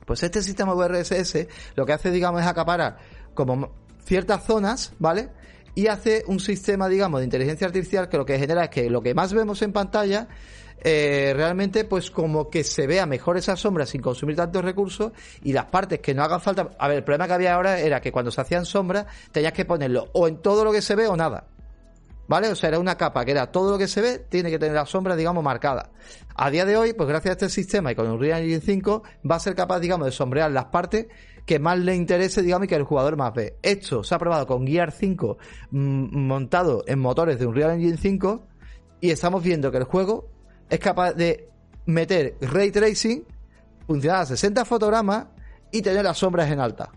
Pues 0.07 0.23
este 0.23 0.43
sistema 0.43 0.75
VRSS 0.75 1.47
lo 1.77 1.87
que 1.87 1.93
hace, 1.93 2.11
digamos, 2.11 2.41
es 2.41 2.47
acaparar 2.47 2.99
como 3.35 3.71
ciertas 4.05 4.45
zonas, 4.45 4.93
¿vale? 4.99 5.29
Y 5.75 5.87
hace 5.87 6.25
un 6.27 6.41
sistema, 6.41 6.89
digamos, 6.89 7.21
de 7.21 7.25
inteligencia 7.25 7.67
artificial 7.67 8.09
que 8.09 8.17
lo 8.17 8.27
que 8.27 8.39
genera 8.39 8.65
es 8.65 8.71
que 8.71 8.91
lo 8.91 9.03
que 9.03 9.15
más 9.15 9.33
vemos 9.33 9.63
en 9.63 9.73
pantalla 9.73 10.29
eh, 10.83 11.33
realmente 11.37 11.85
pues 11.85 12.11
como 12.11 12.49
que 12.49 12.65
se 12.65 12.87
vea 12.87 13.05
mejor 13.05 13.37
esa 13.37 13.55
sombra 13.55 13.85
sin 13.85 14.01
consumir 14.01 14.37
tantos 14.37 14.65
recursos 14.65 15.13
y 15.43 15.53
las 15.53 15.67
partes 15.67 16.01
que 16.01 16.15
no 16.15 16.23
hagan 16.23 16.41
falta 16.41 16.71
a 16.79 16.89
ver 16.89 16.99
el 16.99 17.05
problema 17.05 17.27
que 17.27 17.35
había 17.35 17.55
ahora 17.55 17.79
era 17.81 18.01
que 18.01 18.11
cuando 18.11 18.31
se 18.31 18.41
hacían 18.41 18.65
sombras 18.65 19.05
tenías 19.31 19.53
que 19.53 19.67
ponerlo 19.67 20.09
o 20.15 20.27
en 20.27 20.39
todo 20.39 20.65
lo 20.65 20.73
que 20.73 20.81
se 20.81 20.95
ve 20.95 21.07
o 21.07 21.17
nada 21.17 21.45
¿Vale? 22.31 22.49
O 22.49 22.55
sea, 22.55 22.68
era 22.68 22.78
una 22.78 22.97
capa 22.97 23.24
que 23.24 23.33
era 23.33 23.51
todo 23.51 23.72
lo 23.72 23.76
que 23.76 23.89
se 23.89 24.01
ve, 24.01 24.20
tiene 24.20 24.51
que 24.51 24.59
tener 24.61 24.76
la 24.76 24.87
sombra, 24.87 25.16
digamos, 25.16 25.43
marcada. 25.43 25.91
A 26.37 26.49
día 26.49 26.64
de 26.64 26.76
hoy, 26.76 26.93
pues 26.93 27.09
gracias 27.09 27.31
a 27.31 27.33
este 27.33 27.49
sistema 27.49 27.91
y 27.91 27.97
con 27.97 28.09
Unreal 28.09 28.43
Engine 28.43 28.61
5, 28.61 29.03
va 29.28 29.35
a 29.35 29.41
ser 29.41 29.57
capaz, 29.57 29.81
digamos, 29.81 30.07
de 30.07 30.12
sombrear 30.12 30.49
las 30.53 30.66
partes 30.66 31.09
que 31.45 31.59
más 31.59 31.76
le 31.81 31.97
interese, 31.97 32.41
digamos, 32.43 32.66
y 32.66 32.68
que 32.68 32.76
el 32.76 32.85
jugador 32.85 33.16
más 33.16 33.35
ve. 33.35 33.57
Esto 33.62 34.05
se 34.05 34.14
ha 34.14 34.18
probado 34.20 34.47
con 34.47 34.64
Gear 34.64 34.93
5 34.93 35.39
mm, 35.72 36.18
montado 36.18 36.85
en 36.87 37.01
motores 37.01 37.37
de 37.37 37.47
Unreal 37.47 37.72
Engine 37.72 37.97
5 37.97 38.47
y 39.01 39.11
estamos 39.11 39.43
viendo 39.43 39.72
que 39.72 39.78
el 39.78 39.85
juego 39.85 40.31
es 40.68 40.78
capaz 40.78 41.14
de 41.14 41.49
meter 41.87 42.37
ray 42.43 42.70
tracing, 42.70 43.24
funcionar 43.89 44.20
a 44.20 44.26
60 44.26 44.64
fotogramas 44.64 45.26
y 45.72 45.83
tener 45.83 46.05
las 46.05 46.18
sombras 46.18 46.49
en 46.49 46.61
alta. 46.61 46.93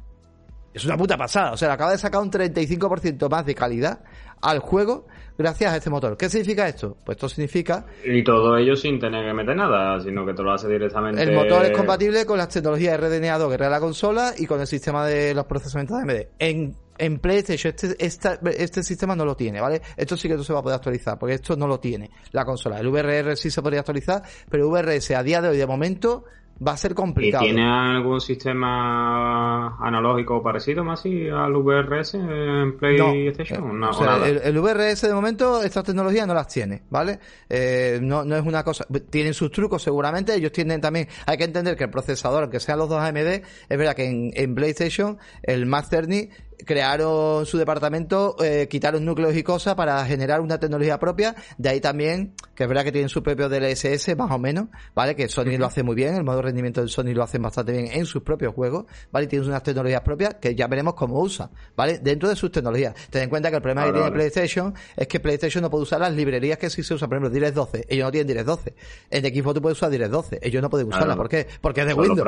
Es 0.74 0.86
una 0.86 0.98
puta 0.98 1.18
pasada. 1.18 1.54
O 1.54 1.58
sea, 1.58 1.74
acaba 1.74 1.92
de 1.92 1.98
sacar 1.98 2.22
un 2.22 2.32
35% 2.32 3.30
más 3.30 3.46
de 3.46 3.56
calidad 3.56 4.04
al 4.42 4.60
juego 4.60 5.08
gracias 5.38 5.74
a 5.74 5.78
este 5.78 5.90
motor. 5.90 6.18
¿Qué 6.18 6.30
significa 6.30 6.68
esto? 6.68 6.98
Pues 7.04 7.18
esto 7.18 7.30
significa... 7.30 7.86
Y 8.04 8.24
todo 8.24 8.58
ello 8.58 8.76
sin 8.76 9.00
tener 9.00 9.26
que 9.26 9.34
meter 9.34 9.56
nada, 9.56 10.00
sino 10.00 10.26
que 10.26 10.34
te 10.34 10.44
lo 10.44 10.52
hace 10.52 10.68
directamente... 10.68 11.22
El 11.22 11.34
motor 11.34 11.66
es 11.66 11.72
compatible 11.72 12.26
con 12.26 12.38
las 12.38 12.50
tecnologías 12.50 13.00
RDNA2 13.00 13.50
que 13.52 13.58
trae 13.58 13.70
la 13.70 13.80
consola 13.80 14.34
y 14.38 14.46
con 14.46 14.60
el 14.60 14.68
sistema 14.68 15.06
de 15.06 15.34
los 15.34 15.46
procesamientos 15.46 15.98
de 15.98 16.04
AMD. 16.04 16.28
En, 16.40 16.76
en 16.98 17.20
PlayStation 17.20 17.74
este, 17.98 18.38
este 18.58 18.84
sistema 18.84 19.16
no 19.16 19.26
lo 19.26 19.36
tiene, 19.36 19.62
¿vale? 19.62 19.82
Esto 19.98 20.16
sí 20.18 20.28
que 20.28 20.36
no 20.36 20.44
se 20.44 20.54
va 20.54 20.60
a 20.60 20.64
poder 20.64 20.76
actualizar, 20.76 21.18
porque 21.18 21.36
esto 21.36 21.56
no 21.56 21.68
lo 21.68 21.80
tiene 21.80 22.12
la 22.32 22.46
consola. 22.46 22.80
El 22.80 22.90
VRR 22.90 23.36
sí 23.36 23.50
se 23.50 23.62
podría 23.62 23.80
actualizar, 23.82 24.24
pero 24.50 24.70
VRS 24.70 25.12
a 25.12 25.24
día 25.24 25.42
de 25.42 25.50
hoy, 25.50 25.58
de 25.58 25.68
momento, 25.68 26.26
va 26.66 26.74
a 26.74 26.78
ser 26.78 26.94
complicado. 26.94 27.44
¿Y 27.44 27.48
tiene 27.48 27.66
algún 27.66 28.22
sistema 28.22 29.78
analógico 29.78 30.42
parecido 30.42 30.84
más 30.84 31.04
al 31.06 31.54
VRS 31.54 32.16
en 32.16 32.78
PlayStation? 32.78 33.80
No, 33.80 33.92
el, 34.26 34.60
VRS 34.60 35.02
de 35.02 35.14
momento 35.14 35.64
estas 35.64 35.84
tecnologías 35.84 36.28
no 36.28 36.34
las 36.34 36.48
tiene, 36.48 36.84
¿vale? 36.90 37.20
Eh, 37.50 38.00
no, 38.02 38.24
no 38.24 38.36
es 38.36 38.46
una 38.46 38.64
cosa... 38.64 38.86
Tienen 39.10 39.34
sus 39.34 39.52
trucos 39.52 39.82
seguramente, 39.82 40.36
ellos 40.36 40.52
tienen 40.52 40.80
también... 40.82 41.08
Hay 41.26 41.38
que 41.38 41.44
entender 41.46 41.76
que 41.76 41.86
el 41.86 41.90
procesador, 41.90 42.44
aunque 42.44 42.60
sean 42.60 42.80
los 42.80 42.90
dos 42.90 43.00
AMD, 43.00 43.18
es 43.18 43.44
verdad 43.70 43.96
que 43.96 44.06
en, 44.06 44.32
en 44.36 44.56
PlayStation 44.56 45.18
el 45.42 45.66
Masterni 45.66 46.30
crearon 46.66 47.46
su 47.46 47.58
departamento, 47.58 48.36
eh, 48.44 48.68
quitaron 48.70 49.06
núcleos 49.06 49.36
y 49.36 49.44
cosas 49.44 49.76
para 49.76 50.06
generar 50.06 50.42
una 50.42 50.60
tecnología 50.60 51.00
propia. 51.00 51.36
De 51.58 51.70
ahí 51.70 51.82
también, 51.82 52.34
que 52.56 52.64
es 52.64 52.70
verdad 52.70 52.84
que 52.84 52.92
tienen 52.92 53.10
su 53.10 53.24
propio 53.24 53.50
DLSS, 53.50 54.16
más 54.18 54.32
o 54.32 54.40
menos, 54.40 54.68
¿vale? 54.94 55.16
Que 55.16 55.28
Sony 55.28 55.58
lo 55.58 55.66
hace 55.66 55.84
muy 55.84 55.96
bien, 55.96 56.16
el 56.16 56.24
modo 56.24 56.38
de 56.38 56.44
rendimiento 56.44 56.82
de 56.82 56.88
Sony 56.88 57.14
lo 57.14 57.24
hacen 57.24 57.42
bastante 57.42 57.72
bien 57.72 57.88
en 57.92 58.06
sus 58.06 58.24
propios 58.24 58.54
juegos, 58.54 58.86
¿vale? 59.12 59.26
Y 59.26 59.28
tienen 59.28 59.50
unas 59.50 59.64
tecnologías 59.64 60.02
propias 60.02 60.36
que 60.36 60.56
ya 60.56 60.68
veremos 60.68 60.94
cómo 60.94 61.20
usa, 61.20 61.50
¿vale? 61.76 62.00
Dentro 62.00 62.30
de 62.30 62.36
sus 62.36 62.52
tecnologías. 62.52 62.94
Ten 63.10 63.24
en 63.24 63.30
cuenta 63.30 63.50
que 63.50 63.58
el 63.58 63.62
problema 63.62 63.86
que 63.86 63.94
tiene 63.94 64.12
PlayStation 64.12 64.74
es 64.96 65.08
que 65.08 65.20
PlayStation 65.20 65.62
no 65.62 65.70
puede 65.70 65.84
usar 65.84 66.00
las 66.00 66.14
librerías 66.14 66.58
que 66.58 66.70
sí 66.70 66.84
se 66.84 66.94
usan, 66.94 67.10
por 67.10 67.18
ejemplo, 67.18 67.34
DirectX 67.34 67.56
12. 67.56 67.86
Ellos 67.90 68.06
no 68.06 68.12
tienen 68.12 68.28
DirectX 68.28 68.46
12. 68.46 68.76
En 69.10 69.24
Xbox 69.24 69.56
tú 69.56 69.62
puedes 69.62 69.78
usar 69.78 69.90
DirectX 69.90 70.12
12. 70.12 70.40
Ellos 70.42 70.62
no 70.62 70.70
pueden 70.70 70.88
usarla. 70.88 71.16
¿Por 71.16 71.30
qué? 71.30 71.48
Porque 71.62 71.82
es 71.82 71.88
de 71.88 71.94
Windows. 71.94 72.28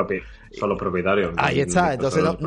son 0.52 0.70
los 0.70 0.80
propietarios. 0.80 1.34
Ahí 1.38 1.60
está. 1.60 1.94
Entonces 1.94 2.24
no, 2.24 2.38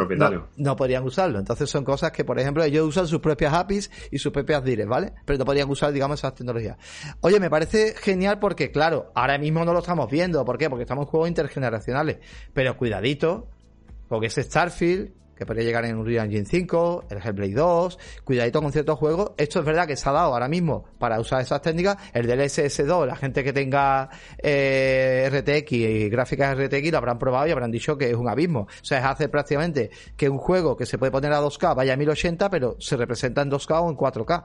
no 0.57 0.77
podrían 0.77 1.05
usarlo. 1.05 1.39
Entonces 1.39 1.68
son 1.69 1.85
cosas 1.85 2.13
que, 2.13 2.25
por 2.25 2.39
ejemplo, 2.39 2.65
ellos 2.65 2.87
usan 2.87 3.07
sus 3.07 3.21
propias 3.21 3.53
APIs 3.55 3.91
y 4.11 4.19
sus 4.19 4.33
propias 4.33 4.65
directs, 4.65 4.89
¿vale? 4.89 5.13
Pero 5.25 5.39
no 5.39 5.45
podrían 5.45 5.71
usar, 5.71 5.93
digamos, 5.93 6.21
esas 6.21 6.35
tecnologías. 6.35 6.77
Oye, 7.21 7.41
me 7.41 7.51
parece 7.51 7.95
genial 7.95 8.39
porque, 8.39 8.71
claro, 8.71 9.13
ahora 9.15 9.39
mismo 9.39 9.65
no 9.65 9.73
lo 9.73 9.81
estamos 9.81 10.11
viendo. 10.11 10.45
¿Por 10.45 10.59
qué? 10.59 10.69
Porque 10.69 10.83
estamos 10.83 11.05
en 11.07 11.11
juegos 11.11 11.29
intergeneracionales. 11.29 12.19
Pero 12.53 12.77
cuidadito, 12.77 13.49
porque 14.09 14.27
ese 14.27 14.43
Starfield, 14.43 15.13
que 15.39 15.47
podría 15.47 15.65
llegar 15.65 15.85
en 15.85 15.97
Unreal 15.97 16.27
Engine 16.27 16.45
5, 16.45 17.05
el 17.11 17.19
Hellblade 17.19 17.55
2, 17.55 17.99
cuidadito 18.25 18.61
con 18.61 18.73
ciertos 18.73 18.99
juegos. 18.99 19.33
Esto 19.37 19.61
es 19.61 19.65
verdad 19.65 19.87
que 19.87 19.97
se 19.97 20.09
ha 20.09 20.13
dado 20.13 20.33
ahora 20.33 20.49
mismo 20.49 20.85
para 20.99 21.21
usar 21.21 21.41
esas 21.41 21.63
técnicas. 21.63 21.97
El 22.13 22.27
del 22.27 22.41
SS2, 22.41 23.07
la 23.07 23.15
gente 23.15 23.45
que 23.45 23.53
tenga 23.53 24.09
eh, 24.39 25.31
RTX 25.31 25.73
y 25.73 26.09
gráficas 26.09 26.59
RTX 26.59 26.91
lo 26.91 26.99
habrán 26.99 27.21
probado 27.21 27.47
y 27.47 27.53
habrán 27.53 27.71
dicho 27.71 27.97
que 27.97 28.11
es 28.11 28.17
un 28.17 28.29
abismo. 28.29 28.63
O 28.63 28.85
sea, 28.85 28.99
es 28.99 29.05
hacer 29.05 29.31
prácticamente 29.31 29.91
que 30.17 30.29
un 30.29 30.39
juego 30.39 30.77
que 30.77 30.87
se 30.87 30.99
puede 30.99 31.13
poner 31.13 31.33
a 31.33 31.41
2K 31.41 31.77
vaya 31.77 31.93
a 31.93 31.97
1080, 31.97 32.51
pero 32.51 32.77
se 32.81 32.97
representa 32.97 33.43
en 33.43 33.51
2K 33.53 33.81
o 33.81 33.91
en 33.91 33.97
4K. 33.97 34.45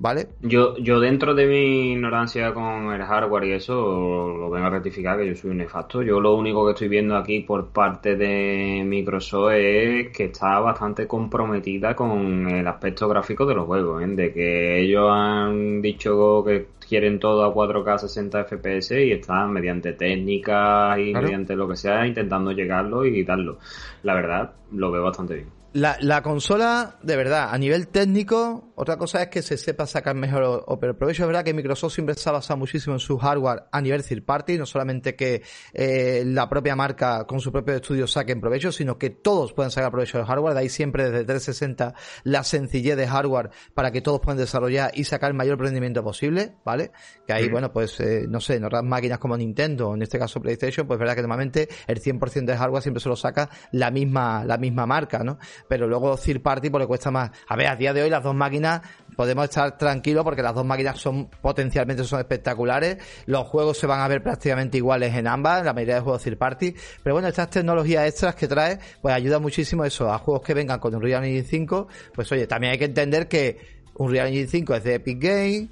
¿Vale? 0.00 0.28
Yo, 0.40 0.76
yo 0.78 0.98
dentro 0.98 1.34
de 1.34 1.46
mi 1.46 1.92
ignorancia 1.92 2.52
con 2.54 2.92
el 2.92 3.02
hardware 3.02 3.44
y 3.44 3.52
eso, 3.52 3.74
lo 3.74 4.50
vengo 4.50 4.66
a 4.66 4.70
rectificar 4.70 5.18
que 5.18 5.28
yo 5.28 5.36
soy 5.36 5.50
un 5.50 5.58
nefasto. 5.58 6.02
Yo 6.02 6.20
lo 6.20 6.34
único 6.34 6.64
que 6.64 6.72
estoy 6.72 6.88
viendo 6.88 7.16
aquí 7.16 7.40
por 7.40 7.68
parte 7.68 8.16
de 8.16 8.82
Microsoft 8.84 9.52
es 9.52 10.08
que 10.08 10.24
está 10.24 10.58
bastante 10.58 11.06
comprometida 11.06 11.94
con 11.94 12.48
el 12.48 12.66
aspecto 12.66 13.08
gráfico 13.08 13.44
de 13.44 13.54
los 13.54 13.66
juegos, 13.66 14.02
¿eh? 14.02 14.06
de 14.06 14.32
que 14.32 14.80
ellos 14.80 15.08
han 15.12 15.82
dicho 15.82 16.42
que 16.44 16.68
quieren 16.88 17.20
todo 17.20 17.44
a 17.44 17.54
4K 17.54 17.98
60 17.98 18.44
FPS 18.44 18.92
y 18.92 19.12
están 19.12 19.52
mediante 19.52 19.92
técnicas 19.92 20.98
y 20.98 21.12
mediante 21.12 21.54
lo 21.54 21.68
que 21.68 21.76
sea 21.76 22.06
intentando 22.06 22.52
llegarlo 22.52 23.04
y 23.04 23.12
quitarlo. 23.12 23.58
La 24.02 24.14
verdad, 24.14 24.52
lo 24.72 24.90
veo 24.90 25.04
bastante 25.04 25.34
bien. 25.34 25.59
La, 25.72 25.96
la, 26.00 26.20
consola, 26.20 26.98
de 27.00 27.14
verdad, 27.14 27.50
a 27.52 27.56
nivel 27.56 27.86
técnico, 27.86 28.72
otra 28.74 28.96
cosa 28.96 29.22
es 29.22 29.28
que 29.28 29.40
se 29.40 29.56
sepa 29.56 29.86
sacar 29.86 30.16
mejor 30.16 30.64
o, 30.66 30.80
pero 30.80 30.98
provecho. 30.98 31.22
Es 31.22 31.28
verdad 31.28 31.44
que 31.44 31.54
Microsoft 31.54 31.94
siempre 31.94 32.16
se 32.16 32.28
ha 32.28 32.32
basado 32.32 32.56
muchísimo 32.56 32.96
en 32.96 32.98
su 32.98 33.16
hardware 33.18 33.64
a 33.70 33.80
nivel 33.80 34.02
third 34.02 34.24
party, 34.24 34.58
no 34.58 34.66
solamente 34.66 35.14
que 35.14 35.42
eh, 35.72 36.24
la 36.26 36.48
propia 36.48 36.74
marca 36.74 37.24
con 37.24 37.38
su 37.38 37.52
propio 37.52 37.74
estudio 37.74 38.08
saquen 38.08 38.40
provecho, 38.40 38.72
sino 38.72 38.98
que 38.98 39.10
todos 39.10 39.52
puedan 39.52 39.70
sacar 39.70 39.92
provecho 39.92 40.18
del 40.18 40.26
hardware. 40.26 40.54
De 40.54 40.60
ahí 40.60 40.68
siempre 40.68 41.04
desde 41.04 41.24
360 41.24 41.94
la 42.24 42.42
sencillez 42.42 42.96
de 42.96 43.06
hardware 43.06 43.50
para 43.72 43.92
que 43.92 44.00
todos 44.00 44.18
puedan 44.18 44.38
desarrollar 44.38 44.90
y 44.94 45.04
sacar 45.04 45.30
el 45.30 45.36
mayor 45.36 45.60
rendimiento 45.60 46.02
posible, 46.02 46.56
¿vale? 46.64 46.90
Que 47.28 47.32
ahí, 47.32 47.48
bueno, 47.48 47.72
pues, 47.72 48.00
eh, 48.00 48.26
no 48.28 48.40
sé, 48.40 48.56
en 48.56 48.64
otras 48.64 48.82
máquinas 48.82 49.18
como 49.18 49.36
Nintendo, 49.36 49.94
en 49.94 50.02
este 50.02 50.18
caso 50.18 50.40
PlayStation, 50.40 50.88
pues 50.88 50.96
es 50.96 51.00
verdad 51.00 51.14
que 51.14 51.22
normalmente 51.22 51.68
el 51.86 52.00
100% 52.00 52.44
de 52.46 52.56
hardware 52.56 52.82
siempre 52.82 53.00
se 53.00 53.08
lo 53.08 53.14
saca 53.14 53.48
la 53.70 53.92
misma, 53.92 54.44
la 54.44 54.58
misma 54.58 54.84
marca, 54.84 55.22
¿no? 55.22 55.38
Pero 55.68 55.86
luego 55.86 56.16
third 56.16 56.42
party 56.42 56.70
pues 56.70 56.82
le 56.82 56.86
cuesta 56.86 57.10
más. 57.10 57.30
A 57.48 57.56
ver, 57.56 57.68
a 57.68 57.76
día 57.76 57.92
de 57.92 58.02
hoy 58.02 58.10
las 58.10 58.22
dos 58.22 58.34
máquinas 58.34 58.80
podemos 59.16 59.44
estar 59.44 59.76
tranquilos 59.76 60.24
porque 60.24 60.42
las 60.42 60.54
dos 60.54 60.64
máquinas 60.64 60.98
son 60.98 61.28
potencialmente 61.28 62.04
son 62.04 62.20
espectaculares. 62.20 62.98
Los 63.26 63.46
juegos 63.46 63.78
se 63.78 63.86
van 63.86 64.00
a 64.00 64.08
ver 64.08 64.22
prácticamente 64.22 64.78
iguales 64.78 65.14
en 65.14 65.26
ambas, 65.26 65.64
la 65.64 65.72
mayoría 65.72 65.96
de 65.96 66.00
juegos 66.00 66.22
third 66.22 66.38
party. 66.38 66.74
Pero 67.02 67.14
bueno, 67.14 67.28
estas 67.28 67.50
tecnologías 67.50 68.06
extras 68.06 68.34
que 68.34 68.48
trae, 68.48 68.78
pues 69.02 69.14
ayuda 69.14 69.38
muchísimo 69.38 69.84
eso, 69.84 70.12
a 70.12 70.18
juegos 70.18 70.42
que 70.42 70.54
vengan 70.54 70.78
con 70.78 70.94
Unreal 70.94 71.24
Engine 71.24 71.44
5. 71.44 71.88
Pues 72.14 72.30
oye, 72.32 72.46
también 72.46 72.72
hay 72.72 72.78
que 72.78 72.86
entender 72.86 73.28
que 73.28 73.58
Unreal 73.94 74.28
Engine 74.28 74.48
5 74.48 74.74
es 74.74 74.84
de 74.84 74.94
Epic 74.94 75.22
Games, 75.22 75.68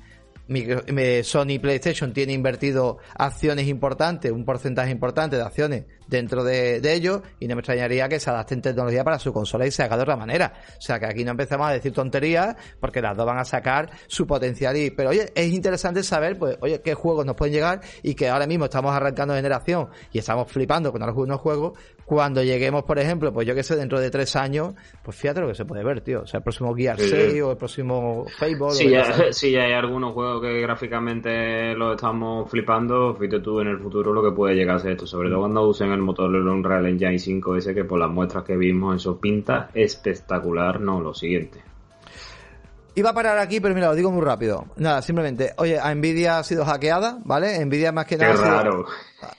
Sony 1.27 1.59
PlayStation 1.61 2.13
tiene 2.13 2.33
invertido 2.33 2.99
acciones 3.15 3.67
importantes, 3.69 4.33
un 4.33 4.45
porcentaje 4.45 4.91
importante 4.91 5.37
de 5.37 5.43
acciones 5.43 5.85
dentro 6.09 6.43
de, 6.43 6.81
de 6.81 6.95
ello 6.95 7.23
y 7.39 7.47
no 7.47 7.55
me 7.55 7.61
extrañaría 7.61 8.09
que 8.09 8.19
se 8.19 8.31
adapten 8.31 8.63
tecnología 8.63 9.05
para 9.05 9.19
su 9.19 9.33
consola 9.33 9.67
y 9.67 9.71
se 9.71 9.83
haga 9.83 9.97
de 9.97 10.03
otra 10.03 10.17
manera. 10.17 10.55
O 10.77 10.81
sea 10.81 10.99
que 10.99 11.07
aquí 11.07 11.25
no 11.25 11.31
empezamos 11.31 11.69
a 11.69 11.73
decir 11.73 11.93
tonterías 11.93 12.57
porque 12.81 13.01
las 13.01 13.17
dos 13.17 13.27
van 13.27 13.39
a 13.39 13.45
sacar 13.45 13.91
su 14.07 14.27
potencial 14.27 14.77
y, 14.77 14.91
pero 14.91 15.11
oye, 15.11 15.31
es 15.35 15.53
interesante 15.53 16.03
saber, 16.03 16.39
pues, 16.39 16.57
oye, 16.61 16.81
qué 16.83 16.95
juegos 16.95 17.25
nos 17.27 17.37
pueden 17.37 17.55
llegar 17.55 17.81
y 18.03 18.15
que 18.15 18.29
ahora 18.29 18.47
mismo 18.47 18.65
estamos 18.65 18.93
arrancando 18.93 19.35
generación 19.35 19.89
y 20.13 20.19
estamos 20.19 20.51
flipando 20.51 20.93
con 20.93 21.03
algunos 21.03 21.41
juegos. 21.41 21.79
Cuando 22.05 22.43
lleguemos, 22.43 22.85
por 22.85 22.99
ejemplo, 22.99 23.33
pues 23.35 23.47
yo 23.47 23.55
que 23.55 23.63
sé, 23.63 23.77
dentro 23.77 24.01
de 24.01 24.11
tres 24.11 24.35
años, 24.35 24.73
pues 25.03 25.15
fíjate 25.15 25.43
lo 25.43 25.49
que 25.49 25.55
se 25.55 25.67
puede 25.67 25.85
ver, 25.85 26.01
tío. 26.01 26.23
O 26.23 26.27
sea, 26.27 26.39
el 26.39 26.45
próximo 26.45 26.75
Gear 26.75 26.99
6 26.99 27.43
o 27.43 27.51
el 27.51 27.57
próximo 27.59 28.25
Fable. 28.39 28.71
Sí, 28.71 28.89
ya, 28.89 29.31
sí, 29.31 29.55
hay 29.57 29.75
algunos 29.75 30.15
juegos 30.15 30.41
que 30.41 30.59
gráficamente 30.63 31.75
lo 31.75 31.93
estamos 31.93 32.51
flipando. 32.51 33.15
Fíjate 33.15 33.41
tú 33.41 33.61
en 33.61 33.69
el 33.69 33.79
futuro 33.79 34.15
lo 34.15 34.23
que 34.23 34.35
puede 34.35 34.55
llegar 34.55 34.77
a 34.77 34.79
ser 34.79 34.93
esto, 34.93 35.07
sobre 35.07 35.29
todo 35.29 35.41
cuando 35.41 35.69
usen 35.69 35.93
el 35.93 35.98
motor 36.01 36.33
del 36.33 36.49
Unreal 36.49 36.87
Engine 36.87 37.19
5 37.19 37.57
ese 37.57 37.75
que 37.75 37.85
por 37.85 37.99
las 37.99 38.11
muestras 38.11 38.45
que 38.45 38.57
vimos 38.57 38.97
eso 38.97 39.19
pinta 39.21 39.71
espectacular, 39.75 40.81
no 40.81 41.01
lo 41.01 41.15
siguiente. 41.15 41.68
Iba 42.99 43.11
a 43.11 43.15
parar 43.15 43.39
aquí, 43.39 43.61
pero 43.61 43.77
mira, 43.77 43.87
lo 43.87 43.95
digo 43.95 44.11
muy 44.11 44.25
rápido. 44.25 44.67
Nada, 44.75 45.03
simplemente, 45.03 45.55
oye, 45.59 45.79
a 45.79 45.95
Nvidia 45.95 46.39
ha 46.39 46.43
sido 46.43 46.65
hackeada, 46.65 47.19
¿vale? 47.25 47.65
Nvidia 47.65 47.93
más 47.93 48.07
que 48.07 48.17
nada. 48.17 48.35
Qué 48.35 48.41
raro. 48.41 48.87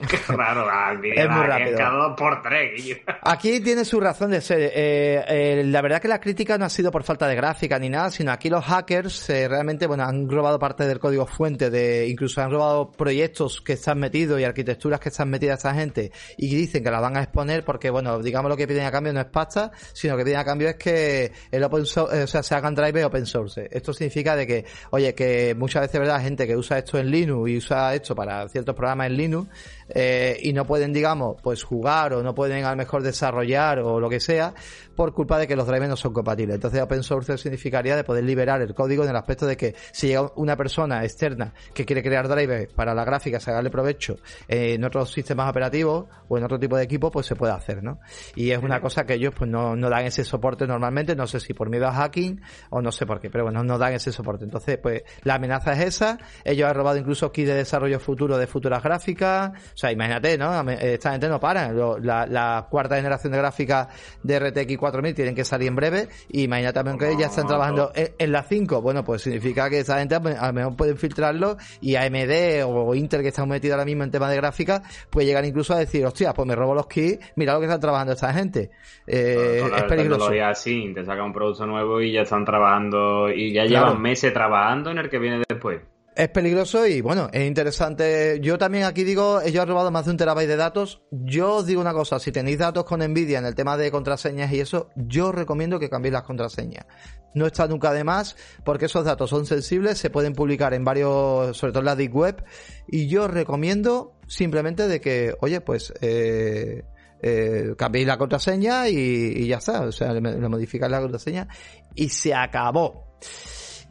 Qué 0.08 0.18
raro, 0.34 0.98
Nvidia. 0.98 1.24
Es 1.24 1.30
muy 1.30 1.46
rápido. 1.46 2.16
por 2.16 2.42
tres. 2.42 3.00
Aquí 3.22 3.60
tiene 3.60 3.84
su 3.84 3.98
razón 4.00 4.30
de 4.30 4.40
ser. 4.40 4.60
Eh, 4.60 5.24
eh, 5.28 5.62
la 5.64 5.80
verdad 5.82 6.00
que 6.00 6.08
la 6.08 6.20
crítica 6.20 6.58
no 6.58 6.64
ha 6.64 6.70
sido 6.70 6.90
por 6.90 7.02
falta 7.02 7.26
de 7.26 7.34
gráfica 7.34 7.78
ni 7.78 7.88
nada, 7.88 8.10
sino 8.10 8.32
aquí 8.32 8.48
los 8.48 8.64
hackers 8.64 9.28
eh, 9.30 9.48
realmente, 9.48 9.86
bueno, 9.86 10.04
han 10.04 10.28
robado 10.28 10.58
parte 10.58 10.86
del 10.86 10.98
código 10.98 11.26
fuente, 11.26 11.70
de 11.70 12.08
incluso 12.08 12.42
han 12.42 12.50
robado 12.50 12.92
proyectos 12.92 13.60
que 13.60 13.74
están 13.74 13.98
metidos 13.98 14.40
y 14.40 14.44
arquitecturas 14.44 15.00
que 15.00 15.08
están 15.08 15.30
metidas 15.30 15.58
esta 15.58 15.74
gente 15.74 16.12
y 16.36 16.54
dicen 16.54 16.84
que 16.84 16.90
la 16.90 17.00
van 17.00 17.16
a 17.16 17.22
exponer 17.22 17.64
porque, 17.64 17.90
bueno, 17.90 18.18
digamos 18.20 18.50
lo 18.50 18.56
que 18.56 18.66
piden 18.66 18.84
a 18.84 18.90
cambio 18.90 19.12
no 19.12 19.20
es 19.20 19.26
pasta, 19.26 19.70
sino 19.92 20.16
que 20.16 20.24
piden 20.24 20.38
a 20.38 20.44
cambio 20.44 20.68
es 20.68 20.76
que 20.76 21.32
el 21.50 21.64
open 21.64 21.86
source, 21.86 22.22
o 22.22 22.26
sea, 22.26 22.42
se 22.42 22.54
hagan 22.54 22.74
drive 22.74 23.04
open 23.04 23.24
source. 23.24 23.49
Esto 23.58 23.92
significa 23.92 24.36
de 24.36 24.46
que, 24.46 24.64
oye, 24.90 25.14
que 25.14 25.54
muchas 25.56 25.82
veces, 25.82 26.00
¿verdad? 26.00 26.20
Gente 26.22 26.46
que 26.46 26.56
usa 26.56 26.78
esto 26.78 26.98
en 26.98 27.10
Linux 27.10 27.50
y 27.50 27.56
usa 27.56 27.94
esto 27.94 28.14
para 28.14 28.48
ciertos 28.48 28.74
programas 28.74 29.08
en 29.08 29.16
Linux, 29.16 29.48
eh, 29.94 30.38
y 30.42 30.52
no 30.52 30.66
pueden, 30.66 30.92
digamos, 30.92 31.36
pues 31.42 31.62
jugar 31.62 32.14
o 32.14 32.22
no 32.22 32.34
pueden 32.34 32.64
a 32.64 32.70
lo 32.70 32.76
mejor 32.76 33.02
desarrollar 33.02 33.80
o 33.80 34.00
lo 34.00 34.08
que 34.08 34.20
sea 34.20 34.54
por 34.94 35.14
culpa 35.14 35.38
de 35.38 35.46
que 35.46 35.56
los 35.56 35.66
drivers 35.66 35.88
no 35.88 35.96
son 35.96 36.12
compatibles. 36.12 36.56
Entonces 36.56 36.82
open 36.82 37.02
source 37.02 37.38
significaría 37.38 37.96
de 37.96 38.04
poder 38.04 38.24
liberar 38.24 38.60
el 38.60 38.74
código 38.74 39.04
en 39.04 39.10
el 39.10 39.16
aspecto 39.16 39.46
de 39.46 39.56
que 39.56 39.74
si 39.92 40.08
llega 40.08 40.30
una 40.36 40.56
persona 40.56 41.02
externa 41.04 41.54
que 41.72 41.84
quiere 41.86 42.02
crear 42.02 42.28
drivers 42.28 42.72
para 42.74 42.94
la 42.94 43.04
gráfica, 43.04 43.40
sacarle 43.40 43.70
provecho 43.70 44.16
en 44.46 44.84
otros 44.84 45.10
sistemas 45.10 45.48
operativos 45.48 46.06
o 46.28 46.36
en 46.36 46.44
otro 46.44 46.58
tipo 46.58 46.76
de 46.76 46.84
equipo, 46.84 47.10
pues 47.10 47.26
se 47.26 47.34
puede 47.34 47.52
hacer, 47.52 47.82
¿no? 47.82 48.00
Y 48.34 48.50
es 48.50 48.58
una 48.58 48.80
cosa 48.80 49.06
que 49.06 49.14
ellos 49.14 49.34
pues 49.34 49.50
no, 49.50 49.74
no 49.74 49.88
dan 49.88 50.04
ese 50.04 50.24
soporte 50.24 50.66
normalmente, 50.66 51.16
no 51.16 51.26
sé 51.26 51.40
si 51.40 51.54
por 51.54 51.70
miedo 51.70 51.86
a 51.86 51.92
hacking 51.92 52.40
o 52.70 52.82
no 52.82 52.92
sé 52.92 53.06
por 53.06 53.20
qué, 53.20 53.30
pero 53.30 53.44
bueno, 53.44 53.64
no 53.64 53.78
dan 53.78 53.94
ese 53.94 54.12
soporte. 54.12 54.44
Entonces, 54.44 54.78
pues 54.78 55.02
la 55.22 55.36
amenaza 55.36 55.72
es 55.72 55.80
esa. 55.80 56.18
Ellos 56.44 56.68
han 56.68 56.74
robado 56.74 56.98
incluso 56.98 57.32
kits 57.32 57.48
de 57.48 57.54
desarrollo 57.54 57.98
futuro 58.00 58.36
de 58.38 58.46
futuras 58.46 58.82
gráficas. 58.82 59.52
O 59.80 59.84
sea, 59.88 59.92
imagínate, 59.92 60.36
¿no? 60.36 60.60
Esta 60.72 61.12
gente 61.12 61.26
no 61.26 61.40
para. 61.40 61.72
La, 61.72 62.26
la 62.26 62.66
cuarta 62.68 62.96
generación 62.96 63.32
de 63.32 63.38
gráficas 63.38 63.88
de 64.22 64.38
RTX 64.38 64.76
4000 64.76 65.14
tienen 65.14 65.34
que 65.34 65.42
salir 65.42 65.68
en 65.68 65.74
breve. 65.74 66.08
Y 66.28 66.42
imagínate 66.42 66.74
también 66.74 66.98
que 66.98 67.18
ya 67.18 67.28
están 67.28 67.46
trabajando 67.46 67.90
en, 67.94 68.30
la 68.30 68.42
5. 68.42 68.82
Bueno, 68.82 69.02
pues 69.02 69.22
significa 69.22 69.70
que 69.70 69.78
esa 69.78 69.98
gente 69.98 70.16
a 70.16 70.46
lo 70.48 70.52
mejor 70.52 70.76
pueden 70.76 70.98
filtrarlo 70.98 71.56
y 71.80 71.96
AMD 71.96 72.62
o 72.66 72.94
Intel 72.94 73.22
que 73.22 73.28
están 73.28 73.48
metidos 73.48 73.72
ahora 73.72 73.86
mismo 73.86 74.04
en 74.04 74.10
tema 74.10 74.28
de 74.28 74.36
gráfica, 74.36 74.82
puede 75.08 75.28
llegar 75.28 75.46
incluso 75.46 75.72
a 75.72 75.78
decir, 75.78 76.04
hostia, 76.04 76.34
pues 76.34 76.46
me 76.46 76.54
robo 76.54 76.74
los 76.74 76.86
kits, 76.86 77.32
mira 77.36 77.54
lo 77.54 77.60
que 77.60 77.64
están 77.64 77.80
trabajando 77.80 78.12
esta 78.12 78.34
gente. 78.34 78.70
Eh, 79.06 79.62
es 79.76 79.82
peligroso. 79.84 80.30
Así, 80.44 80.92
te 80.94 81.06
saca 81.06 81.24
un 81.24 81.32
producto 81.32 81.64
nuevo 81.64 82.02
y 82.02 82.12
ya 82.12 82.20
están 82.20 82.44
trabajando 82.44 83.30
y 83.30 83.54
ya 83.54 83.64
llevan 83.64 83.98
meses 84.02 84.30
trabajando 84.34 84.90
en 84.90 84.98
el 84.98 85.08
que 85.08 85.18
viene 85.18 85.42
después. 85.48 85.80
Es 86.16 86.28
peligroso 86.28 86.86
y 86.86 87.00
bueno, 87.00 87.28
es 87.32 87.46
interesante. 87.46 88.40
Yo 88.42 88.58
también 88.58 88.84
aquí 88.84 89.04
digo, 89.04 89.40
ellos 89.40 89.62
han 89.62 89.68
robado 89.68 89.90
más 89.92 90.06
de 90.06 90.10
un 90.10 90.16
terabyte 90.16 90.48
de 90.48 90.56
datos. 90.56 91.02
Yo 91.12 91.56
os 91.56 91.66
digo 91.66 91.80
una 91.80 91.92
cosa, 91.92 92.18
si 92.18 92.32
tenéis 92.32 92.58
datos 92.58 92.84
con 92.84 93.00
Nvidia 93.00 93.38
en 93.38 93.46
el 93.46 93.54
tema 93.54 93.76
de 93.76 93.90
contraseñas 93.92 94.52
y 94.52 94.60
eso, 94.60 94.90
yo 94.96 95.30
recomiendo 95.30 95.78
que 95.78 95.88
cambiéis 95.88 96.14
las 96.14 96.24
contraseñas. 96.24 96.84
No 97.32 97.46
está 97.46 97.68
nunca 97.68 97.92
de 97.92 98.02
más, 98.02 98.36
porque 98.64 98.86
esos 98.86 99.04
datos 99.04 99.30
son 99.30 99.46
sensibles, 99.46 99.98
se 99.98 100.10
pueden 100.10 100.34
publicar 100.34 100.74
en 100.74 100.84
varios, 100.84 101.56
sobre 101.56 101.72
todo 101.72 101.80
en 101.80 101.86
la 101.86 101.96
Deep 101.96 102.14
Web, 102.14 102.44
y 102.88 103.06
yo 103.06 103.28
recomiendo 103.28 104.18
simplemente 104.26 104.88
de 104.88 105.00
que, 105.00 105.36
oye, 105.40 105.60
pues, 105.60 105.94
eh, 106.00 106.82
eh, 107.22 107.74
cambiéis 107.78 108.08
la 108.08 108.18
contraseña 108.18 108.88
y, 108.88 109.46
ya 109.46 109.58
está. 109.58 109.82
O 109.82 109.92
sea, 109.92 110.12
le, 110.12 110.20
le 110.20 110.48
modificáis 110.48 110.90
la 110.90 111.00
contraseña 111.00 111.46
y 111.94 112.08
se 112.08 112.34
acabó. 112.34 113.16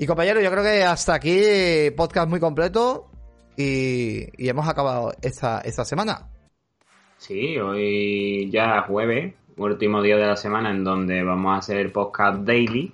Y 0.02 0.08
compañero, 0.08 0.40
yo 0.40 0.50
creo 0.50 0.64
que 0.64 0.82
hasta 0.82 1.16
aquí 1.16 1.92
podcast 1.98 2.30
muy 2.30 2.40
completo 2.40 3.12
y, 3.58 4.30
hemos 4.38 4.66
acabado 4.66 5.12
esta, 5.22 5.60
esta 5.60 5.84
semana. 5.84 6.30
Sí, 7.18 7.58
hoy 7.58 8.50
ya 8.50 8.84
jueves, 8.84 9.34
último 9.58 10.02
día 10.02 10.16
de 10.16 10.26
la 10.26 10.38
semana 10.38 10.72
en 10.72 10.86
donde 10.86 11.22
vamos 11.22 11.54
a 11.54 11.58
hacer 11.58 11.92
podcast 11.92 12.44
daily. 12.46 12.94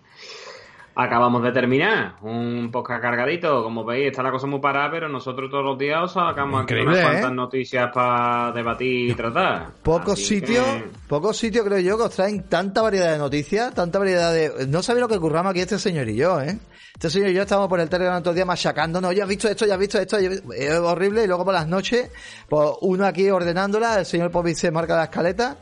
Acabamos 0.98 1.44
de 1.44 1.52
terminar 1.52 2.16
un 2.22 2.70
podcast 2.72 3.02
cargadito, 3.02 3.62
como 3.64 3.84
veis 3.84 4.08
está 4.08 4.24
la 4.24 4.32
cosa 4.32 4.48
muy 4.48 4.62
parada, 4.62 4.90
pero 4.92 5.10
nosotros 5.10 5.52
todos 5.52 5.66
los 5.66 5.78
días 5.78 6.04
os 6.04 6.14
sacamos 6.14 6.64
aquí 6.64 6.74
unas 6.76 7.02
cuantas 7.02 7.32
¿eh? 7.32 7.36
noticias 7.36 7.92
para 7.94 8.54
debatir 8.54 9.12
y 9.12 9.14
tratar. 9.14 9.72
Pocos 9.84 10.26
sitios, 10.26 10.66
pocos 11.10 11.36
sitios 11.36 11.66
creo 11.66 11.80
yo 11.80 11.98
que 11.98 12.04
os 12.04 12.16
traen 12.16 12.48
tanta 12.48 12.82
variedad 12.82 13.12
de 13.12 13.18
noticias, 13.18 13.74
tanta 13.74 14.00
variedad 14.00 14.34
de... 14.34 14.68
No 14.68 14.82
sabéis 14.82 15.02
lo 15.02 15.10
que 15.10 15.20
curramos 15.20 15.52
aquí 15.52 15.60
este 15.60 15.78
señor 15.80 16.08
y 16.08 16.16
yo, 16.16 16.40
¿eh? 16.42 16.58
Este 16.94 17.10
señor 17.10 17.30
y 17.32 17.34
yo 17.34 17.42
estamos 17.42 17.68
por 17.68 17.82
el 17.82 17.90
Telegram 17.90 18.24
los 18.24 18.34
días 18.34 18.48
machacándonos, 18.48 19.14
ya 19.14 19.24
has 19.24 19.30
visto 19.30 19.50
esto, 19.50 19.66
ya 19.66 19.74
has 19.74 19.80
visto 19.82 20.00
esto, 20.00 20.18
es 20.18 20.80
horrible, 20.80 21.26
y 21.26 21.28
luego 21.28 21.44
por 21.44 21.54
las 21.54 21.68
noches, 21.68 22.10
pues 22.48 22.70
uno 22.80 23.06
aquí 23.06 23.30
ordenándola, 23.30 24.00
el 24.00 24.06
señor 24.06 24.32
Popi 24.32 24.56
se 24.56 24.72
marca 24.72 24.96
la 24.96 25.04
escaleta, 25.04 25.58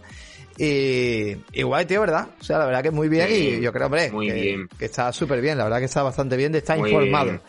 y, 0.58 1.36
y 1.52 1.64
guay, 1.64 1.86
tío, 1.86 2.02
¿verdad? 2.02 2.28
O 2.40 2.44
sea, 2.44 2.60
la 2.60 2.66
verdad 2.66 2.84
que 2.84 2.92
muy 2.92 3.10
bien 3.10 3.28
y 3.30 3.62
yo 3.62 3.72
creo, 3.72 3.88
hombre, 3.88 4.12
que, 4.12 4.86
está 4.86 5.12
súper 5.12 5.42
bien, 5.42 5.58
la 5.58 5.64
verdad 5.64 5.80
que 5.80 5.86
está 5.86 6.04
bastante 6.04 6.38
bien, 6.38 6.54
está 6.56 6.78
informado. 6.78 7.40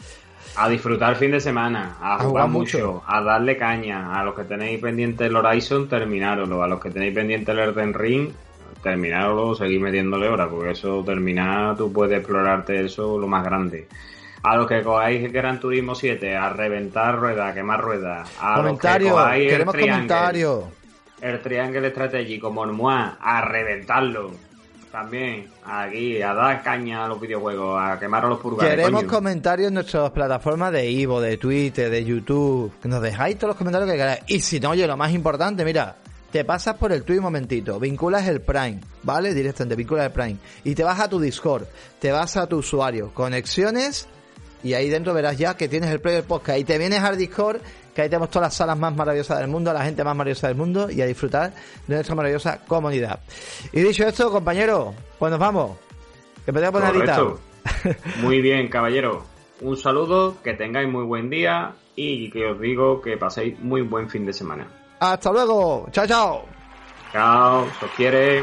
A 0.57 0.69
disfrutar 0.69 1.11
el 1.11 1.17
fin 1.17 1.33
de 1.33 1.41
semana, 1.41 1.97
a, 2.01 2.19
jugar, 2.21 2.49
mucho, 2.49 3.03
a 3.07 3.21
darle 3.21 3.57
caña. 3.57 4.19
A 4.19 4.23
los 4.23 4.37
que 4.37 4.45
tenéis 4.45 4.81
pendiente 4.81 5.27
el 5.27 5.35
Horizon, 5.35 5.89
terminároslo. 5.89 6.63
A 6.63 6.69
los 6.69 6.81
que 6.81 6.91
tenéis 6.91 7.13
pendiente 7.13 7.51
el 7.51 7.59
Elden 7.59 7.93
Ring, 7.93 8.31
terminarlo, 8.81 9.57
seguir 9.57 9.81
metiéndole 9.81 10.29
horas, 10.29 10.49
porque 10.49 10.71
eso 10.71 11.03
terminar, 11.05 11.77
tú 11.77 11.93
puedes 11.93 12.19
explorarte 12.19 12.85
eso 12.85 13.19
lo 13.19 13.27
más 13.27 13.43
grande. 13.43 13.89
A 14.45 14.57
los 14.57 14.69
que 14.69 14.83
cogáis 14.83 15.33
Gran 15.33 15.59
Turismo 15.59 15.95
7, 15.95 16.37
a 16.37 16.51
reventar 16.51 17.19
rueda, 17.19 17.49
a 17.49 17.55
quemar 17.55 17.81
rueda. 17.81 18.25
A 18.41 18.57
comentario, 18.57 19.17
queremos 19.35 19.75
comentarios. 19.75 20.65
El 21.25 21.41
Triangle 21.41 21.89
Strategy 21.89 22.39
como 22.39 22.67
Moi, 22.67 22.95
a 23.19 23.41
reventarlo. 23.41 24.33
También, 24.93 25.49
aquí, 25.65 26.21
a 26.21 26.35
dar 26.35 26.63
caña 26.63 27.07
a 27.07 27.09
los 27.09 27.19
videojuegos, 27.19 27.81
a 27.83 27.99
quemar 27.99 28.27
a 28.27 28.29
los 28.29 28.41
purgados. 28.41 28.77
Queremos 28.77 29.05
comentarios 29.05 29.69
en 29.69 29.75
nuestras 29.75 30.11
plataformas 30.11 30.71
de 30.71 30.91
Ivo, 30.91 31.23
de 31.23 31.39
Twitter, 31.39 31.89
de 31.89 32.05
YouTube. 32.05 32.75
Que 32.83 32.89
nos 32.89 33.01
dejáis 33.01 33.39
todos 33.39 33.49
los 33.53 33.57
comentarios 33.57 33.91
que 33.91 33.97
queráis. 33.97 34.21
Y 34.27 34.41
si 34.41 34.61
no, 34.61 34.71
oye, 34.71 34.87
lo 34.87 34.99
más 34.99 35.13
importante, 35.13 35.65
mira, 35.65 35.97
te 36.31 36.45
pasas 36.45 36.77
por 36.77 36.93
el 36.93 37.05
Twitch 37.05 37.19
un 37.19 37.25
momentito, 37.25 37.81
vinculas 37.81 38.29
el 38.29 38.43
Prime, 38.43 38.81
¿vale? 39.03 39.33
Directamente, 39.33 39.77
vinculas 39.77 40.05
el 40.05 40.13
Prime. 40.13 40.37
Y 40.63 40.75
te 40.75 40.85
vas 40.85 41.01
a 41.01 41.09
tu 41.09 41.19
Discord, 41.19 41.65
te 42.01 42.13
vas 42.13 42.37
a 42.37 42.47
tu 42.47 42.59
usuario, 42.59 43.15
conexiones, 43.15 44.09
y 44.63 44.75
ahí 44.75 44.91
dentro 44.91 45.15
verás 45.15 45.39
ya 45.39 45.57
que 45.57 45.69
tienes 45.69 45.91
el 45.91 46.01
Player 46.01 46.25
Podcast. 46.25 46.59
Y 46.59 46.65
te 46.65 46.77
vienes 46.77 47.01
al 47.01 47.17
Discord, 47.17 47.63
que 47.95 48.03
ahí 48.03 48.09
tenemos 48.09 48.31
todas 48.31 48.47
las 48.47 48.55
salas 48.55 48.79
más 48.79 48.95
maravillosas 48.95 49.39
del 49.39 49.49
mundo, 49.49 49.73
la 49.73 49.85
gente 49.85 50.03
más 50.03 50.17
maravillosa 50.17 50.49
del 50.49 50.57
mundo, 50.57 50.91
y 50.91 51.01
a 51.01 51.07
disfrutar 51.07 51.53
de 51.87 51.95
nuestra 51.95 52.15
maravillosa 52.15 52.59
comunidad. 52.67 53.21
Y 53.73 53.81
dicho 53.83 54.05
esto, 54.07 54.31
compañero, 54.31 54.95
pues 55.19 55.31
nos 55.31 55.39
vamos. 55.39 55.79
Que 56.45 56.53
me 56.53 56.71
poner 56.71 56.95
Muy 58.21 58.41
bien, 58.41 58.69
caballero. 58.69 59.25
Un 59.61 59.77
saludo, 59.77 60.37
que 60.43 60.55
tengáis 60.55 60.89
muy 60.89 61.05
buen 61.05 61.31
día 61.31 61.75
y 61.97 62.31
que 62.31 62.47
os 62.47 62.61
digo 62.61 63.01
que 63.01 63.17
paséis 63.17 63.59
muy 63.61 63.83
buen 63.83 64.11
fin 64.11 64.27
de 64.27 64.33
semana. 64.33 64.67
Hasta 65.01 65.31
luego. 65.33 65.87
Chao, 65.91 66.07
chao. 66.07 66.45
Chao, 67.13 67.63
os 67.63 67.91
quiere. 67.97 68.43